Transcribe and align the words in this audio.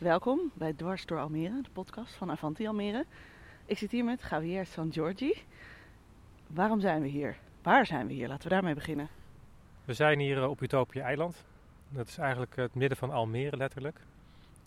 Welkom 0.00 0.50
bij 0.54 0.72
Dwars 0.72 1.06
door 1.06 1.18
Almere, 1.18 1.62
de 1.62 1.70
podcast 1.72 2.14
van 2.14 2.30
Avanti 2.30 2.66
Almere. 2.66 3.04
Ik 3.66 3.78
zit 3.78 3.90
hier 3.90 4.04
met 4.04 4.22
Javier 4.30 4.66
San 4.66 4.92
Giorgi. 4.92 5.32
Waarom 6.46 6.80
zijn 6.80 7.02
we 7.02 7.08
hier? 7.08 7.36
Waar 7.62 7.86
zijn 7.86 8.06
we 8.06 8.12
hier? 8.12 8.28
Laten 8.28 8.42
we 8.42 8.54
daarmee 8.54 8.74
beginnen. 8.74 9.08
We 9.84 9.94
zijn 9.94 10.18
hier 10.18 10.36
eh, 10.36 10.50
op 10.50 10.62
Utopia 10.62 11.04
Eiland. 11.04 11.44
Dat 11.88 12.08
is 12.08 12.18
eigenlijk 12.18 12.56
het 12.56 12.74
midden 12.74 12.98
van 12.98 13.10
Almere 13.10 13.56
letterlijk. 13.56 14.00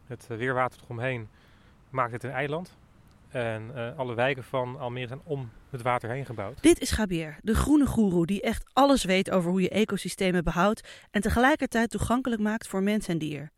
Het 0.07 0.27
eh, 0.29 0.37
weerwater 0.37 0.81
eromheen 0.83 1.27
maakt 1.89 2.11
het 2.11 2.23
een 2.23 2.31
eiland. 2.31 2.77
En 3.29 3.71
uh, 3.75 3.97
alle 3.97 4.15
wijken 4.15 4.43
van 4.43 4.79
Almere 4.79 5.07
zijn 5.07 5.21
om 5.23 5.49
het 5.69 5.81
water 5.81 6.09
heen 6.09 6.25
gebouwd. 6.25 6.61
Dit 6.61 6.79
is 6.79 6.91
Gabier, 6.91 7.37
de 7.41 7.55
groene 7.55 7.85
goeroe 7.85 8.25
die 8.25 8.41
echt 8.41 8.65
alles 8.73 9.03
weet 9.03 9.31
over 9.31 9.51
hoe 9.51 9.61
je 9.61 9.69
ecosystemen 9.69 10.43
behoudt 10.43 11.07
en 11.11 11.21
tegelijkertijd 11.21 11.89
toegankelijk 11.89 12.41
maakt 12.41 12.67
voor 12.67 12.83
mens 12.83 13.07
en 13.07 13.17
dier. 13.17 13.51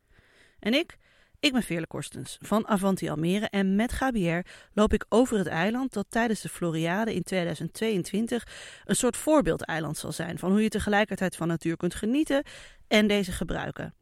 En 0.59 0.73
ik? 0.73 0.97
Ik 1.45 1.51
ben 1.53 1.63
Veerle 1.63 1.87
Korstens 1.87 2.37
van 2.41 2.67
Avanti 2.67 3.09
Almere 3.09 3.49
en 3.49 3.75
met 3.75 3.91
Gabier 3.91 4.45
loop 4.73 4.93
ik 4.93 5.05
over 5.09 5.37
het 5.37 5.47
eiland 5.47 5.93
dat 5.93 6.05
tijdens 6.09 6.41
de 6.41 6.49
Floriade 6.49 7.13
in 7.13 7.23
2022 7.23 8.47
een 8.85 8.95
soort 8.95 9.17
voorbeeldeiland 9.17 9.97
zal 9.97 10.11
zijn 10.11 10.39
van 10.39 10.51
hoe 10.51 10.61
je 10.61 10.69
tegelijkertijd 10.69 11.35
van 11.35 11.47
natuur 11.47 11.77
kunt 11.77 11.95
genieten 11.95 12.43
en 12.87 13.07
deze 13.07 13.31
gebruiken. 13.31 13.93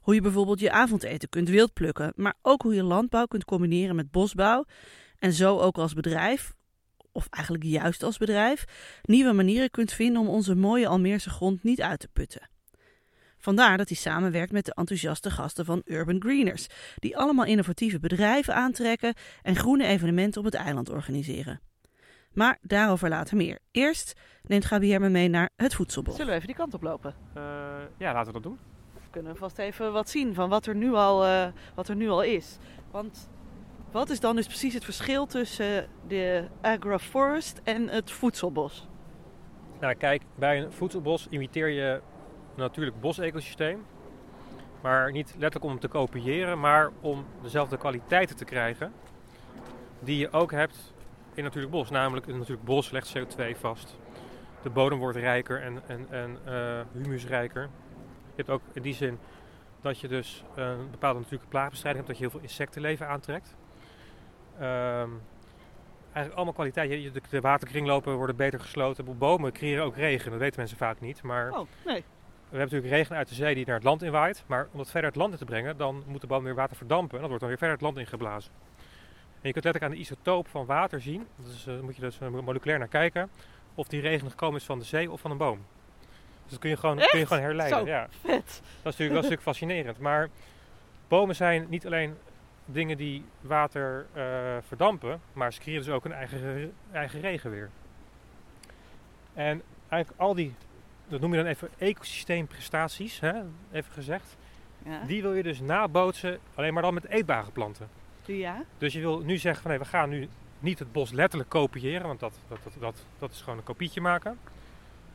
Hoe 0.00 0.14
je 0.14 0.20
bijvoorbeeld 0.20 0.60
je 0.60 0.70
avondeten 0.70 1.28
kunt 1.28 1.48
wildplukken, 1.48 2.12
maar 2.16 2.34
ook 2.42 2.62
hoe 2.62 2.74
je 2.74 2.82
landbouw 2.82 3.26
kunt 3.26 3.44
combineren 3.44 3.96
met 3.96 4.10
bosbouw 4.10 4.64
en 5.18 5.32
zo 5.32 5.58
ook 5.58 5.78
als 5.78 5.92
bedrijf, 5.92 6.52
of 7.12 7.26
eigenlijk 7.30 7.64
juist 7.64 8.02
als 8.02 8.18
bedrijf, 8.18 8.64
nieuwe 9.02 9.32
manieren 9.32 9.70
kunt 9.70 9.92
vinden 9.92 10.22
om 10.22 10.28
onze 10.28 10.54
mooie 10.54 10.88
Almeerse 10.88 11.30
grond 11.30 11.62
niet 11.62 11.80
uit 11.80 12.00
te 12.00 12.08
putten. 12.12 12.51
Vandaar 13.42 13.76
dat 13.76 13.88
hij 13.88 13.96
samenwerkt 13.96 14.52
met 14.52 14.64
de 14.64 14.74
enthousiaste 14.74 15.30
gasten 15.30 15.64
van 15.64 15.82
Urban 15.84 16.20
Greeners, 16.20 16.66
die 16.96 17.16
allemaal 17.16 17.44
innovatieve 17.44 17.98
bedrijven 17.98 18.54
aantrekken 18.54 19.14
en 19.42 19.56
groene 19.56 19.86
evenementen 19.86 20.40
op 20.40 20.46
het 20.46 20.54
eiland 20.54 20.90
organiseren. 20.90 21.60
Maar 22.32 22.58
daarover 22.60 23.08
later 23.08 23.36
meer. 23.36 23.58
Eerst 23.70 24.20
neemt 24.42 24.64
Gabier 24.64 25.00
me 25.00 25.08
mee 25.08 25.28
naar 25.28 25.50
het 25.56 25.74
voedselbos. 25.74 26.14
Zullen 26.14 26.30
we 26.30 26.34
even 26.34 26.46
die 26.46 26.56
kant 26.56 26.74
op 26.74 26.82
lopen? 26.82 27.14
Uh, 27.36 27.42
ja, 27.98 28.12
laten 28.12 28.26
we 28.26 28.32
dat 28.32 28.42
doen. 28.42 28.58
We 28.94 29.10
kunnen 29.10 29.36
vast 29.36 29.58
even 29.58 29.92
wat 29.92 30.10
zien 30.10 30.34
van 30.34 30.48
wat 30.48 30.66
er 30.66 30.74
nu 30.74 30.92
al, 30.92 31.24
uh, 31.26 31.46
wat 31.74 31.88
er 31.88 31.96
nu 31.96 32.08
al 32.08 32.22
is. 32.22 32.58
Want 32.90 33.30
wat 33.90 34.10
is 34.10 34.20
dan 34.20 34.36
dus 34.36 34.46
precies 34.46 34.74
het 34.74 34.84
verschil 34.84 35.26
tussen 35.26 35.88
de 36.08 36.48
agroforest 36.60 37.60
en 37.64 37.88
het 37.88 38.10
voedselbos? 38.10 38.88
Nou, 39.80 39.94
kijk, 39.94 40.22
bij 40.34 40.62
een 40.62 40.72
voedselbos 40.72 41.26
imiteer 41.30 41.68
je 41.68 42.00
natuurlijk 42.54 43.00
bosecosysteem. 43.00 43.84
Maar 44.80 45.12
niet 45.12 45.28
letterlijk 45.30 45.64
om 45.64 45.70
hem 45.70 45.80
te 45.80 45.88
kopiëren, 45.88 46.60
maar 46.60 46.90
om 47.00 47.24
dezelfde 47.42 47.76
kwaliteiten 47.76 48.36
te 48.36 48.44
krijgen 48.44 48.92
die 50.00 50.18
je 50.18 50.30
ook 50.32 50.50
hebt 50.50 50.92
in 51.34 51.44
natuurlijk 51.44 51.72
bos. 51.72 51.90
Namelijk, 51.90 52.26
een 52.26 52.38
natuurlijk 52.38 52.64
bos 52.64 52.90
legt 52.90 53.18
CO2 53.18 53.56
vast. 53.58 53.96
De 54.62 54.70
bodem 54.70 54.98
wordt 54.98 55.16
rijker 55.16 55.62
en, 55.62 55.82
en, 55.86 56.06
en 56.10 56.38
uh, 56.48 56.80
humusrijker. 56.92 57.62
Je 58.24 58.36
hebt 58.36 58.50
ook 58.50 58.62
in 58.72 58.82
die 58.82 58.94
zin 58.94 59.18
dat 59.80 59.98
je 60.00 60.08
dus 60.08 60.44
een 60.54 60.90
bepaalde 60.90 61.18
natuurlijke 61.18 61.50
plaagbestrijding 61.50 62.06
hebt, 62.06 62.06
dat 62.06 62.16
je 62.16 62.22
heel 62.22 62.40
veel 62.40 62.48
insectenleven 62.48 63.08
aantrekt. 63.08 63.56
Um, 64.54 65.20
eigenlijk 66.12 66.34
allemaal 66.34 66.52
kwaliteit. 66.52 67.30
De 67.30 67.40
waterkringlopen 67.40 68.14
worden 68.14 68.36
beter 68.36 68.60
gesloten. 68.60 69.18
Bomen 69.18 69.52
creëren 69.52 69.84
ook 69.84 69.96
regen, 69.96 70.30
dat 70.30 70.40
weten 70.40 70.58
mensen 70.60 70.76
vaak 70.76 71.00
niet. 71.00 71.22
Maar 71.22 71.50
oh, 71.50 71.68
nee. 71.84 72.04
We 72.52 72.58
hebben 72.58 72.76
natuurlijk 72.76 73.00
regen 73.02 73.16
uit 73.16 73.28
de 73.28 73.34
zee 73.34 73.54
die 73.54 73.66
naar 73.66 73.74
het 73.74 73.84
land 73.84 74.02
inwaait. 74.02 74.44
Maar 74.46 74.68
om 74.72 74.78
dat 74.78 74.90
verder 74.90 75.10
het 75.10 75.18
land 75.18 75.32
in 75.32 75.38
te 75.38 75.44
brengen, 75.44 75.76
dan 75.76 76.02
moet 76.06 76.20
de 76.20 76.26
boom 76.26 76.44
weer 76.44 76.54
water 76.54 76.76
verdampen. 76.76 77.14
En 77.14 77.20
dat 77.20 77.28
wordt 77.28 77.40
dan 77.40 77.48
weer 77.48 77.58
verder 77.58 77.76
het 77.76 77.84
land 77.84 77.98
ingeblazen. 77.98 78.52
En 79.40 79.48
je 79.48 79.52
kunt 79.52 79.64
letterlijk 79.64 79.84
aan 79.84 79.90
de 79.90 79.96
isotoop 79.96 80.48
van 80.48 80.66
water 80.66 81.00
zien. 81.00 81.26
Dus 81.36 81.66
uh, 81.66 81.80
moet 81.80 81.96
je 81.96 82.00
dus 82.00 82.18
moleculair 82.18 82.78
naar 82.78 82.88
kijken. 82.88 83.30
Of 83.74 83.88
die 83.88 84.00
regen 84.00 84.30
gekomen 84.30 84.60
is 84.60 84.64
van 84.66 84.78
de 84.78 84.84
zee 84.84 85.10
of 85.10 85.20
van 85.20 85.30
een 85.30 85.36
boom. 85.36 85.64
Dus 86.42 86.50
dat 86.50 86.58
kun 86.58 86.70
je 86.70 86.76
gewoon, 86.76 86.96
kun 86.96 87.18
je 87.18 87.26
gewoon 87.26 87.42
herleiden. 87.42 87.78
Zo, 87.78 87.86
ja. 87.86 88.08
vet. 88.10 88.20
Dat 88.30 88.42
is, 88.44 88.62
natuurlijk, 88.62 88.96
dat 88.96 89.00
is 89.00 89.12
natuurlijk 89.14 89.42
fascinerend. 89.42 89.98
Maar 89.98 90.28
bomen 91.08 91.36
zijn 91.36 91.66
niet 91.68 91.86
alleen 91.86 92.16
dingen 92.64 92.96
die 92.96 93.24
water 93.40 94.06
uh, 94.16 94.24
verdampen, 94.66 95.20
maar 95.32 95.52
ze 95.52 95.60
creëren 95.60 95.84
dus 95.84 95.94
ook 95.94 96.04
een 96.04 96.12
eigen, 96.12 96.74
eigen 96.92 97.20
regen 97.20 97.50
weer. 97.50 97.70
En 99.34 99.62
eigenlijk 99.88 100.20
al 100.20 100.34
die 100.34 100.54
dat 101.12 101.20
noem 101.20 101.30
je 101.34 101.42
dan 101.42 101.46
even 101.46 101.68
ecosysteemprestaties, 101.78 103.20
hè? 103.20 103.32
even 103.72 103.92
gezegd. 103.92 104.36
Ja. 104.84 105.04
Die 105.06 105.22
wil 105.22 105.32
je 105.34 105.42
dus 105.42 105.60
nabootsen, 105.60 106.38
alleen 106.54 106.72
maar 106.72 106.82
dan 106.82 106.94
met 106.94 107.04
eetbare 107.04 107.50
planten. 107.50 107.88
Ja. 108.24 108.64
Dus 108.78 108.92
je 108.92 109.00
wil 109.00 109.18
nu 109.18 109.36
zeggen 109.36 109.62
van 109.62 109.70
nee, 109.70 109.80
we 109.80 109.86
gaan 109.86 110.08
nu 110.08 110.28
niet 110.58 110.78
het 110.78 110.92
bos 110.92 111.10
letterlijk 111.10 111.50
kopiëren, 111.50 112.06
want 112.06 112.20
dat, 112.20 112.34
dat, 112.48 112.58
dat, 112.62 112.72
dat, 112.80 113.04
dat 113.18 113.30
is 113.30 113.40
gewoon 113.40 113.58
een 113.58 113.64
kopietje 113.64 114.00
maken. 114.00 114.38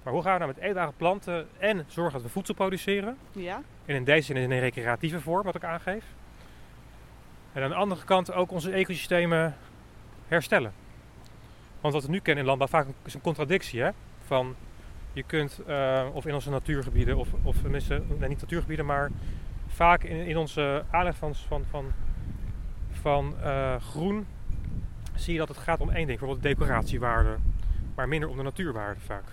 Maar 0.04 0.14
hoe 0.14 0.22
gaan 0.22 0.34
we 0.34 0.40
nou 0.40 0.54
met 0.54 0.64
eetbare 0.64 0.92
planten 0.98 1.48
en 1.58 1.86
zorgen 1.88 2.14
dat 2.14 2.22
we 2.22 2.30
voedsel 2.30 2.54
produceren? 2.54 3.18
Ja. 3.32 3.62
En 3.86 3.96
in 3.96 4.04
deze 4.04 4.26
zin 4.26 4.36
in 4.36 4.52
een 4.52 4.60
recreatieve 4.60 5.22
vorm, 5.22 5.44
wat 5.44 5.56
ik 5.56 5.64
aangeef. 5.64 6.04
En 7.54 7.64
aan 7.64 7.70
de 7.70 7.76
andere 7.76 8.04
kant 8.04 8.34
ook 8.34 8.52
onze 8.52 8.72
ecosystemen 8.72 9.56
herstellen. 10.28 10.74
Want 11.82 11.94
wat 11.94 12.04
we 12.04 12.10
nu 12.10 12.20
kennen 12.20 12.44
in 12.44 12.50
landbouw 12.50 12.68
vaak 12.68 12.88
is 13.06 13.14
een 13.14 13.22
contradictie. 13.22 13.82
Hè? 13.82 13.90
Van 14.26 14.56
je 15.18 15.24
kunt, 15.24 15.60
uh, 15.68 16.04
of 16.14 16.26
in 16.26 16.34
onze 16.34 16.50
natuurgebieden, 16.50 17.18
of, 17.18 17.30
of 17.44 17.58
tenminste, 17.62 18.02
nee, 18.20 18.30
niet 18.30 18.42
natuurgebieden, 18.42 18.86
maar 18.86 19.12
vaak 19.68 20.04
in, 20.04 20.26
in 20.26 20.38
onze 20.38 20.84
aanleg 20.92 21.16
van, 21.16 21.36
van, 21.36 21.66
van, 21.70 21.92
van 22.92 23.36
uh, 23.44 23.76
groen 23.76 24.28
zie 25.16 25.34
je 25.34 25.40
dat 25.40 25.48
het 25.48 25.58
gaat 25.58 25.80
om 25.80 25.90
één 25.90 26.08
ding, 26.08 26.20
bijvoorbeeld 26.20 26.44
decoratiewaarde, 26.44 27.36
maar 27.96 28.08
minder 28.08 28.30
om 28.30 28.38
de 28.38 28.44
natuurwaarde 28.44 29.00
vaak. 29.00 29.24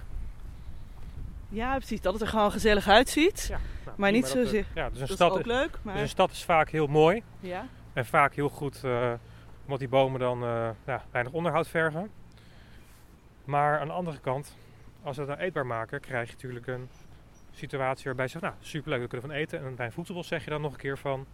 Ja, 1.49 1.77
precies. 1.77 2.00
Dat 2.00 2.12
het 2.12 2.23
er 2.23 2.28
gewoon 2.28 2.53
gezellig 2.53 2.89
uitziet. 2.89 3.47
Ja, 3.50 3.59
nou, 3.84 3.97
maar 3.97 4.12
niet 4.12 4.27
zozeer. 4.27 4.67
Ja, 4.75 4.89
dus 4.89 5.00
een 5.00 5.06
dat 5.06 5.17
stad 5.17 5.33
is 5.33 5.39
ook 5.39 5.47
leuk. 5.47 5.78
Maar... 5.83 5.93
Dus 5.93 6.03
een 6.03 6.09
stad 6.09 6.31
is 6.31 6.44
vaak 6.44 6.71
heel 6.71 6.87
mooi. 6.87 7.23
Ja. 7.41 7.67
En 7.93 8.06
vaak 8.06 8.34
heel 8.34 8.49
goed, 8.49 8.83
uh, 8.84 9.12
omdat 9.62 9.78
die 9.78 9.89
bomen 9.89 10.21
dan 10.21 10.43
uh, 10.43 10.69
ja, 10.87 11.05
weinig 11.11 11.33
onderhoud 11.33 11.69
vergen. 11.69 12.11
Maar 13.44 13.81
aan 13.81 13.87
de 13.87 13.93
andere 13.93 14.19
kant, 14.19 14.56
als 15.05 15.17
we 15.17 15.23
het 15.23 15.31
nou 15.31 15.43
eetbaar 15.43 15.67
maken, 15.67 16.01
krijg 16.01 16.29
je 16.29 16.35
natuurlijk 16.35 16.67
een 16.67 16.89
situatie 17.53 18.05
waarbij 18.05 18.25
je 18.25 18.31
zegt, 18.31 18.45
nou 18.45 18.55
superleuk, 18.61 19.01
we 19.01 19.09
kunnen 19.09 19.29
van 19.29 19.37
eten. 19.37 19.65
En 19.65 19.75
bij 19.75 19.87
een 19.87 19.93
voedselbos 19.93 20.29
zeg 20.29 20.45
je 20.45 20.51
dan 20.51 20.61
nog 20.61 20.73
een 20.73 20.79
keer 20.79 20.99
van, 20.99 21.27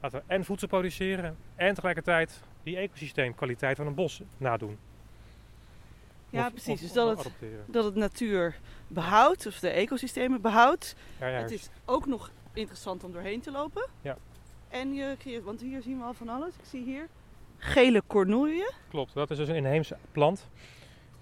laten 0.00 0.18
we 0.18 0.24
en 0.26 0.44
voedsel 0.44 0.68
produceren 0.68 1.36
en 1.54 1.74
tegelijkertijd 1.74 2.40
die 2.62 2.76
ecosysteemkwaliteit 2.76 3.76
van 3.76 3.86
een 3.86 3.94
bos 3.94 4.22
nadoen. 4.36 4.78
Ja, 6.30 6.50
precies. 6.50 6.80
dus 6.80 6.92
dat 6.92 7.24
het, 7.24 7.32
dat 7.66 7.84
het 7.84 7.94
natuur 7.94 8.58
behoudt, 8.88 9.46
of 9.46 9.58
de 9.58 9.68
ecosystemen 9.68 10.40
behoudt. 10.40 10.94
Ja, 11.20 11.26
ja, 11.26 11.40
het 11.40 11.50
is 11.50 11.68
ook 11.84 12.06
nog 12.06 12.30
interessant 12.52 13.04
om 13.04 13.12
doorheen 13.12 13.40
te 13.40 13.50
lopen. 13.50 13.88
Ja. 14.02 14.16
En 14.68 14.94
je 14.94 15.14
creëert, 15.18 15.44
want 15.44 15.60
hier 15.60 15.82
zien 15.82 15.98
we 15.98 16.04
al 16.04 16.14
van 16.14 16.28
alles. 16.28 16.54
Ik 16.54 16.64
zie 16.64 16.84
hier 16.84 17.08
gele 17.56 18.02
cornoeien. 18.06 18.72
Klopt, 18.88 19.14
dat 19.14 19.30
is 19.30 19.36
dus 19.36 19.48
een 19.48 19.54
inheemse 19.54 19.96
plant 20.12 20.48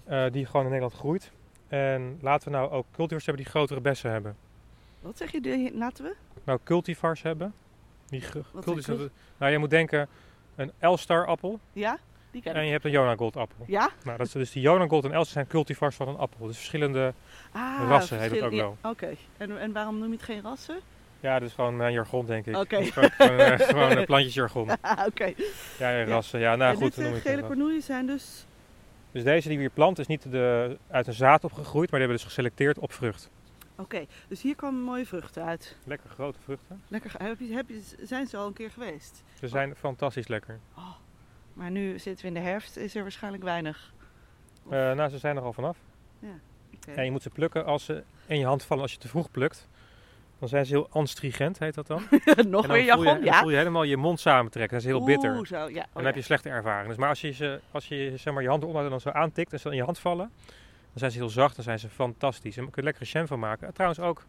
uh, 0.09 0.31
die 0.31 0.45
gewoon 0.45 0.61
in 0.61 0.71
Nederland 0.71 0.99
groeit. 0.99 1.31
En 1.73 2.17
laten 2.21 2.51
we 2.51 2.57
nou 2.57 2.71
ook 2.71 2.85
cultivars 2.91 3.25
hebben 3.25 3.43
die 3.43 3.51
grotere 3.51 3.81
bessen 3.81 4.11
hebben. 4.11 4.35
Wat 4.99 5.17
zeg 5.17 5.31
je, 5.31 5.71
laten 5.73 6.03
we? 6.03 6.15
Nou, 6.43 6.59
cultivars 6.63 7.21
hebben. 7.21 7.53
Die 8.05 8.23
cultivars, 8.61 9.09
nou, 9.37 9.51
je 9.51 9.57
moet 9.57 9.69
denken, 9.69 10.07
een 10.55 10.71
Elstar 10.79 11.25
appel. 11.25 11.59
Ja, 11.71 11.97
die 12.31 12.41
ken 12.41 12.51
ik. 12.51 12.57
En 12.57 12.65
je 12.65 12.71
hebt 12.71 12.85
een 12.85 12.91
Jonagold 12.91 13.35
appel. 13.35 13.65
Ja? 13.67 13.89
Nou, 14.03 14.17
dat 14.17 14.27
is 14.27 14.33
dus 14.33 14.51
die 14.51 14.61
Jonagold 14.61 15.03
en 15.03 15.11
Elstar 15.11 15.33
zijn 15.33 15.47
cultivars 15.47 15.95
van 15.95 16.07
een 16.07 16.17
appel. 16.17 16.47
Dus 16.47 16.55
verschillende 16.55 17.13
ah, 17.51 17.85
rassen 17.87 18.19
heet 18.19 18.31
het 18.31 18.41
ook 18.41 18.51
wel. 18.51 18.77
Oké, 18.81 19.15
en, 19.37 19.59
en 19.59 19.71
waarom 19.71 19.97
noem 19.97 20.07
je 20.07 20.15
het 20.15 20.23
geen 20.23 20.41
rassen? 20.41 20.79
Ja, 21.19 21.39
dat 21.39 21.47
is 21.47 21.53
gewoon 21.53 21.77
mijn 21.77 21.93
jargon, 21.93 22.25
denk 22.25 22.45
ik. 22.45 22.55
Oké. 22.55 22.83
Gewoon, 22.83 23.11
gewoon, 23.11 23.39
uh, 23.39 23.59
gewoon 23.59 23.97
een 23.97 24.05
plantjesjargon. 24.05 24.69
Oké. 25.09 25.33
Ja, 25.77 26.03
rassen. 26.03 26.39
Ja, 26.39 26.55
nou 26.55 26.71
en 26.71 26.77
goed. 26.77 26.95
Dit, 26.95 27.13
uh, 27.13 27.21
gele 27.21 27.41
cornoeien 27.41 27.81
zijn 27.81 28.05
dus 28.05 28.45
dus 29.13 29.23
deze 29.23 29.47
die 29.47 29.57
we 29.57 29.63
hier 29.63 29.73
planten 29.73 30.03
is 30.03 30.09
niet 30.09 30.31
de, 30.31 30.77
uit 30.89 31.07
een 31.07 31.13
zaad 31.13 31.43
opgegroeid, 31.43 31.91
maar 31.91 31.99
die 31.99 32.07
hebben 32.07 32.07
we 32.07 32.23
dus 32.23 32.23
geselecteerd 32.23 32.79
op 32.79 32.93
vrucht. 32.93 33.29
Oké, 33.75 34.05
dus 34.27 34.41
hier 34.41 34.55
komen 34.55 34.81
mooie 34.81 35.05
vruchten 35.05 35.43
uit. 35.43 35.77
Lekker 35.85 36.09
grote 36.09 36.39
vruchten. 36.43 36.81
Lekker, 36.87 37.13
heb 37.17 37.39
je, 37.39 37.53
heb 37.53 37.69
je, 37.69 37.81
zijn 38.01 38.27
ze 38.27 38.37
al 38.37 38.47
een 38.47 38.53
keer 38.53 38.71
geweest? 38.71 39.23
Ze 39.39 39.47
zijn 39.47 39.71
oh. 39.71 39.77
fantastisch 39.77 40.27
lekker. 40.27 40.59
Oh, 40.77 40.95
maar 41.53 41.71
nu 41.71 41.99
zitten 41.99 42.21
we 42.21 42.27
in 42.27 42.43
de 42.43 42.49
herfst, 42.49 42.77
is 42.77 42.95
er 42.95 43.01
waarschijnlijk 43.01 43.43
weinig. 43.43 43.93
Uh, 44.65 44.71
nou, 44.71 45.09
ze 45.09 45.17
zijn 45.17 45.35
er 45.35 45.43
al 45.43 45.53
vanaf. 45.53 45.77
Ja, 46.19 46.39
okay. 46.75 46.95
En 46.95 47.05
je 47.05 47.11
moet 47.11 47.21
ze 47.21 47.29
plukken 47.29 47.65
als 47.65 47.85
ze 47.85 48.03
in 48.25 48.39
je 48.39 48.45
hand 48.45 48.63
vallen 48.63 48.83
als 48.83 48.91
je 48.91 48.97
te 48.97 49.07
vroeg 49.07 49.31
plukt. 49.31 49.67
Dan 50.43 50.51
zijn 50.51 50.65
ze 50.65 50.73
heel 50.73 50.87
anstrigent, 50.89 51.59
heet 51.59 51.73
dat 51.73 51.87
dan. 51.87 52.03
Nog 52.47 52.67
weer 52.67 52.83
jargon, 52.83 53.23
ja. 53.23 53.31
Dan 53.31 53.33
voel 53.33 53.49
je 53.49 53.57
helemaal 53.57 53.83
je 53.83 53.97
mond 53.97 54.19
samentrekken. 54.19 54.77
Dat 54.77 54.85
is 54.85 54.91
heel 54.91 55.05
bitter. 55.05 55.47
Zo, 55.47 55.69
ja. 55.69 55.81
en 55.81 55.89
dan 55.93 56.05
heb 56.05 56.15
je 56.15 56.21
slechte 56.21 56.49
ervaring. 56.49 56.87
Dus 56.87 56.97
maar 56.97 57.09
als 57.09 57.21
je, 57.21 57.31
ze, 57.31 57.59
als 57.71 57.87
je 57.87 58.13
zeg 58.17 58.33
maar, 58.33 58.43
je 58.43 58.49
hand 58.49 58.63
eronder 58.63 58.89
dan 58.89 59.01
zo 59.01 59.09
aantikt 59.09 59.53
en 59.53 59.59
ze 59.59 59.69
in 59.69 59.75
je 59.75 59.83
hand 59.83 59.99
vallen, 59.99 60.31
dan 60.45 60.93
zijn 60.93 61.11
ze 61.11 61.17
heel 61.17 61.29
zacht, 61.29 61.55
dan 61.55 61.63
zijn 61.63 61.79
ze 61.79 61.89
fantastisch. 61.89 62.57
En 62.57 62.63
kun 62.63 62.71
je 62.75 62.83
lekkere 62.83 63.05
jam 63.05 63.27
van 63.27 63.39
maken. 63.39 63.67
En 63.67 63.73
trouwens 63.73 63.99
ook, 64.01 64.25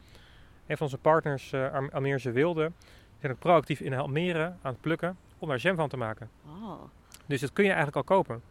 een 0.67 0.77
van 0.77 0.87
onze 0.87 0.99
partners, 0.99 1.53
uh, 1.53 1.77
Ameerse 1.91 2.31
Wilde, 2.31 2.73
die 2.79 3.19
zijn 3.21 3.33
ook 3.33 3.39
proactief 3.39 3.81
in 3.81 3.95
Almere 3.95 4.45
aan 4.45 4.73
het 4.73 4.81
plukken 4.81 5.17
om 5.39 5.49
daar 5.49 5.59
jam 5.59 5.77
van 5.77 5.89
te 5.89 5.97
maken. 5.97 6.31
Oh. 6.47 6.83
Dus 7.27 7.41
dat 7.41 7.53
kun 7.53 7.65
je 7.65 7.73
eigenlijk 7.73 7.97
al 8.09 8.17
kopen. 8.17 8.43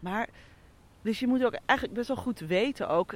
Maar, 0.00 0.28
dus 1.02 1.18
je 1.18 1.26
moet 1.26 1.44
ook 1.44 1.58
eigenlijk 1.64 1.98
best 1.98 2.08
wel 2.08 2.16
goed 2.16 2.40
weten 2.40 2.88
ook 2.88 3.14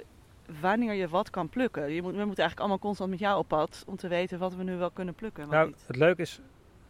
wanneer 0.61 0.93
je 0.93 1.09
wat 1.09 1.31
kan 1.31 1.49
plukken. 1.49 1.91
Je 1.93 2.03
moet, 2.03 2.15
we 2.15 2.25
moeten 2.25 2.45
eigenlijk 2.45 2.59
allemaal 2.59 2.79
constant 2.79 3.11
met 3.11 3.19
jou 3.19 3.39
op 3.39 3.49
pad 3.49 3.85
om 3.87 3.97
te 3.97 4.09
weten 4.09 4.39
wat 4.39 4.55
we 4.55 4.63
nu 4.63 4.77
wel 4.77 4.91
kunnen 4.91 5.15
plukken. 5.15 5.49
Nou, 5.49 5.67
niet. 5.67 5.85
het 5.87 5.97
leuke 5.97 6.23
is, 6.23 6.41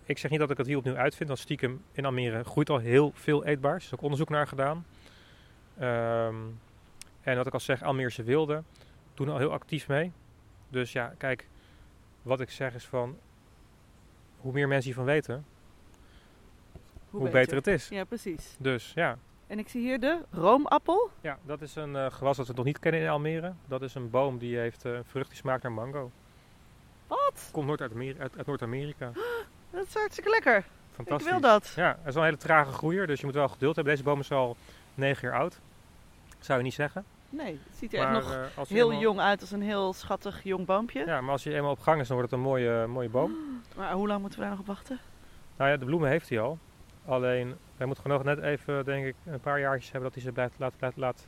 ik 0.05 0.19
zeg 0.19 0.31
niet 0.31 0.41
dat 0.41 0.51
ik 0.51 0.57
het 0.57 0.67
hier 0.67 0.77
opnieuw 0.77 0.97
uitvind, 0.97 1.29
want 1.29 1.41
stiekem 1.41 1.83
in 1.93 2.05
Almere 2.05 2.45
groeit 2.45 2.71
al 2.71 2.79
heel 2.79 3.13
veel 3.15 3.45
eetbaars. 3.45 3.85
Er 3.87 3.93
is 3.93 3.99
ook 3.99 4.03
onderzoek 4.03 4.29
naar 4.29 4.47
gedaan. 4.47 4.87
Ehm, 5.79 6.37
en 7.21 7.37
wat 7.37 7.47
ik 7.47 7.53
al 7.53 7.61
zeg, 7.61 7.83
Almeerse 7.83 8.23
wilden 8.23 8.65
doen 9.15 9.29
al 9.29 9.39
heel 9.39 9.53
actief 9.53 9.89
mee. 9.89 10.13
Dus 10.69 10.93
ja, 10.93 11.15
kijk, 11.19 11.49
wat 12.23 12.41
ik 12.41 12.51
zeg 12.51 12.75
is 12.75 12.85
van, 12.85 13.19
hoe 14.37 14.53
meer 14.53 14.69
mensen 14.69 14.85
hiervan 14.85 15.05
weten, 15.05 15.45
hoe, 17.11 17.29
beter. 17.29 17.57
het 17.57 17.67
is. 17.67 17.89
Ja, 17.89 18.05
precies. 18.05 18.57
Dus 18.59 18.93
ja. 18.95 19.19
En 19.53 19.59
ik 19.59 19.69
zie 19.69 19.81
hier 19.81 20.01
de 20.01 20.19
roomappel. 20.31 21.11
ja, 21.21 21.39
dat 21.47 21.61
is 21.61 21.75
een 21.77 21.97
eh, 21.97 22.07
gewas 22.11 22.37
dat 22.37 22.47
we 22.47 22.53
nog 22.55 22.65
niet 22.65 22.79
kennen 22.79 23.01
in 23.01 23.09
Almere. 23.09 23.53
Dat 23.67 23.83
is 23.83 23.95
een 23.95 24.11
boom 24.11 24.39
die 24.39 24.57
heeft 24.57 24.85
eh, 24.85 24.93
een 24.93 25.05
vrucht 25.05 25.29
die 25.29 25.37
smaakt 25.39 25.63
naar 25.63 25.73
mango. 25.73 26.11
Wat? 27.07 27.49
Komt 27.53 27.67
Noord 27.67 27.81
uit, 27.81 27.93
Amer- 27.93 28.21
uit, 28.21 28.37
uit 28.37 28.47
Noord-Amerika. 28.47 29.11
Dat 29.71 29.87
is 29.87 29.95
hartstikke 29.95 30.31
lekker. 30.31 30.65
Fantastisch. 30.93 31.27
Ik 31.27 31.33
wil 31.33 31.41
dat. 31.41 31.73
Ja, 31.77 31.89
het 31.89 32.07
is 32.09 32.15
wel 32.15 32.23
een 32.23 32.29
hele 32.29 32.41
trage 32.43 32.73
groeier, 32.73 33.07
dus 33.07 33.21
je 33.21 33.27
moet 33.27 33.35
wel 33.35 33.49
geduld 33.49 33.75
hebben. 33.75 33.93
Deze 33.95 34.05
boom 34.07 34.21
is 34.21 34.31
al 34.31 34.57
9 34.95 35.29
jaar 35.29 35.39
oud. 35.39 35.61
Zou 36.39 36.59
je 36.59 36.65
niet 36.65 36.75
zeggen. 36.75 37.05
Nee, 37.29 37.61
het 37.69 37.77
ziet 37.79 37.95
er 37.95 38.03
maar 38.03 38.17
echt 38.17 38.25
nog 38.27 38.35
eh, 38.67 38.71
heel 38.75 38.87
eenmaal- 38.87 39.01
jong 39.03 39.21
uit 39.21 39.41
als 39.41 39.51
een 39.51 39.63
heel 39.63 39.93
schattig 39.93 40.43
jong 40.43 40.67
boompje. 40.67 41.05
Ja, 41.07 41.21
maar 41.21 41.33
als 41.33 41.43
je 41.43 41.55
eenmaal 41.55 41.71
op 41.71 41.81
gang 41.81 42.01
is, 42.01 42.07
dan 42.09 42.17
wordt 42.17 42.31
het 42.33 42.41
een 42.41 42.47
mooie, 42.47 42.87
mooie 42.87 43.09
boom. 43.09 43.33
Maar 43.77 43.93
hoe 43.93 44.07
lang 44.07 44.21
moeten 44.21 44.39
we 44.39 44.45
daar 44.45 44.55
nog 44.55 44.61
op 44.63 44.67
wachten? 44.75 44.99
Nou 45.57 45.71
ja, 45.71 45.77
de 45.77 45.85
bloemen 45.85 46.09
heeft 46.09 46.29
hij 46.29 46.41
al. 46.41 46.59
Alleen, 47.05 47.57
wij 47.77 47.87
moeten 47.87 48.05
gewoon 48.05 48.25
nog 48.25 48.35
net 48.37 48.45
even, 48.45 48.85
denk 48.85 49.07
ik, 49.07 49.15
een 49.25 49.41
paar 49.41 49.61
jaartjes 49.61 49.93
hebben 49.93 50.11
dat 50.11 50.15
hij 50.15 50.29
ze 50.29 50.33
blijft, 50.33 50.55
laat, 50.59 50.73
laat, 50.79 50.97
laat 50.97 51.27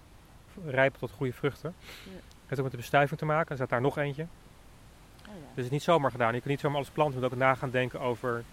rijpen 0.66 0.98
tot 1.00 1.10
goede 1.10 1.32
vruchten. 1.32 1.74
Ja. 2.04 2.10
heeft 2.46 2.56
ook 2.56 2.62
met 2.62 2.70
de 2.70 2.76
bestuiving 2.76 3.18
te 3.18 3.26
maken. 3.26 3.50
Er 3.50 3.56
staat 3.56 3.68
daar 3.68 3.80
nog 3.80 3.98
eentje. 3.98 4.22
Oh, 4.22 5.28
Dus 5.34 5.54
het 5.54 5.64
is 5.64 5.70
niet 5.70 5.82
zomaar 5.82 6.10
gedaan. 6.10 6.26
Je 6.32 6.38
kunt 6.38 6.46
niet 6.46 6.60
zomaar 6.60 6.76
alles 6.76 6.90
planten. 6.90 7.14
Je 7.14 7.20
moet 7.20 7.32
ook 7.32 7.38
na 7.38 7.54
gaan 7.54 7.70
denken 7.70 8.00
over... 8.00 8.44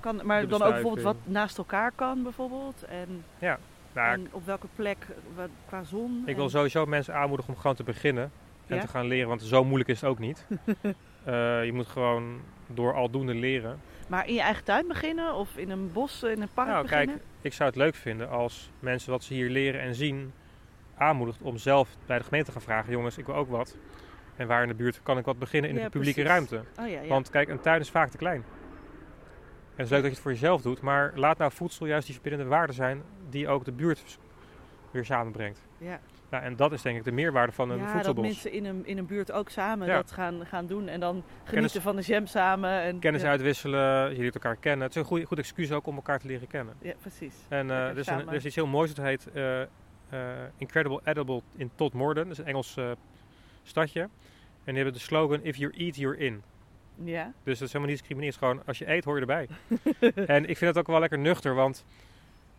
Kan, 0.00 0.20
maar 0.24 0.48
dan 0.48 0.62
ook 0.62 0.72
bijvoorbeeld 0.72 1.04
wat 1.04 1.16
naast 1.24 1.58
elkaar 1.58 1.92
kan 1.94 2.22
bijvoorbeeld. 2.22 2.82
En, 2.82 3.24
Nou, 3.92 4.12
en 4.12 4.28
op 4.30 4.46
welke 4.46 4.66
plek 4.74 5.06
wat, 5.34 5.48
qua 5.66 5.82
zon. 5.84 6.22
ik 6.26 6.36
wil 6.36 6.48
sowieso 6.48 6.86
mensen 6.86 7.14
aanmoedigen 7.14 7.54
om 7.54 7.60
gewoon 7.60 7.76
te 7.76 7.82
beginnen. 7.82 8.30
En 8.66 8.76
Ja? 8.76 8.80
te 8.80 8.88
gaan 8.88 9.06
leren, 9.06 9.28
want 9.28 9.42
zo 9.42 9.64
moeilijk 9.64 9.90
is 9.90 10.00
het 10.00 10.10
ook 10.10 10.18
niet. 10.18 10.46
Eh, 11.26 11.64
je 11.64 11.72
moet 11.72 11.86
gewoon 11.86 12.40
door 12.66 12.94
aldoende 12.94 13.34
leren. 13.34 13.80
Maar 14.06 14.26
in 14.28 14.34
je 14.34 14.40
eigen 14.40 14.64
tuin 14.64 14.86
beginnen 14.88 15.34
of 15.34 15.56
in 15.56 15.70
een 15.70 15.92
bos, 15.92 16.22
in 16.22 16.42
een 16.42 16.48
park 16.54 16.68
Nou, 16.68 16.82
beginnen? 16.82 17.16
kijk, 17.16 17.26
ik 17.40 17.52
zou 17.52 17.68
het 17.68 17.78
leuk 17.78 17.94
vinden 17.94 18.28
als 18.28 18.70
mensen 18.80 19.10
wat 19.10 19.24
ze 19.24 19.34
hier 19.34 19.50
leren 19.50 19.80
en 19.80 19.94
zien 19.94 20.32
aanmoedigt 20.96 21.42
om 21.42 21.56
zelf 21.56 21.88
bij 22.06 22.18
de 22.18 22.24
gemeente 22.24 22.46
te 22.46 22.52
gaan 22.52 22.62
vragen: 22.66 22.92
jongens, 22.92 23.18
ik 23.18 23.26
wil 23.26 23.34
ook 23.34 23.48
wat. 23.50 23.76
En 24.36 24.46
waar 24.46 24.62
in 24.62 24.68
de 24.68 24.74
buurt 24.74 25.00
kan 25.02 25.18
ik 25.18 25.24
wat 25.24 25.38
beginnen 25.38 25.70
in 25.70 25.76
Ja, 25.76 25.82
de 25.84 25.90
publieke 25.90 26.22
precies. 26.22 26.30
ruimte? 26.50 26.68
Oh 26.80 26.88
ja, 26.88 27.00
ja. 27.00 27.08
Want 27.08 27.30
kijk, 27.30 27.48
een 27.48 27.60
tuin 27.60 27.80
is 27.80 27.90
vaak 27.90 28.08
te 28.10 28.16
klein. 28.16 28.44
En 28.44 29.82
het 29.82 29.84
is 29.84 29.90
leuk 29.90 30.00
dat 30.00 30.08
je 30.10 30.14
het 30.16 30.22
voor 30.22 30.30
jezelf 30.32 30.62
doet, 30.62 30.80
maar 30.80 31.12
laat 31.14 31.38
nou 31.38 31.52
voedsel 31.52 31.86
juist 31.86 32.04
die 32.06 32.14
verbindende 32.14 32.50
waarden 32.50 32.74
zijn 32.74 33.02
die 33.30 33.48
ook 33.48 33.64
de 33.64 33.72
buurt 33.72 34.18
weer 34.90 35.04
samenbrengt. 35.04 35.60
ja. 35.78 36.00
Nou, 36.30 36.44
en 36.44 36.56
dat 36.56 36.72
is 36.72 36.82
denk 36.82 36.98
ik 36.98 37.04
de 37.04 37.12
meerwaarde 37.12 37.52
van 37.52 37.70
een 37.70 37.76
ja, 37.78 37.82
dat 37.82 37.92
voedselbos. 37.92 38.24
mensen 38.24 38.52
in 38.52 38.64
een, 38.64 38.86
in 38.86 38.98
een 38.98 39.06
buurt 39.06 39.32
ook 39.32 39.48
samen 39.48 39.86
Ja. 39.86 39.94
dat 39.96 40.12
gaan, 40.12 40.46
gaan 40.46 40.66
doen. 40.66 40.88
En 40.88 41.00
dan 41.00 41.14
genieten 41.14 41.54
Kennis- 41.54 41.72
van 41.82 41.96
de 41.96 42.02
jam 42.02 42.26
samen. 42.26 42.80
En, 42.80 42.98
Kennis 42.98 43.22
ja. 43.22 43.28
uitwisselen, 43.28 44.10
je 44.14 44.20
leert 44.20 44.34
elkaar 44.34 44.56
kennen. 44.56 44.86
Het 44.86 44.96
is 44.96 45.02
een 45.02 45.08
goed, 45.08 45.24
goed 45.24 45.38
excuus 45.38 45.72
ook 45.72 45.86
om 45.86 45.96
elkaar 45.96 46.18
te 46.18 46.26
leren 46.26 46.46
kennen. 46.48 46.74
Ja, 46.82 46.92
precies. 47.00 47.34
En 47.48 47.66
Lekker 47.66 47.86
er, 47.88 47.98
is 47.98 48.06
een, 48.06 48.28
er 48.28 48.34
is 48.34 48.44
iets 48.44 48.54
heel 48.54 48.66
moois, 48.66 48.94
dat 48.94 49.04
heet 49.04 49.28
eh, 49.32 49.62
eh, 49.62 49.68
Incredible 50.56 51.00
Edible 51.04 51.42
in 51.56 51.70
Todmorden. 51.74 52.24
Dat 52.24 52.32
is 52.32 52.38
een 52.38 52.46
Engels 52.46 52.76
stadje. 53.62 54.00
En 54.00 54.08
die 54.64 54.74
hebben 54.74 54.92
de 54.92 54.98
slogan, 54.98 55.42
if 55.42 55.56
you 55.56 55.72
eat, 55.76 55.96
you're 55.96 56.18
in. 56.18 56.42
Ja, 57.04 57.32
Dus 57.42 57.58
dat 57.58 57.66
is 57.68 57.72
helemaal 57.72 57.88
niet 57.88 57.98
discriminerend. 57.98 58.38
Gewoon, 58.38 58.62
als 58.66 58.78
je 58.78 58.90
eet, 58.90 59.04
hoor 59.04 59.14
je 59.14 59.20
erbij. 59.20 59.48
en 60.36 60.42
ik 60.48 60.56
vind 60.56 60.70
het 60.70 60.78
ook 60.78 60.86
wel 60.86 61.00
lekker 61.00 61.18
nuchter, 61.18 61.54
want... 61.54 61.84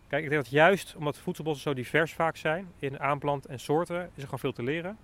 Kijk, 0.08 0.24
ik 0.24 0.30
denk 0.30 0.42
dat 0.42 0.52
juist 0.52 0.94
omdat 0.96 1.18
voedselbossen 1.18 1.62
zo 1.62 1.74
divers 1.74 2.12
vaak 2.12 2.36
zijn 2.36 2.72
in 2.78 3.00
aanplant 3.00 3.46
en 3.46 3.60
soorten, 3.60 4.02
is 4.02 4.16
er 4.16 4.22
gewoon 4.22 4.38
veel 4.38 4.52
te 4.52 4.62
leren. 4.62 4.96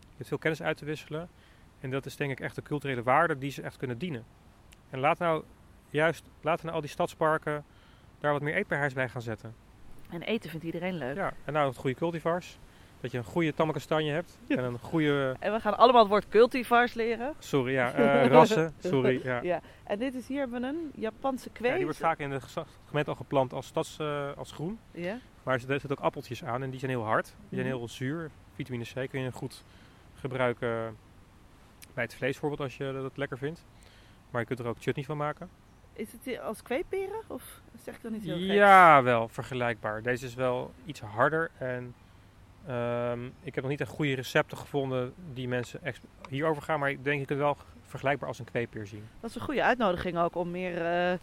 Je 0.00 0.16
hebt 0.16 0.28
veel 0.28 0.38
kennis 0.38 0.62
uit 0.62 0.76
te 0.76 0.84
wisselen. 0.84 1.28
En 1.80 1.90
dat 1.90 2.06
is 2.06 2.16
denk 2.16 2.30
ik 2.30 2.40
echt 2.40 2.54
de 2.54 2.62
culturele 2.62 3.02
waarde 3.02 3.38
die 3.38 3.50
ze 3.50 3.62
echt 3.62 3.76
kunnen 3.76 3.98
dienen. 3.98 4.24
En 4.90 4.98
laat 4.98 5.18
nou 5.18 5.44
juist, 5.88 6.24
laten 6.40 6.64
nou 6.64 6.76
al 6.76 6.82
die 6.82 6.90
stadsparken 6.90 7.64
daar 8.20 8.32
wat 8.32 8.42
meer 8.42 8.54
eetbaarheid 8.54 8.94
bij 8.94 9.08
gaan 9.08 9.22
zetten. 9.22 9.54
en 10.10 10.22
eten 10.22 10.50
vindt 10.50 10.64
iedereen 10.64 10.94
leuk. 10.94 11.16
Ja, 11.16 11.32
en 11.44 11.52
nou 11.52 11.68
het 11.68 11.76
goede 11.76 11.96
cultivars. 11.96 12.58
Dat 13.00 13.10
je 13.10 13.18
een 13.18 13.24
goede 13.24 13.54
tamme 13.54 13.72
kastanje 13.72 14.12
hebt. 14.12 14.38
En 14.48 14.64
een 14.64 14.78
goede, 14.78 15.36
En 15.38 15.52
we 15.52 15.60
gaan 15.60 15.76
allemaal 15.78 16.00
het 16.00 16.10
woord 16.10 16.28
cultivars 16.28 16.94
leren. 16.94 17.34
sorry 17.38 17.72
ja, 17.72 17.92
eh, 18.22 18.26
rassen. 18.26 18.74
Sorry, 18.78 19.20
ja. 19.24 19.40
Ja. 19.42 19.60
En 19.84 19.98
dit 19.98 20.14
is 20.14 20.26
hier 20.28 20.38
hebben 20.38 20.60
we 20.60 20.66
een 20.66 20.90
Japanse 20.94 21.50
kwees. 21.50 21.70
Ja, 21.70 21.76
die 21.76 21.84
wordt 21.84 21.98
vaak 22.00 22.18
in 22.18 22.30
de 22.30 22.40
gemeente 22.88 23.10
al 23.10 23.16
geplant 23.16 23.52
als, 23.52 23.66
stads, 23.66 23.98
eh, 23.98 24.28
als 24.36 24.52
groen. 24.52 24.78
Ja. 24.90 25.18
Maar 25.42 25.54
er 25.54 25.60
zitten 25.60 25.90
ook 25.90 26.00
appeltjes 26.00 26.44
aan 26.44 26.62
en 26.62 26.70
die 26.70 26.78
zijn 26.78 26.90
heel 26.90 27.04
hard. 27.04 27.24
Die 27.24 27.58
zijn 27.58 27.66
Mhm. 27.66 27.76
heel 27.76 27.88
zuur. 27.88 28.30
Vitamine 28.54 28.84
C 28.84 29.10
kun 29.10 29.20
je 29.20 29.32
goed 29.32 29.64
gebruiken 30.14 30.96
bij 31.94 32.04
het 32.04 32.14
vlees 32.14 32.30
bijvoorbeeld 32.30 32.60
als 32.60 32.76
je 32.76 32.92
dat 33.02 33.16
lekker 33.16 33.38
vindt. 33.38 33.64
Maar 34.30 34.40
je 34.40 34.46
kunt 34.46 34.58
er 34.58 34.66
ook 34.66 34.76
chutney 34.80 35.04
van 35.04 35.16
maken. 35.16 35.48
Is 35.92 36.08
het 36.12 36.40
als 36.40 36.62
kweeperen? 36.62 37.20
Of 37.26 37.60
zeg 37.84 37.94
ik 37.94 38.02
dan 38.02 38.12
niet 38.12 38.22
heel 38.22 38.36
gek? 38.38 38.46
Ja, 38.46 39.02
wel 39.02 39.28
vergelijkbaar. 39.28 40.02
Deze 40.02 40.26
is 40.26 40.34
wel 40.34 40.72
iets 40.84 41.00
harder 41.00 41.50
en 41.58 41.94
ehm, 42.70 43.24
ik 43.42 43.54
heb 43.54 43.62
nog 43.62 43.68
niet 43.70 43.80
echt 43.80 43.90
goede 43.90 44.14
recepten 44.14 44.58
gevonden 44.58 45.12
die 45.32 45.48
mensen 45.48 45.80
hierover 46.28 46.62
gaan. 46.62 46.80
Maar 46.80 46.90
ik 46.90 47.04
denk 47.04 47.22
ik 47.22 47.28
het 47.28 47.38
wel 47.38 47.56
vergelijkbaar 47.86 48.28
als 48.28 48.38
een 48.38 48.44
kweepeer 48.44 48.86
zien. 48.86 49.04
Dat 49.20 49.30
is 49.30 49.36
een 49.36 49.42
goede 49.42 49.62
uitnodiging 49.62 50.18
ook 50.18 50.34
om 50.34 50.50
meer 50.50 50.76
eh, 50.84 51.12
eh, 51.12 51.18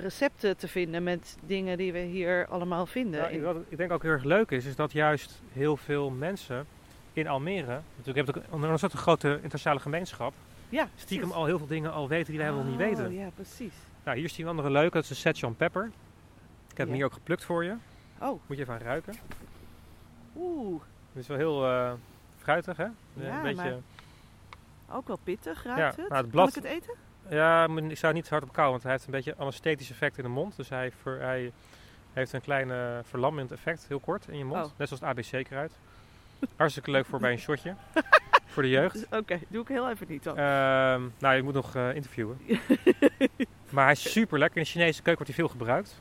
recepten 0.00 0.56
te 0.56 0.68
vinden 0.68 1.02
met 1.02 1.36
dingen 1.46 1.76
die 1.78 1.92
we 1.92 1.98
hier 1.98 2.46
allemaal 2.48 2.86
vinden. 2.86 3.20
Nou, 3.20 3.40
wat 3.42 3.56
ik 3.68 3.76
denk 3.76 3.90
ook 3.92 4.02
heel 4.02 4.10
erg 4.10 4.24
leuk 4.24 4.50
is, 4.50 4.64
is 4.64 4.76
dat 4.76 4.92
juist 4.92 5.42
heel 5.52 5.76
veel 5.76 6.10
mensen 6.10 6.66
in 7.12 7.28
Almere, 7.28 7.80
natuurlijk 7.96 8.26
heb 8.26 8.36
ik 8.36 8.42
ook 8.52 8.62
een 8.62 8.70
ontzettend 8.70 9.02
grote 9.02 9.34
internationale 9.34 9.80
gemeenschap, 9.80 10.32
ja, 10.68 10.88
stiekem 10.96 11.18
precies. 11.28 11.34
al 11.42 11.46
heel 11.46 11.58
veel 11.58 11.66
dingen 11.66 11.92
al 11.92 12.08
weten 12.08 12.26
die 12.32 12.38
wij 12.40 12.46
helemaal 12.50 12.70
niet 12.70 12.78
weten. 12.80 13.06
Oh, 13.06 13.12
ja, 13.12 13.28
precies. 13.34 13.72
Nou, 14.04 14.16
hier 14.16 14.26
is 14.26 14.34
die 14.34 14.46
andere 14.46 14.70
leuke, 14.70 14.92
dat 14.94 15.02
is 15.04 15.10
een 15.10 15.16
Szechuan 15.16 15.56
pepper. 15.56 15.84
Ik 15.84 15.90
heb 16.68 16.78
Ja. 16.78 16.84
hem 16.84 16.92
hier 16.94 17.04
ook 17.04 17.12
geplukt 17.12 17.44
voor 17.44 17.64
je. 17.64 17.74
Oh, 18.20 18.40
Moet 18.46 18.56
je 18.56 18.62
even 18.62 18.74
aan 18.74 18.80
ruiken. 18.80 19.14
Oeh. 20.36 20.82
Het 21.12 21.22
is 21.22 21.28
wel 21.28 21.36
heel 21.36 21.64
eh, 21.66 21.92
fruitig, 22.38 22.76
hè? 22.76 22.86
Ja, 23.12 23.36
een 23.36 23.42
beetje, 23.42 23.78
Ook 24.90 25.06
wel 25.06 25.18
pittig 25.24 25.62
ruikt 25.64 25.78
Ja, 25.80 25.86
het. 25.86 25.96
nou, 25.96 26.08
het 26.08 26.20
Kan 26.20 26.30
blad- 26.30 26.48
ik 26.48 26.54
het 26.54 26.64
eten? 26.64 26.94
Ja, 27.28 27.66
maar 27.66 27.82
ik 27.82 27.98
zou 27.98 28.12
niet 28.12 28.28
hard 28.28 28.42
op 28.42 28.52
kou, 28.52 28.70
want 28.70 28.82
hij 28.82 28.92
heeft 28.92 29.04
een 29.04 29.10
beetje 29.10 29.36
anesthetisch 29.36 29.90
effect 29.90 30.16
in 30.18 30.22
de 30.24 30.30
mond. 30.30 30.56
Dus 30.56 30.68
hij, 30.68 30.92
ver- 31.02 31.20
hij 31.20 31.52
heeft 32.12 32.32
een 32.32 32.40
klein 32.40 32.70
eh, 32.70 32.98
verlammend 33.02 33.52
effect, 33.52 33.84
heel 33.88 34.00
kort 34.00 34.28
in 34.28 34.38
je 34.38 34.44
mond. 34.44 34.64
Oh. 34.64 34.70
Net 34.76 34.88
zoals 34.88 35.02
het 35.02 35.10
ABC-kruid. 35.18 35.72
Hartstikke 36.56 36.90
leuk 36.90 37.04
voor 37.06 37.18
bij 37.20 37.32
een 37.32 37.38
shotje. 37.38 37.74
voor 38.52 38.62
de 38.62 38.68
jeugd. 38.68 39.06
Oké, 39.10 39.38
doe 39.48 39.62
ik 39.62 39.68
heel 39.68 39.90
even 39.90 40.06
niet 40.08 40.22
dan. 40.22 40.36
Ehm, 40.36 41.02
nou, 41.18 41.34
je 41.36 41.42
moet 41.42 41.54
nog 41.54 41.74
eh, 41.74 41.94
interviewen. 41.94 42.38
maar 43.70 43.84
hij 43.84 43.92
is 43.92 44.12
super 44.12 44.38
lekker. 44.38 44.56
In 44.58 44.62
de 44.64 44.68
Chinese 44.70 45.02
keuken 45.02 45.24
wordt 45.24 45.36
hij 45.36 45.46
veel 45.46 45.48
gebruikt. 45.48 46.00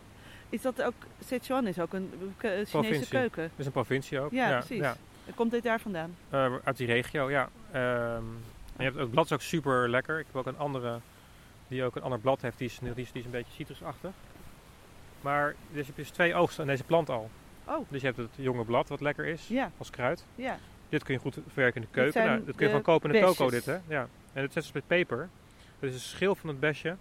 Is 0.51 0.61
dat 0.61 0.81
ook, 0.81 0.93
Sichuan 1.25 1.67
is 1.67 1.79
ook 1.79 1.93
een 1.93 2.11
ke- 2.37 2.47
Chinese 2.47 2.71
Provincie. 2.71 3.07
keuken? 3.07 3.43
Dat 3.43 3.51
is 3.59 3.65
een 3.65 3.71
provincie 3.71 4.19
ook. 4.19 4.31
Ja, 4.31 4.57
precies. 4.57 4.87
Komt 5.35 5.51
dit 5.51 5.63
daar 5.63 5.79
vandaan? 5.79 6.15
Eh, 6.29 6.53
uit 6.63 6.77
die 6.77 6.87
regio, 6.87 7.29
ja. 7.29 7.49
Ehm, 7.71 7.81
en 8.75 8.77
je 8.77 8.83
hebt, 8.83 8.95
het 8.95 9.11
blad 9.11 9.25
is 9.25 9.31
ook 9.31 9.41
super 9.41 9.89
lekker. 9.89 10.19
Ik 10.19 10.25
heb 10.25 10.35
ook 10.35 10.45
een 10.45 10.57
andere 10.57 10.99
die 11.67 11.83
ook 11.83 11.95
een 11.95 12.01
ander 12.01 12.19
blad 12.19 12.41
heeft. 12.41 12.57
Die 12.57 12.67
is, 12.67 12.77
die 12.81 12.89
is, 12.95 13.11
die 13.11 13.19
is 13.19 13.25
een 13.25 13.31
beetje 13.31 13.53
citrusachtig. 13.53 14.11
Maar 15.21 15.47
dus 15.71 15.79
je 15.79 15.83
hebt 15.85 15.95
dus 15.95 16.09
twee 16.09 16.35
oogsten 16.35 16.61
aan 16.63 16.69
deze 16.69 16.83
plant 16.83 17.09
al. 17.09 17.29
Oh, 17.65 17.85
Dus 17.89 18.01
je 18.01 18.07
hebt 18.07 18.17
het 18.19 18.29
jonge 18.35 18.63
blad 18.65 18.89
wat 18.89 19.01
lekker 19.01 19.25
is 19.25 19.47
ja, 19.47 19.71
als 19.77 19.89
kruid. 19.89 20.25
ja. 20.35 20.57
Dit 20.89 21.03
kun 21.03 21.13
je 21.13 21.19
goed 21.19 21.37
verwerken 21.47 21.81
in 21.81 21.87
de 21.91 21.93
keuken. 21.93 22.25
Nou, 22.25 22.37
dat 22.45 22.55
kun 22.55 22.65
je 22.65 22.65
gewoon 22.65 22.81
kopen 22.81 23.13
in 23.13 23.21
de 23.21 23.27
toko 23.27 23.49
dit 23.49 23.65
hè. 23.65 23.77
Ja. 23.87 24.07
En 24.33 24.41
het 24.41 24.53
zet 24.53 24.63
dus 24.63 24.71
met 24.71 24.87
peper. 24.87 25.29
Dat 25.79 25.89
is 25.89 25.95
een 25.95 26.01
schil 26.01 26.35
van 26.35 26.49
het 26.49 26.59
besje 26.59 26.95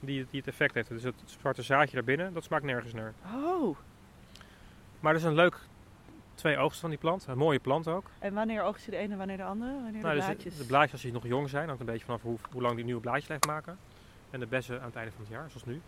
die, 0.00 0.26
die 0.30 0.40
het 0.40 0.48
effect 0.48 0.74
heeft. 0.74 0.88
Dus 0.88 1.02
het 1.02 1.14
zwarte 1.24 1.62
zaadje 1.62 1.94
daarbinnen, 1.94 2.32
dat 2.32 2.44
smaakt 2.44 2.64
nergens 2.64 2.92
naar. 2.92 3.12
Oh, 3.34 3.76
Maar 5.00 5.12
dat 5.12 5.22
is 5.22 5.28
een 5.28 5.34
leuk 5.34 5.58
twee 6.34 6.56
oogsten 6.58 6.80
van 6.80 6.90
die 6.90 6.98
plant. 6.98 7.26
Een 7.26 7.38
mooie 7.38 7.58
plant 7.58 7.88
ook. 7.88 8.06
en 8.18 8.34
wanneer 8.34 8.62
oogst 8.62 8.84
je 8.84 8.90
de 8.90 8.96
ene 8.96 9.12
en 9.12 9.18
wanneer 9.18 9.36
de 9.36 9.44
andere? 9.44 9.72
Wanneer 9.72 10.02
Nou, 10.02 10.14
de 10.14 10.20
dus 10.20 10.24
blaadjes? 10.24 10.52
de, 10.56 10.60
de 10.60 10.66
blaadjes 10.66 10.92
als 10.92 11.02
die 11.02 11.12
nog 11.12 11.26
jong 11.26 11.48
zijn, 11.48 11.66
hangt 11.66 11.80
een 11.80 11.86
beetje 11.86 12.04
vanaf 12.04 12.22
hoe, 12.22 12.38
hoe 12.52 12.62
lang 12.62 12.74
die 12.76 12.84
nieuwe 12.84 13.00
blaadjes 13.00 13.26
blijft 13.26 13.46
maken. 13.46 13.78
En 14.30 14.40
de 14.40 14.46
bessen 14.46 14.78
aan 14.80 14.86
het 14.86 14.96
einde 14.96 15.12
van 15.12 15.20
het 15.20 15.30
jaar, 15.32 15.46
zoals 15.48 15.64
nu. 15.64 15.80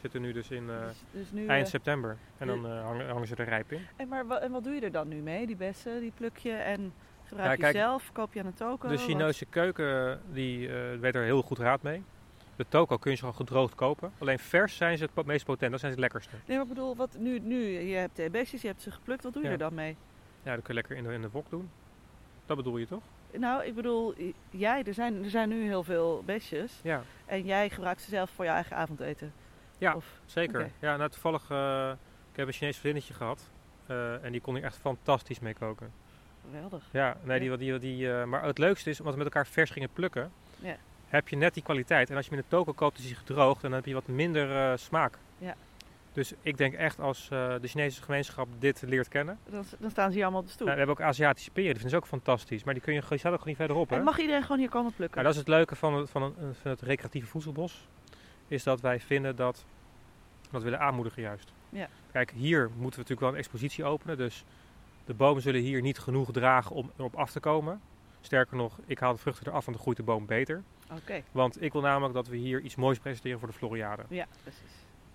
Zitten 0.00 0.20
nu 0.20 0.32
dus 0.32 0.50
in 0.50 0.70
eh, 0.70 0.86
dus, 0.86 0.96
dus 1.10 1.30
nu, 1.32 1.46
eind 1.46 1.64
eh, 1.64 1.70
september. 1.70 2.16
En 2.38 2.46
dan 2.46 2.66
eh, 2.66 2.82
hangen, 2.84 3.08
hangen 3.08 3.26
ze 3.26 3.34
er 3.36 3.44
rijp 3.48 3.72
in. 3.72 3.86
en, 3.96 4.08
maar, 4.08 4.26
en 4.30 4.50
wat 4.52 4.64
doe 4.64 4.74
je 4.74 4.80
er 4.80 4.92
dan 4.92 5.08
nu 5.08 5.16
mee? 5.20 5.46
Die 5.46 5.56
bessen, 5.56 6.00
die 6.00 6.12
pluk 6.16 6.36
je 6.36 6.52
en 6.52 6.92
gebruik 7.24 7.60
Ja, 7.60 7.66
je 7.66 7.72
zelf? 7.72 8.12
Koop 8.12 8.32
je 8.32 8.40
aan 8.40 8.46
een 8.46 8.54
toko? 8.54 8.88
De 8.88 8.94
Wat- 8.94 9.04
Chinese 9.04 9.44
keuken 9.46 10.20
die, 10.32 10.68
weet 11.00 11.14
er 11.14 11.24
heel 11.24 11.42
goed 11.42 11.58
raad 11.58 11.82
mee. 11.82 12.02
De 12.56 12.66
toko 12.68 12.96
kun 12.96 13.10
je 13.10 13.16
ze 13.16 13.22
gewoon 13.22 13.38
gedroogd 13.38 13.74
kopen. 13.74 14.12
Alleen 14.18 14.38
vers 14.38 14.76
zijn 14.76 14.98
ze 14.98 15.08
het 15.14 15.26
meest 15.26 15.44
potent, 15.44 15.70
dat 15.70 15.80
zijn 15.80 15.92
ze 15.92 16.00
het 16.00 16.12
lekkerste. 16.12 16.36
Nee, 16.46 16.56
maar 16.56 16.66
ik 16.66 16.72
bedoel, 16.74 16.96
wat 16.96 17.16
nu, 17.18 17.38
nu 17.38 17.56
je 17.66 17.96
hebt 17.96 18.16
de 18.16 18.30
beestjes, 18.30 18.60
je 18.62 18.68
hebt 18.68 18.82
ze 18.82 18.90
geplukt, 18.90 19.22
wat 19.22 19.32
doe 19.32 19.42
je 19.42 19.48
Ja. 19.48 19.54
er 19.54 19.60
dan 19.60 19.74
mee? 19.74 19.96
Ja, 20.42 20.54
dat 20.54 20.64
kun 20.64 20.74
je 20.74 20.80
lekker 20.80 20.96
in 20.96 21.04
de, 21.04 21.12
in 21.12 21.20
de 21.22 21.30
wok 21.30 21.50
doen. 21.50 21.70
Dat 22.46 22.56
bedoel 22.56 22.76
je 22.76 22.86
toch? 22.86 23.02
Nou, 23.32 23.64
ik 23.64 23.74
bedoel, 23.74 24.14
jij, 24.50 24.82
er 24.84 24.94
zijn, 24.94 25.24
er 25.24 25.30
zijn 25.30 25.48
nu 25.48 25.62
heel 25.64 25.82
veel 25.84 26.22
beestjes 26.26 26.80
Ja, 26.82 27.02
en 27.26 27.44
jij 27.44 27.70
gebruikt 27.70 28.02
ze 28.02 28.10
zelf 28.10 28.30
voor 28.30 28.44
je 28.44 28.50
eigen 28.50 28.76
avondeten. 28.76 29.32
Ja. 29.78 29.94
Of, 29.94 30.20
zeker. 30.24 30.70
Ja, 30.78 30.96
nou 30.96 31.10
toevallig, 31.10 31.50
eh, 31.50 31.90
ik 32.30 32.36
heb 32.36 32.46
een 32.46 32.52
Chinees 32.52 32.76
vriendinnetje 32.78 33.14
gehad. 33.14 33.50
eh, 33.86 34.24
en 34.24 34.32
die 34.32 34.40
kon 34.40 34.54
hier 34.54 34.64
echt 34.64 34.76
fantastisch 34.76 35.38
mee 35.40 35.54
koken. 35.54 35.92
geweldig. 36.44 36.84
Ja, 36.90 37.16
nee, 37.22 37.40
die, 37.40 37.56
die, 37.56 37.78
die, 37.78 38.12
eh, 38.12 38.24
maar 38.24 38.42
het 38.44 38.58
leukste 38.58 38.90
is, 38.90 38.98
omdat 38.98 39.14
we 39.14 39.22
met 39.22 39.34
elkaar 39.34 39.46
vers 39.46 39.70
gingen 39.70 39.88
plukken, 39.92 40.32
Ja. 40.58 40.76
Heb 41.08 41.28
je 41.28 41.36
net 41.36 41.54
die 41.54 41.62
kwaliteit. 41.62 42.10
En 42.10 42.16
als 42.16 42.24
je 42.24 42.30
hem 42.30 42.40
in 42.40 42.44
de 42.48 42.56
toko 42.56 42.72
koopt, 42.72 42.98
is 42.98 43.04
hij 43.04 43.14
gedroogd 43.14 43.62
en 43.64 43.68
dan 43.68 43.78
heb 43.78 43.86
je 43.86 43.94
wat 43.94 44.06
minder 44.06 44.56
eh, 44.70 44.76
smaak. 44.76 45.18
Ja. 45.38 45.54
Dus 46.12 46.32
ik 46.42 46.56
denk 46.56 46.74
echt 46.74 47.00
als 47.00 47.28
eh, 47.30 47.54
de 47.60 47.68
Chinese 47.68 48.02
gemeenschap 48.02 48.48
dit 48.58 48.82
leert 48.86 49.08
kennen. 49.08 49.38
Dan, 49.50 49.64
dan 49.78 49.90
staan 49.90 50.08
ze 50.08 50.14
hier 50.14 50.22
allemaal 50.22 50.40
op 50.40 50.46
de 50.46 50.52
stoep. 50.52 50.66
Nou, 50.66 50.78
we 50.80 50.84
hebben 50.86 51.04
ook 51.04 51.10
Aziatische 51.10 51.50
peren, 51.50 51.70
die 51.72 51.80
vinden 51.80 51.98
ze 51.98 52.04
ook 52.04 52.06
fantastisch. 52.10 52.64
Maar 52.64 52.74
die, 52.74 52.82
kun 52.82 52.94
je, 52.94 53.02
die 53.08 53.18
staat 53.18 53.32
ook 53.32 53.44
niet 53.44 53.56
verderop. 53.56 53.90
Hè? 53.90 53.96
en 53.96 54.04
mag 54.04 54.18
iedereen 54.18 54.42
gewoon 54.42 54.58
hier 54.58 54.68
komen 54.68 54.92
plukken? 54.92 55.22
Nou, 55.22 55.24
dat 55.26 55.32
is 55.34 55.38
het 55.46 55.48
leuke 55.56 55.76
van 55.76 55.94
het, 55.94 56.10
van, 56.10 56.22
een- 56.22 56.34
van 56.54 56.70
het 56.70 56.80
recreatieve 56.80 57.26
voedselbos. 57.28 57.88
Is 58.48 58.62
dat 58.62 58.80
wij 58.80 59.00
vinden 59.00 59.36
dat 59.36 59.64
dat 60.50 60.62
willen 60.62 60.80
aanmoedigen 60.80 61.22
juist. 61.22 61.52
Ja. 61.68 61.88
Kijk, 62.12 62.30
hier 62.30 62.60
moeten 62.62 62.80
we 62.80 62.86
natuurlijk 62.90 63.20
wel 63.20 63.30
een 63.30 63.36
expositie 63.36 63.84
openen. 63.84 64.16
Dus 64.16 64.44
de 65.04 65.14
bomen 65.14 65.42
zullen 65.42 65.60
hier 65.60 65.80
niet 65.80 65.98
genoeg 65.98 66.32
dragen 66.32 66.76
om 66.76 66.90
erop 66.96 67.14
af 67.14 67.30
te 67.30 67.40
komen. 67.40 67.80
Sterker 68.20 68.56
nog, 68.56 68.78
ik 68.86 68.98
haal 68.98 69.12
de 69.12 69.18
vruchten 69.18 69.46
eraf 69.46 69.66
en 69.66 69.72
dan 69.72 69.80
groeit 69.80 69.96
de 69.96 70.02
boom 70.02 70.26
beter. 70.26 70.62
Oké, 70.90 71.22
Want 71.32 71.62
ik 71.62 71.72
wil 71.72 71.80
namelijk 71.82 72.14
dat 72.14 72.28
we 72.28 72.36
hier 72.36 72.60
iets 72.60 72.74
moois 72.76 72.98
presenteren 72.98 73.38
voor 73.38 73.48
de 73.48 73.54
Floriade. 73.54 74.02
ja, 74.08 74.26
precies. 74.42 74.60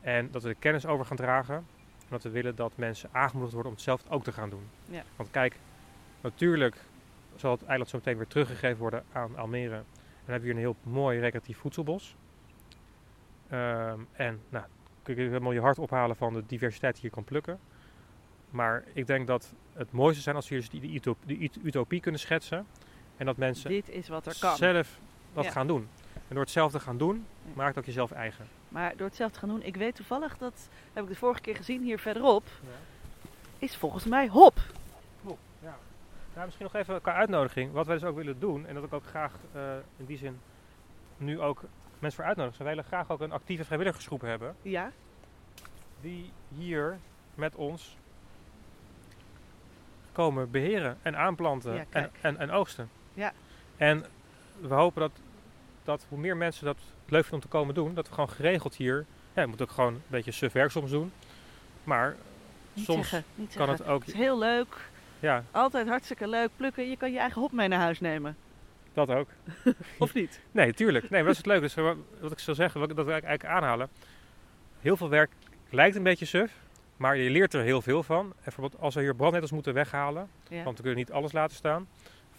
En 0.02 0.32
dat 0.32 0.44
we 0.44 0.48
de 0.50 0.56
kennis 0.56 0.86
over 0.86 1.06
gaan 1.06 1.18
dragen. 1.18 1.56
En 1.56 2.08
dat 2.18 2.24
we 2.24 2.30
willen 2.30 2.56
dat 2.56 2.72
mensen 2.76 3.10
aangemoedigd 3.12 3.54
worden 3.54 3.72
om 3.72 3.78
het 3.78 3.86
zelf 3.88 4.04
ook 4.10 4.24
te 4.24 4.32
gaan 4.32 4.50
doen. 4.50 4.64
Ja. 4.86 5.04
Want 5.16 5.32
kijk, 5.32 5.56
natuurlijk 6.22 6.76
zal 7.36 7.52
het 7.52 7.64
eiland 7.64 7.90
zo 7.90 7.98
meteen 7.98 8.18
weer 8.18 8.28
teruggegeven 8.28 8.78
worden 8.78 9.04
aan 9.12 9.38
Almere. 9.38 9.76
En 9.76 9.86
dan 10.26 10.32
hebben 10.40 10.42
we 10.42 10.46
hier 10.46 10.56
een 10.56 10.76
heel 10.84 10.92
mooi 10.94 11.20
recreatief 11.20 11.58
voedselbos. 11.58 12.16
Ehm, 13.50 14.00
en 14.12 14.42
nou, 14.50 14.66
kun 15.04 15.16
je 15.16 15.22
helemaal 15.22 15.52
je 15.52 15.60
hart 15.62 15.80
ophalen 15.80 16.16
van 16.16 16.34
de 16.34 16.44
diversiteit 16.48 16.94
die 16.96 17.04
je 17.04 17.10
kan 17.10 17.24
plukken. 17.24 17.60
Maar 18.50 18.84
ik 18.94 19.08
denk 19.08 19.28
dat 19.28 19.54
het 19.74 19.92
mooiste 19.92 20.22
zijn 20.22 20.36
als 20.36 20.50
we 20.50 20.56
hier 20.56 20.64
dus 20.64 20.72
die, 20.72 20.82
die, 20.82 20.96
utop- 20.96 21.18
die 21.26 21.40
ut- 21.44 21.58
utopie 21.64 22.00
kunnen 22.02 22.20
schetsen. 22.22 22.66
En 23.18 23.26
dat 23.26 23.38
mensen 23.38 23.70
Dit 23.70 23.90
is 23.90 24.08
wat 24.08 24.26
er 24.26 24.38
kan. 24.40 24.56
zelf 24.56 25.00
dat 25.34 25.44
Ja. 25.44 25.52
gaan 25.52 25.68
doen. 25.68 25.90
En 26.14 26.36
door 26.38 26.44
het 26.44 26.50
zelf 26.54 26.72
te 26.72 26.80
gaan 26.80 26.98
doen, 26.98 27.26
Ja. 27.46 27.52
maakt 27.54 27.78
ook 27.78 27.86
jezelf 27.86 28.12
eigen. 28.12 28.48
Maar 28.70 28.96
door 28.98 29.08
het 29.08 29.16
zelf 29.16 29.32
te 29.32 29.40
gaan 29.40 29.50
doen, 29.50 29.64
ik 29.64 29.76
weet 29.76 29.96
toevallig, 29.96 30.38
dat 30.38 30.70
heb 30.94 31.04
ik 31.04 31.10
de 31.10 31.16
vorige 31.16 31.42
keer 31.42 31.56
gezien 31.56 31.82
hier 31.84 32.00
verderop, 32.00 32.44
is 33.60 33.76
volgens 33.76 34.06
mij 34.06 34.28
hop. 34.28 34.60
Ja. 35.64 35.78
Nou, 36.34 36.46
misschien 36.46 36.66
nog 36.72 36.76
even 36.76 37.02
qua 37.02 37.14
uitnodiging. 37.14 37.72
Wat 37.72 37.86
wij 37.86 37.96
dus 38.00 38.08
ook 38.08 38.16
willen 38.16 38.40
doen, 38.40 38.66
en 38.66 38.74
dat 38.76 38.84
ik 38.84 38.94
ook 38.94 39.06
graag 39.06 39.34
eh, 39.54 39.62
in 39.98 40.06
die 40.06 40.18
zin 40.18 40.40
nu 41.18 41.40
ook 41.40 41.62
mensen 42.00 42.20
voor 42.20 42.28
uitnodigen. 42.28 42.64
Wij 42.64 42.74
willen 42.76 42.88
graag 42.90 43.10
ook 43.12 43.20
een 43.22 43.32
actieve 43.32 43.66
vrijwilligersgroep 43.66 44.22
hebben. 44.22 44.56
Ja, 44.62 44.92
Die 46.02 46.32
hier 46.58 46.98
met 47.36 47.56
ons 47.56 47.98
komen 50.12 50.52
beheren 50.52 50.98
en 51.02 51.18
aanplanten 51.18 51.74
Ja, 51.74 51.86
en, 51.90 52.10
en, 52.22 52.38
en 52.38 52.52
oogsten. 52.52 52.90
Ja. 53.14 53.34
En 53.78 54.06
we 54.62 54.74
hopen 54.74 55.02
dat, 55.02 55.12
dat 55.84 56.06
hoe 56.10 56.18
meer 56.20 56.38
mensen 56.38 56.66
dat 56.66 56.78
leuk 57.06 57.22
vinden 57.26 57.34
om 57.34 57.40
te 57.40 57.58
komen 57.58 57.74
doen, 57.76 57.94
dat 57.94 58.08
we 58.08 58.14
gewoon 58.14 58.30
geregeld 58.30 58.76
hier, 58.76 59.06
ja, 59.34 59.42
je 59.42 59.48
moet 59.48 59.62
ook 59.62 59.72
gewoon 59.72 59.94
een 59.94 60.02
beetje 60.08 60.32
suf 60.32 60.52
werk 60.54 60.72
soms 60.72 60.92
doen. 60.92 61.12
Maar 61.84 62.16
niet 62.74 62.86
soms 62.86 63.10
zeggen. 63.10 63.30
Niet 63.36 63.54
kan 63.56 63.68
zeggen. 63.68 63.86
het 63.86 63.94
ook, 63.94 64.00
Het 64.00 64.10
is 64.14 64.20
heel 64.20 64.38
leuk, 64.40 64.78
ja, 65.20 65.44
altijd 65.52 65.88
hartstikke 65.88 66.28
leuk 66.28 66.50
plukken. 66.56 66.90
Je 66.90 66.98
kan 66.98 67.12
je 67.12 67.20
eigen 67.20 67.42
hop 67.42 67.52
mee 67.52 67.68
naar 67.68 67.80
huis 67.80 68.00
nemen. 68.00 68.38
dat 68.94 69.10
ook. 69.10 69.28
Of 70.00 70.14
niet? 70.14 70.40
Nee, 70.52 70.74
tuurlijk. 70.74 71.04
Nee, 71.10 71.24
maar 71.24 71.24
dat 71.24 71.32
is 71.32 71.38
het 71.38 71.46
leuke. 71.46 71.62
Dus 71.62 71.74
wat 71.76 71.96
wat 72.20 72.32
ik 72.32 72.40
zou 72.40 72.56
zeggen, 72.56 72.80
wat 72.80 72.90
dat 72.90 73.06
wil 73.06 73.16
ik 73.16 73.24
eigenlijk 73.24 73.46
aanhalen. 73.56 73.90
Heel 74.80 74.98
veel 74.98 75.10
werk 75.10 75.32
lijkt 75.70 75.96
een 75.96 76.04
beetje 76.04 76.26
suf, 76.26 76.52
maar 76.98 77.18
je 77.18 77.30
leert 77.30 77.54
er 77.54 77.62
heel 77.64 77.82
veel 77.82 78.04
van. 78.04 78.26
En 78.26 78.34
bijvoorbeeld 78.44 78.82
als 78.82 78.96
we 78.96 79.02
hier 79.02 79.16
brandnetels 79.16 79.52
moeten 79.52 79.74
weghalen, 79.74 80.30
Ja. 80.48 80.64
want 80.64 80.78
we 80.78 80.84
kunnen 80.84 81.00
niet 81.00 81.12
alles 81.12 81.32
laten 81.32 81.56
staan 81.56 81.88